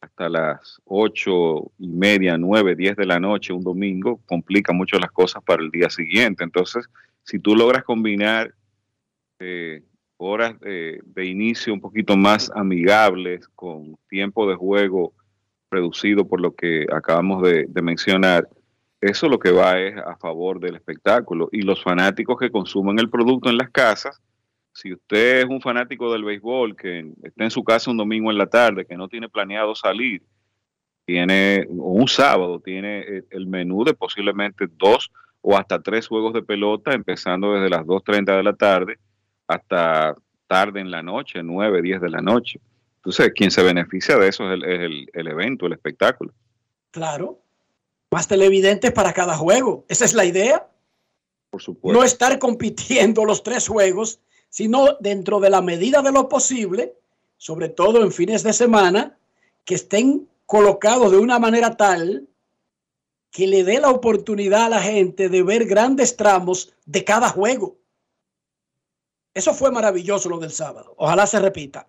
[0.00, 5.10] hasta las ocho y media, nueve, diez de la noche un domingo, complica mucho las
[5.12, 6.44] cosas para el día siguiente.
[6.44, 6.86] Entonces,
[7.22, 8.52] si tú logras combinar
[9.44, 9.82] eh,
[10.16, 15.12] horas eh, de inicio un poquito más amigables, con tiempo de juego
[15.70, 18.48] reducido por lo que acabamos de, de mencionar,
[19.00, 21.48] eso lo que va es a favor del espectáculo.
[21.52, 24.18] Y los fanáticos que consumen el producto en las casas,
[24.72, 28.38] si usted es un fanático del béisbol, que está en su casa un domingo en
[28.38, 30.22] la tarde, que no tiene planeado salir,
[31.04, 35.10] tiene un sábado, tiene eh, el menú de posiblemente dos
[35.42, 38.98] o hasta tres juegos de pelota, empezando desde las 2.30 de la tarde
[39.46, 40.14] hasta
[40.46, 42.60] tarde en la noche, 9, 10 de la noche.
[42.96, 46.32] Entonces, quien se beneficia de eso es el, es el- el evento, el espectáculo.
[46.90, 47.38] Claro.
[48.10, 49.84] Más televidentes para cada juego.
[49.88, 50.66] Esa es la idea.
[51.50, 51.98] Por supuesto.
[51.98, 56.94] No estar compitiendo los tres juegos, sino dentro de la medida de lo posible,
[57.36, 59.16] sobre todo en fines de semana,
[59.64, 62.26] que estén colocados de una manera tal
[63.30, 67.76] que le dé la oportunidad a la gente de ver grandes tramos de cada juego.
[69.34, 70.94] Eso fue maravilloso lo del sábado.
[70.96, 71.88] Ojalá se repita.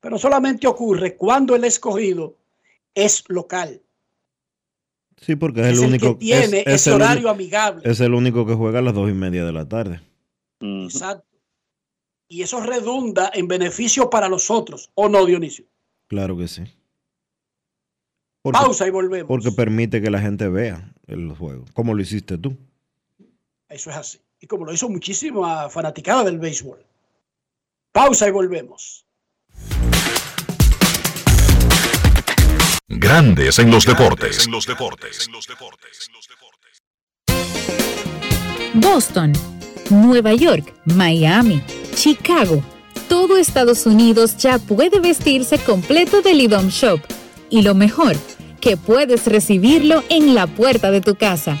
[0.00, 2.36] Pero solamente ocurre cuando el escogido
[2.94, 3.82] es local.
[5.18, 7.82] Sí, porque es, Es el el único que tiene es- es ese el horario amigable.
[7.90, 10.00] Es el único que juega a las dos y media de la tarde.
[10.60, 11.24] Exacto.
[12.28, 15.64] Y eso redunda en beneficio para los otros, ¿o no, Dionisio?
[16.08, 16.64] Claro que sí.
[18.42, 19.28] Pausa y volvemos.
[19.28, 22.56] Porque permite que la gente vea el juego, como lo hiciste tú.
[23.68, 24.20] Eso es así.
[24.46, 26.78] Y como lo hizo muchísima fanaticada del béisbol.
[27.90, 29.04] Pausa y volvemos.
[32.86, 34.48] Grandes en los deportes.
[38.74, 39.32] Boston,
[39.90, 41.60] Nueva York, Miami,
[41.96, 42.62] Chicago.
[43.08, 47.00] Todo Estados Unidos ya puede vestirse completo del IDOM Shop.
[47.50, 48.14] Y lo mejor,
[48.60, 51.60] que puedes recibirlo en la puerta de tu casa.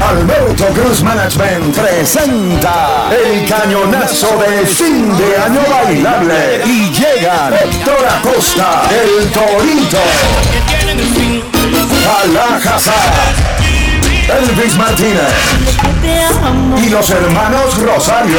[0.00, 8.82] Alberto Cruz Management presenta el cañonazo de fin de año bailable y llegan Héctor Acosta,
[8.90, 9.98] el Torito,
[12.22, 13.12] Alajazar,
[14.40, 15.32] Elvis Martínez
[16.76, 18.38] y los hermanos Rosario.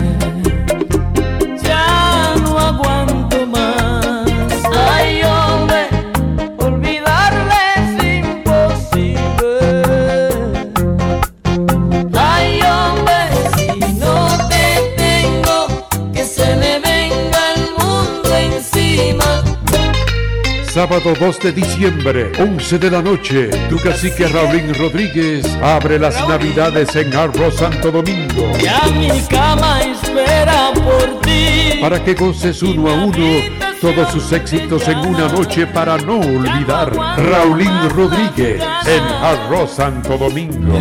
[20.88, 26.95] Sábado 2 de diciembre, 11 de la noche, tu cacique Raulín Rodríguez abre las navidades
[26.95, 28.53] en Arroz Santo Domingo.
[28.64, 31.80] Ya mi cama espera por ti.
[31.81, 33.41] Para que goces uno a uno
[33.81, 36.95] todos sus éxitos en una noche para no olvidar.
[37.18, 40.80] Raulín Rodríguez en Arroz Santo Domingo.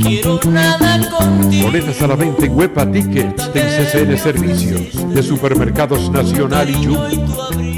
[0.00, 1.66] quiero nada contigo.
[1.66, 7.77] Boletas a la venta en Huepa Tickets, en CCN Servicios, de Supermercados Nacional y Jumbo.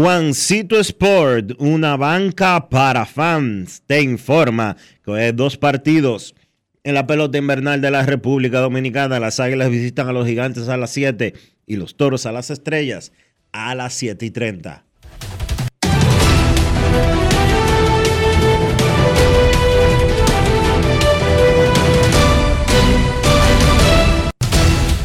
[0.00, 6.36] Juancito Sport, una banca para fans, te informa que dos partidos
[6.84, 9.18] en la pelota invernal de la República Dominicana.
[9.18, 11.34] Las Águilas visitan a los Gigantes a las 7
[11.66, 13.10] y los Toros a las Estrellas
[13.50, 14.84] a las 7 y 30.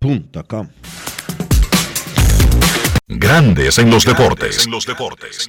[0.00, 0.68] InvierteRD.com.
[3.08, 4.66] Grandes en los deportes.
[4.66, 5.48] En los deportes.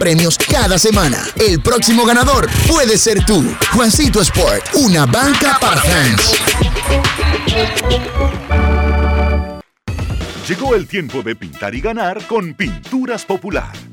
[0.00, 1.18] premios cada semana.
[1.36, 3.44] El próximo ganador puede ser tú.
[3.72, 6.32] Juancito Sport, una banca para fans.
[10.48, 13.89] Llegó el tiempo de pintar y ganar con Pinturas Popular.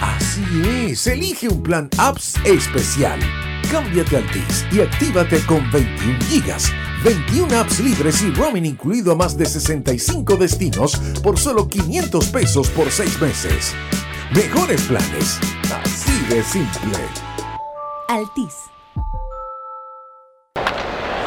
[0.00, 0.44] Así
[0.88, 3.20] es, elige un plan apps especial.
[3.70, 6.72] Cámbiate al TIS y actívate con 21 gigas,
[7.04, 12.68] 21 apps libres y roaming incluido a más de 65 destinos por solo 500 pesos
[12.70, 13.74] por 6 meses.
[14.34, 15.38] Mejores planes,
[15.84, 16.98] así de simple.
[18.08, 18.73] Altis.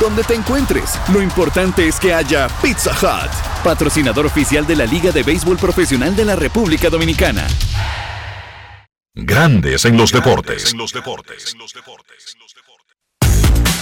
[0.00, 3.30] Donde te encuentres, lo importante es que haya Pizza Hut,
[3.62, 7.46] patrocinador oficial de la Liga de Béisbol Profesional de la República Dominicana.
[9.14, 10.74] Grandes en los deportes.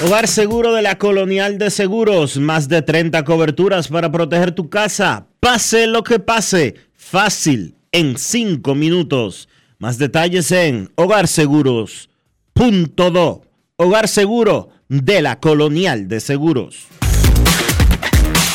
[0.05, 5.29] Hogar Seguro de la Colonial de Seguros, más de 30 coberturas para proteger tu casa.
[5.41, 9.49] Pase lo que pase, fácil, en 5 minutos.
[9.79, 13.43] Más detalles en hogarseguros.do.
[13.77, 16.89] Hogar Seguro de la Colonial de Seguros.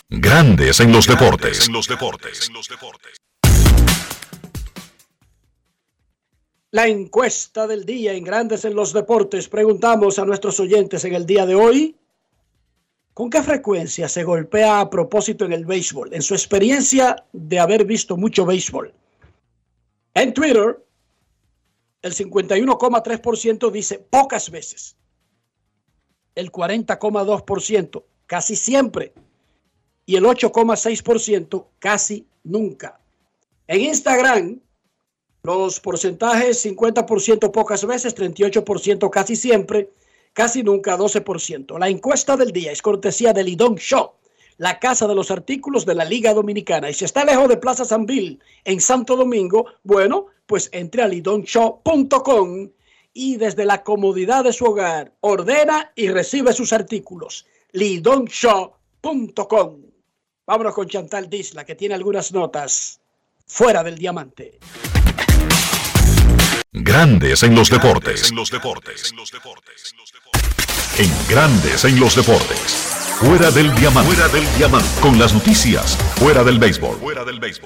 [0.10, 1.70] Grandes en los deportes.
[6.72, 9.48] La encuesta del día en Grandes en los Deportes.
[9.48, 11.96] Preguntamos a nuestros oyentes en el día de hoy,
[13.14, 16.14] ¿con qué frecuencia se golpea a propósito en el béisbol?
[16.14, 18.94] En su experiencia de haber visto mucho béisbol.
[20.14, 20.84] En Twitter,
[22.02, 24.98] el 51,3% dice pocas veces.
[26.36, 29.14] El 40,2% casi siempre.
[30.06, 33.00] Y el 8,6% casi nunca.
[33.68, 34.60] En Instagram,
[35.42, 39.90] los porcentajes 50% pocas veces, 38% casi siempre,
[40.34, 41.80] casi nunca 12%.
[41.80, 44.12] La encuesta del día es cortesía del Lidón Show,
[44.58, 46.90] la casa de los artículos de la Liga Dominicana.
[46.90, 51.08] Y si está lejos de Plaza San Bill en Santo Domingo, bueno, pues entre a
[51.08, 52.70] lidonshow.com
[53.16, 57.48] y desde la comodidad de su hogar ordena y recibe sus artículos.
[57.72, 59.82] lidonshow.com.
[60.46, 63.00] Vámonos con Chantal Disla, que tiene algunas notas
[63.48, 64.60] fuera del diamante.
[66.72, 68.32] Grandes en los deportes.
[71.00, 73.05] En Grandes en los deportes.
[73.20, 74.14] Fuera del diamante.
[74.14, 74.90] Fuera del diamante.
[75.00, 75.96] Con las noticias.
[76.18, 76.98] Fuera del béisbol.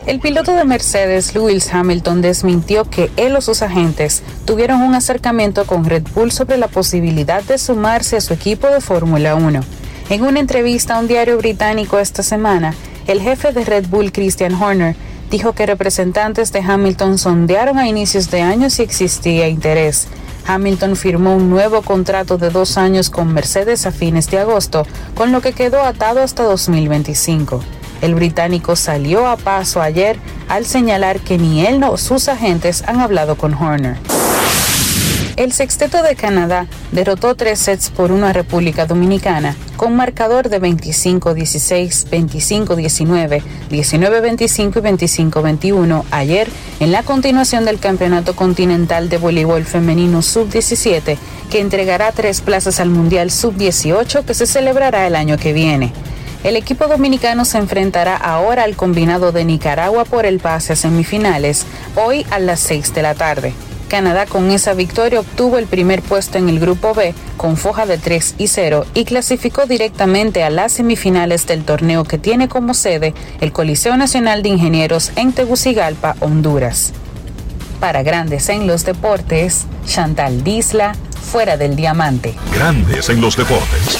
[0.06, 5.66] El piloto de Mercedes, Lewis Hamilton, desmintió que él o sus agentes tuvieron un acercamiento
[5.66, 9.62] con Red Bull sobre la posibilidad de sumarse a su equipo de Fórmula 1.
[10.12, 12.76] En una entrevista a un diario británico esta semana,
[13.08, 14.96] el jefe de Red Bull, Christian Horner,
[15.32, 20.08] dijo que representantes de Hamilton sondearon a inicios de año si existía interés.
[20.46, 24.86] Hamilton firmó un nuevo contrato de dos años con Mercedes a fines de agosto,
[25.16, 27.62] con lo que quedó atado hasta 2025.
[28.02, 30.18] El británico salió a paso ayer
[30.48, 33.98] al señalar que ni él ni sus agentes han hablado con Horner.
[35.40, 42.10] El sexteto de Canadá derrotó tres sets por una República Dominicana con marcador de 25-16,
[42.10, 43.42] 25-19,
[43.72, 46.50] 19-25 y 25-21 ayer
[46.82, 51.18] en la continuación del Campeonato Continental de Voleibol Femenino Sub-17
[51.50, 55.94] que entregará tres plazas al Mundial Sub-18 que se celebrará el año que viene.
[56.44, 61.66] El equipo dominicano se enfrentará ahora al combinado de Nicaragua por el pase a semifinales,
[61.96, 63.54] hoy a las 6 de la tarde.
[63.90, 67.98] Canadá con esa victoria obtuvo el primer puesto en el grupo B con foja de
[67.98, 73.14] 3 y 0 y clasificó directamente a las semifinales del torneo que tiene como sede
[73.42, 76.94] el Coliseo Nacional de Ingenieros en Tegucigalpa, Honduras.
[77.82, 80.96] Para Grandes en los Deportes, Chantal Disla,
[81.32, 82.36] fuera del diamante.
[82.54, 84.00] Grandes en los deportes.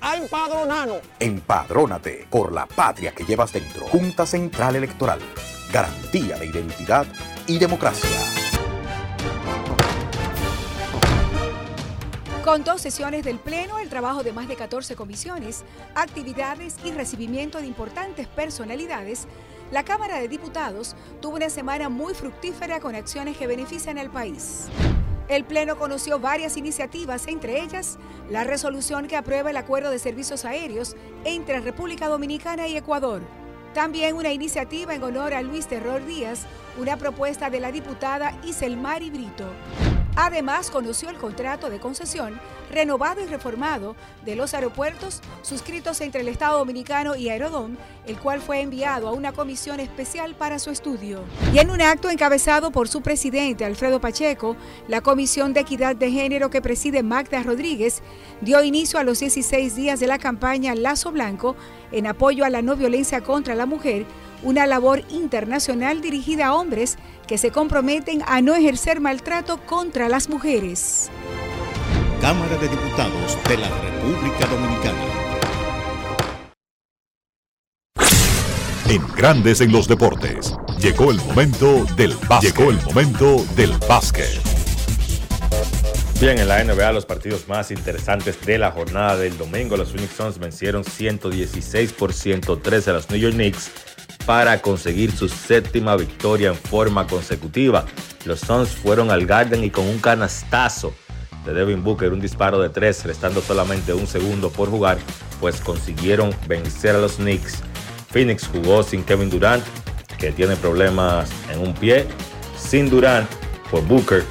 [0.00, 1.00] a empadronarnos.
[1.20, 3.86] Empadrónate por la patria que llevas dentro.
[3.88, 5.20] Junta Central Electoral.
[5.72, 7.06] Garantía de identidad
[7.46, 8.10] y democracia.
[12.46, 15.64] Con dos sesiones del Pleno, el trabajo de más de 14 comisiones,
[15.96, 19.26] actividades y recibimiento de importantes personalidades,
[19.72, 24.68] la Cámara de Diputados tuvo una semana muy fructífera con acciones que benefician al país.
[25.28, 27.98] El Pleno conoció varias iniciativas, entre ellas
[28.30, 30.94] la resolución que aprueba el acuerdo de servicios aéreos
[31.24, 33.22] entre República Dominicana y Ecuador.
[33.76, 36.46] También una iniciativa en honor a Luis Terror Díaz,
[36.78, 39.44] una propuesta de la diputada Iselmari Brito.
[40.18, 42.40] Además, conoció el contrato de concesión
[42.70, 43.94] renovado y reformado
[44.24, 47.76] de los aeropuertos suscritos entre el Estado Dominicano y Aerodom,
[48.06, 51.22] el cual fue enviado a una comisión especial para su estudio.
[51.52, 54.56] Y en un acto encabezado por su presidente, Alfredo Pacheco,
[54.88, 58.02] la Comisión de Equidad de Género que preside Magda Rodríguez
[58.40, 61.56] dio inicio a los 16 días de la campaña Lazo Blanco
[61.92, 64.06] en apoyo a la no violencia contra la mujer,
[64.42, 70.28] una labor internacional dirigida a hombres que se comprometen a no ejercer maltrato contra las
[70.28, 71.10] mujeres.
[72.20, 75.26] Cámara de Diputados de la República Dominicana.
[78.88, 80.54] En Grandes en los deportes.
[80.78, 82.56] Llegó el momento del básquet.
[82.56, 84.55] Llegó el momento del básquet.
[86.18, 90.14] Bien, en la NBA los partidos más interesantes de la jornada del domingo, los Phoenix
[90.14, 93.70] Suns vencieron 116 por 113 a los New York Knicks
[94.24, 97.84] para conseguir su séptima victoria en forma consecutiva.
[98.24, 100.94] Los Suns fueron al Garden y con un canastazo
[101.44, 104.96] de Devin Booker, un disparo de tres, restando solamente un segundo por jugar,
[105.38, 107.58] pues consiguieron vencer a los Knicks.
[108.10, 109.62] Phoenix jugó sin Kevin Durant,
[110.18, 112.06] que tiene problemas en un pie.
[112.58, 113.28] Sin Durant,
[113.70, 114.24] por Booker,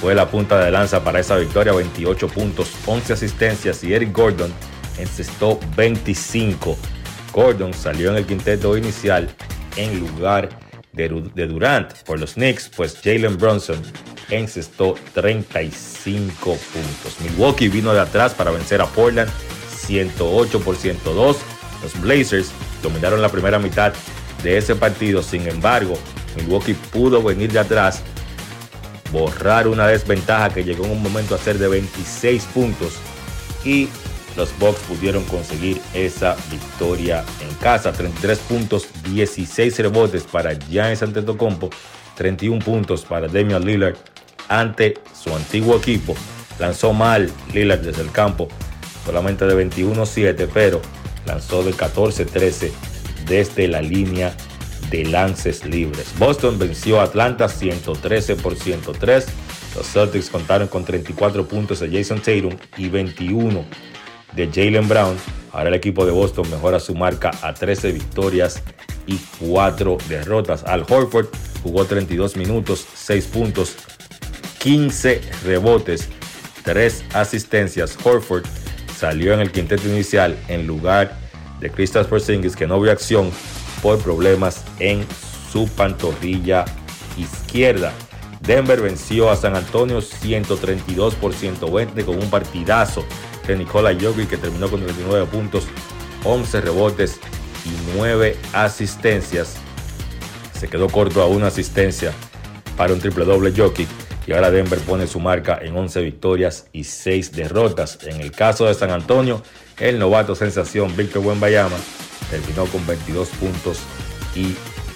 [0.00, 4.52] fue la punta de lanza para esa victoria, 28 puntos, 11 asistencias y Eric Gordon
[4.98, 6.76] encestó 25.
[7.32, 9.28] Gordon salió en el quinteto inicial
[9.76, 10.48] en lugar
[10.92, 13.80] de, Durant por los Knicks, pues Jalen Brunson
[14.30, 17.20] encestó 35 puntos.
[17.22, 19.30] Milwaukee vino de atrás para vencer a Portland
[19.76, 21.38] 108 por 102.
[21.82, 22.50] Los Blazers
[22.82, 23.92] dominaron la primera mitad
[24.42, 25.98] de ese partido, sin embargo,
[26.36, 28.02] Milwaukee pudo venir de atrás
[29.14, 32.94] borrar una desventaja que llegó en un momento a ser de 26 puntos
[33.64, 33.88] y
[34.36, 37.92] los Bucks pudieron conseguir esa victoria en casa.
[37.92, 41.70] 33 puntos, 16 rebotes para Giannis Antetokounmpo,
[42.16, 43.94] 31 puntos para Damian Lillard
[44.48, 46.16] ante su antiguo equipo.
[46.58, 48.48] Lanzó mal Lillard desde el campo,
[49.06, 50.82] solamente de 21-7, pero
[51.24, 52.72] lanzó de 14-13
[53.26, 54.34] desde la línea
[54.94, 56.06] de lances libres.
[56.18, 59.26] Boston venció a Atlanta 113 por 103.
[59.74, 63.64] Los Celtics contaron con 34 puntos de Jason Tatum y 21
[64.36, 65.16] de Jalen Brown.
[65.50, 68.62] Ahora el equipo de Boston mejora su marca a 13 victorias
[69.06, 70.62] y 4 derrotas.
[70.62, 71.26] Al Horford
[71.64, 73.74] jugó 32 minutos, 6 puntos,
[74.58, 76.08] 15 rebotes,
[76.62, 77.98] 3 asistencias.
[78.04, 78.44] Horford
[78.96, 81.16] salió en el quinteto inicial en lugar
[81.58, 83.32] de Kristaps Porzingis que no vio acción
[83.84, 85.06] por problemas en
[85.52, 86.64] su pantorrilla
[87.18, 87.92] izquierda.
[88.40, 93.04] Denver venció a San Antonio 132 por 120 con un partidazo
[93.46, 95.64] de Nikola Jokic que terminó con 39 puntos,
[96.24, 97.20] 11 rebotes
[97.66, 99.56] y 9 asistencias.
[100.58, 102.12] Se quedó corto a una asistencia
[102.78, 103.88] para un triple doble Jokic
[104.26, 107.98] y ahora Denver pone su marca en 11 victorias y 6 derrotas.
[108.06, 109.42] En el caso de San Antonio,
[109.78, 111.76] el novato sensación Víctor Buenbayama
[112.30, 113.78] terminó con 22 puntos
[114.34, 114.54] y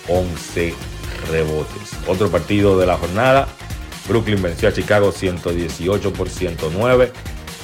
[0.09, 0.75] 11
[1.31, 1.93] rebotes.
[2.07, 3.49] Otro partido de la jornada,
[4.09, 7.13] Brooklyn venció a Chicago 118 por 109.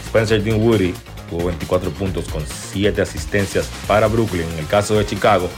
[0.06, 0.94] Spencer Dinwiddie
[1.30, 4.46] tuvo 24 puntos con 7 asistencias para Brooklyn.
[4.52, 5.48] En el caso de Chicago,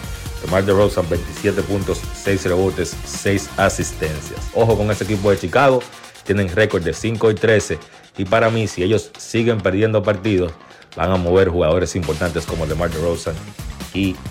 [0.42, 4.40] DeMar DeRozan 27 puntos, 6 rebotes, 6 asistencias.
[4.54, 5.82] Ojo con ese equipo de Chicago,
[6.24, 7.78] tienen récord de 5 y 13
[8.18, 10.52] y para mí si ellos siguen perdiendo partidos
[10.96, 13.34] van a mover jugadores importantes como DeMar DeRozan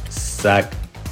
[0.10, 0.70] Zach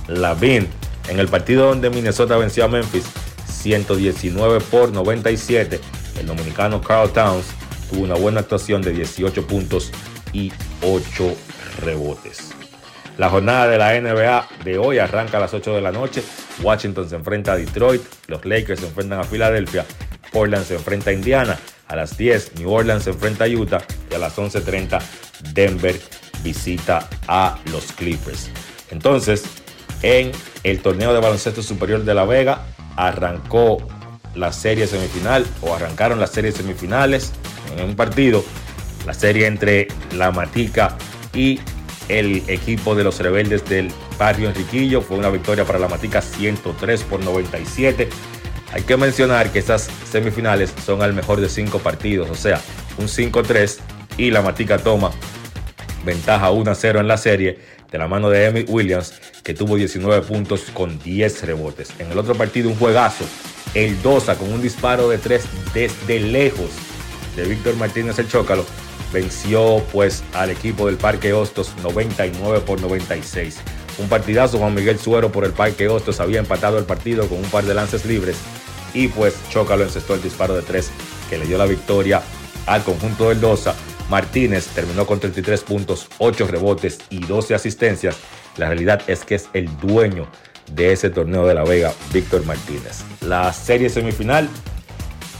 [0.07, 0.67] Lavin.
[1.09, 3.05] En el partido donde Minnesota venció a Memphis
[3.47, 5.79] 119 por 97,
[6.19, 7.45] el dominicano Carl Towns
[7.89, 9.91] tuvo una buena actuación de 18 puntos
[10.31, 10.51] y
[10.81, 11.35] 8
[11.81, 12.53] rebotes.
[13.17, 16.23] La jornada de la NBA de hoy arranca a las 8 de la noche.
[16.61, 19.85] Washington se enfrenta a Detroit, los Lakers se enfrentan a Filadelfia,
[20.31, 24.15] Portland se enfrenta a Indiana, a las 10 New Orleans se enfrenta a Utah y
[24.15, 25.01] a las 11.30
[25.53, 25.99] Denver
[26.43, 28.49] visita a los Clippers.
[28.91, 29.43] Entonces,
[30.01, 30.31] en
[30.63, 32.65] el torneo de baloncesto superior de La Vega
[32.95, 33.77] arrancó
[34.35, 37.31] la serie semifinal o arrancaron las series semifinales
[37.75, 38.43] en un partido.
[39.05, 40.97] La serie entre la Matica
[41.33, 41.59] y
[42.09, 47.03] el equipo de los rebeldes del barrio Enriquillo fue una victoria para la Matica 103
[47.03, 48.09] por 97.
[48.73, 52.59] Hay que mencionar que estas semifinales son al mejor de cinco partidos, o sea,
[52.97, 53.77] un 5-3
[54.17, 55.11] y la Matica toma
[56.05, 57.59] ventaja 1-0 en la serie
[57.91, 59.13] de la mano de Emmy Williams,
[59.43, 61.89] que tuvo 19 puntos con 10 rebotes.
[61.99, 63.25] En el otro partido, un juegazo,
[63.73, 65.43] el Dosa con un disparo de 3
[65.73, 66.69] desde lejos
[67.35, 68.65] de Víctor Martínez el Chócalo,
[69.11, 73.57] venció pues al equipo del Parque Hostos 99 por 96.
[73.99, 77.45] Un partidazo, Juan Miguel Suero por el Parque Hostos había empatado el partido con un
[77.45, 78.37] par de lances libres
[78.93, 80.89] y pues Chócalo encestó el disparo de 3
[81.29, 82.21] que le dio la victoria
[82.65, 83.75] al conjunto del Dosa.
[84.13, 88.15] Martínez terminó con 33 puntos, 8 rebotes y 12 asistencias.
[88.57, 90.27] La realidad es que es el dueño
[90.71, 93.03] de ese torneo de La Vega, Víctor Martínez.
[93.21, 94.47] La serie semifinal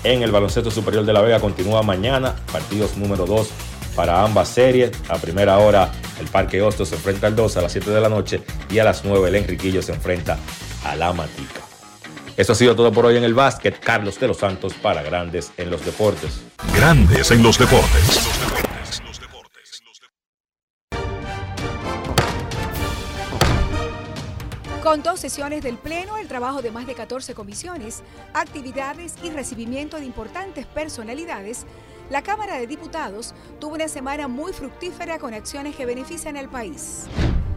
[0.04, 3.48] en el baloncesto superior de La Vega continúa mañana, partidos número 2
[3.96, 4.90] para ambas series.
[5.08, 8.10] A primera hora el Parque Hostos se enfrenta al 2 a las 7 de la
[8.10, 8.42] noche
[8.72, 10.40] y a las 9 el Enriquillo se enfrenta
[10.84, 11.62] a la Matica.
[12.36, 13.80] Eso ha sido todo por hoy en el básquet.
[13.80, 16.42] Carlos de los Santos para Grandes en los Deportes.
[16.76, 18.43] Grandes en los deportes.
[24.94, 28.04] Con dos sesiones del Pleno, el trabajo de más de 14 comisiones,
[28.36, 31.66] actividades y recibimiento de importantes personalidades,
[32.12, 37.06] la Cámara de Diputados tuvo una semana muy fructífera con acciones que benefician al país.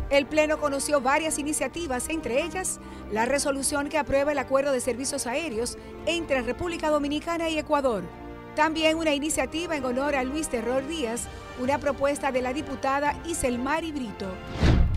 [0.09, 2.81] El Pleno conoció varias iniciativas, entre ellas
[3.13, 5.77] la resolución que aprueba el acuerdo de servicios aéreos
[6.07, 8.03] entre República Dominicana y Ecuador.
[8.55, 11.25] También una iniciativa en honor a Luis Terror Díaz,
[11.61, 14.33] una propuesta de la diputada Iselmari Brito.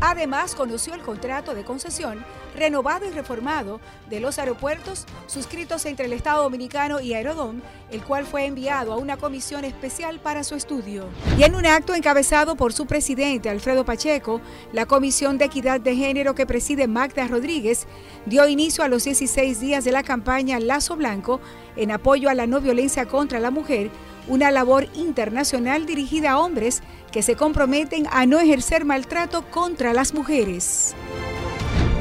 [0.02, 2.24] Además, conoció el contrato de concesión
[2.56, 7.62] renovado y reformado de los aeropuertos suscritos entre el Estado Dominicano y Aerodón,
[7.92, 11.06] el cual fue enviado a una comisión especial para su estudio.
[11.38, 14.42] Y en un acto encabezado por su presidente, Alfredo Pacheco,
[14.74, 17.88] la Comisión de Equidad de Género que preside Magda Rodríguez
[18.26, 21.40] dio inicio a los 16 días de la campaña Lazo Blanco
[21.76, 23.90] en apoyo a la no violencia contra la mujer,
[24.28, 30.14] una labor internacional dirigida a hombres que se comprometen a no ejercer maltrato contra las
[30.14, 30.96] mujeres.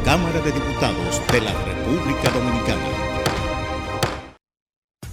[0.04, 2.80] Cámara de Diputados de la República Dominicana.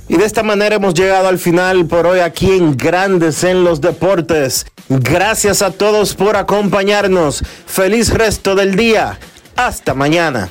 [0.08, 3.82] Y de esta manera hemos llegado al final por hoy aquí en Grandes en los
[3.82, 4.68] Deportes.
[4.88, 7.44] Gracias a todos por acompañarnos.
[7.66, 9.20] Feliz resto del día.
[9.56, 10.48] Hasta mañana.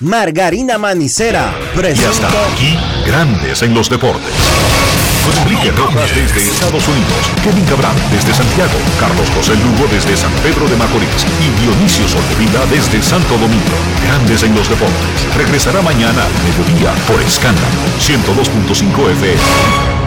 [0.00, 2.10] Margarina Manicera Y presenta.
[2.28, 4.32] hasta aquí, Grandes en los Deportes.
[5.42, 10.68] Enrique Rojas desde Estados Unidos, Kevin Cabral desde Santiago, Carlos José Lugo desde San Pedro
[10.68, 13.76] de Macorís y Dionisio Solterida desde Santo Domingo.
[14.04, 15.34] Grandes en los Deportes.
[15.36, 17.66] Regresará mañana al mediodía por Escándalo
[18.00, 19.98] 102.5 FM.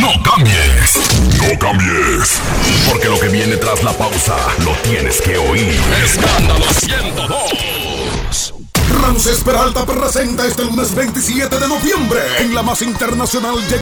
[0.00, 1.00] No cambies,
[1.38, 2.40] no cambies,
[2.88, 5.80] porque lo que viene tras la pausa lo tienes que oír.
[6.04, 7.78] Escándalo 102.
[9.00, 13.56] Ramses Peralta presenta este lunes 27 de noviembre en la más internacional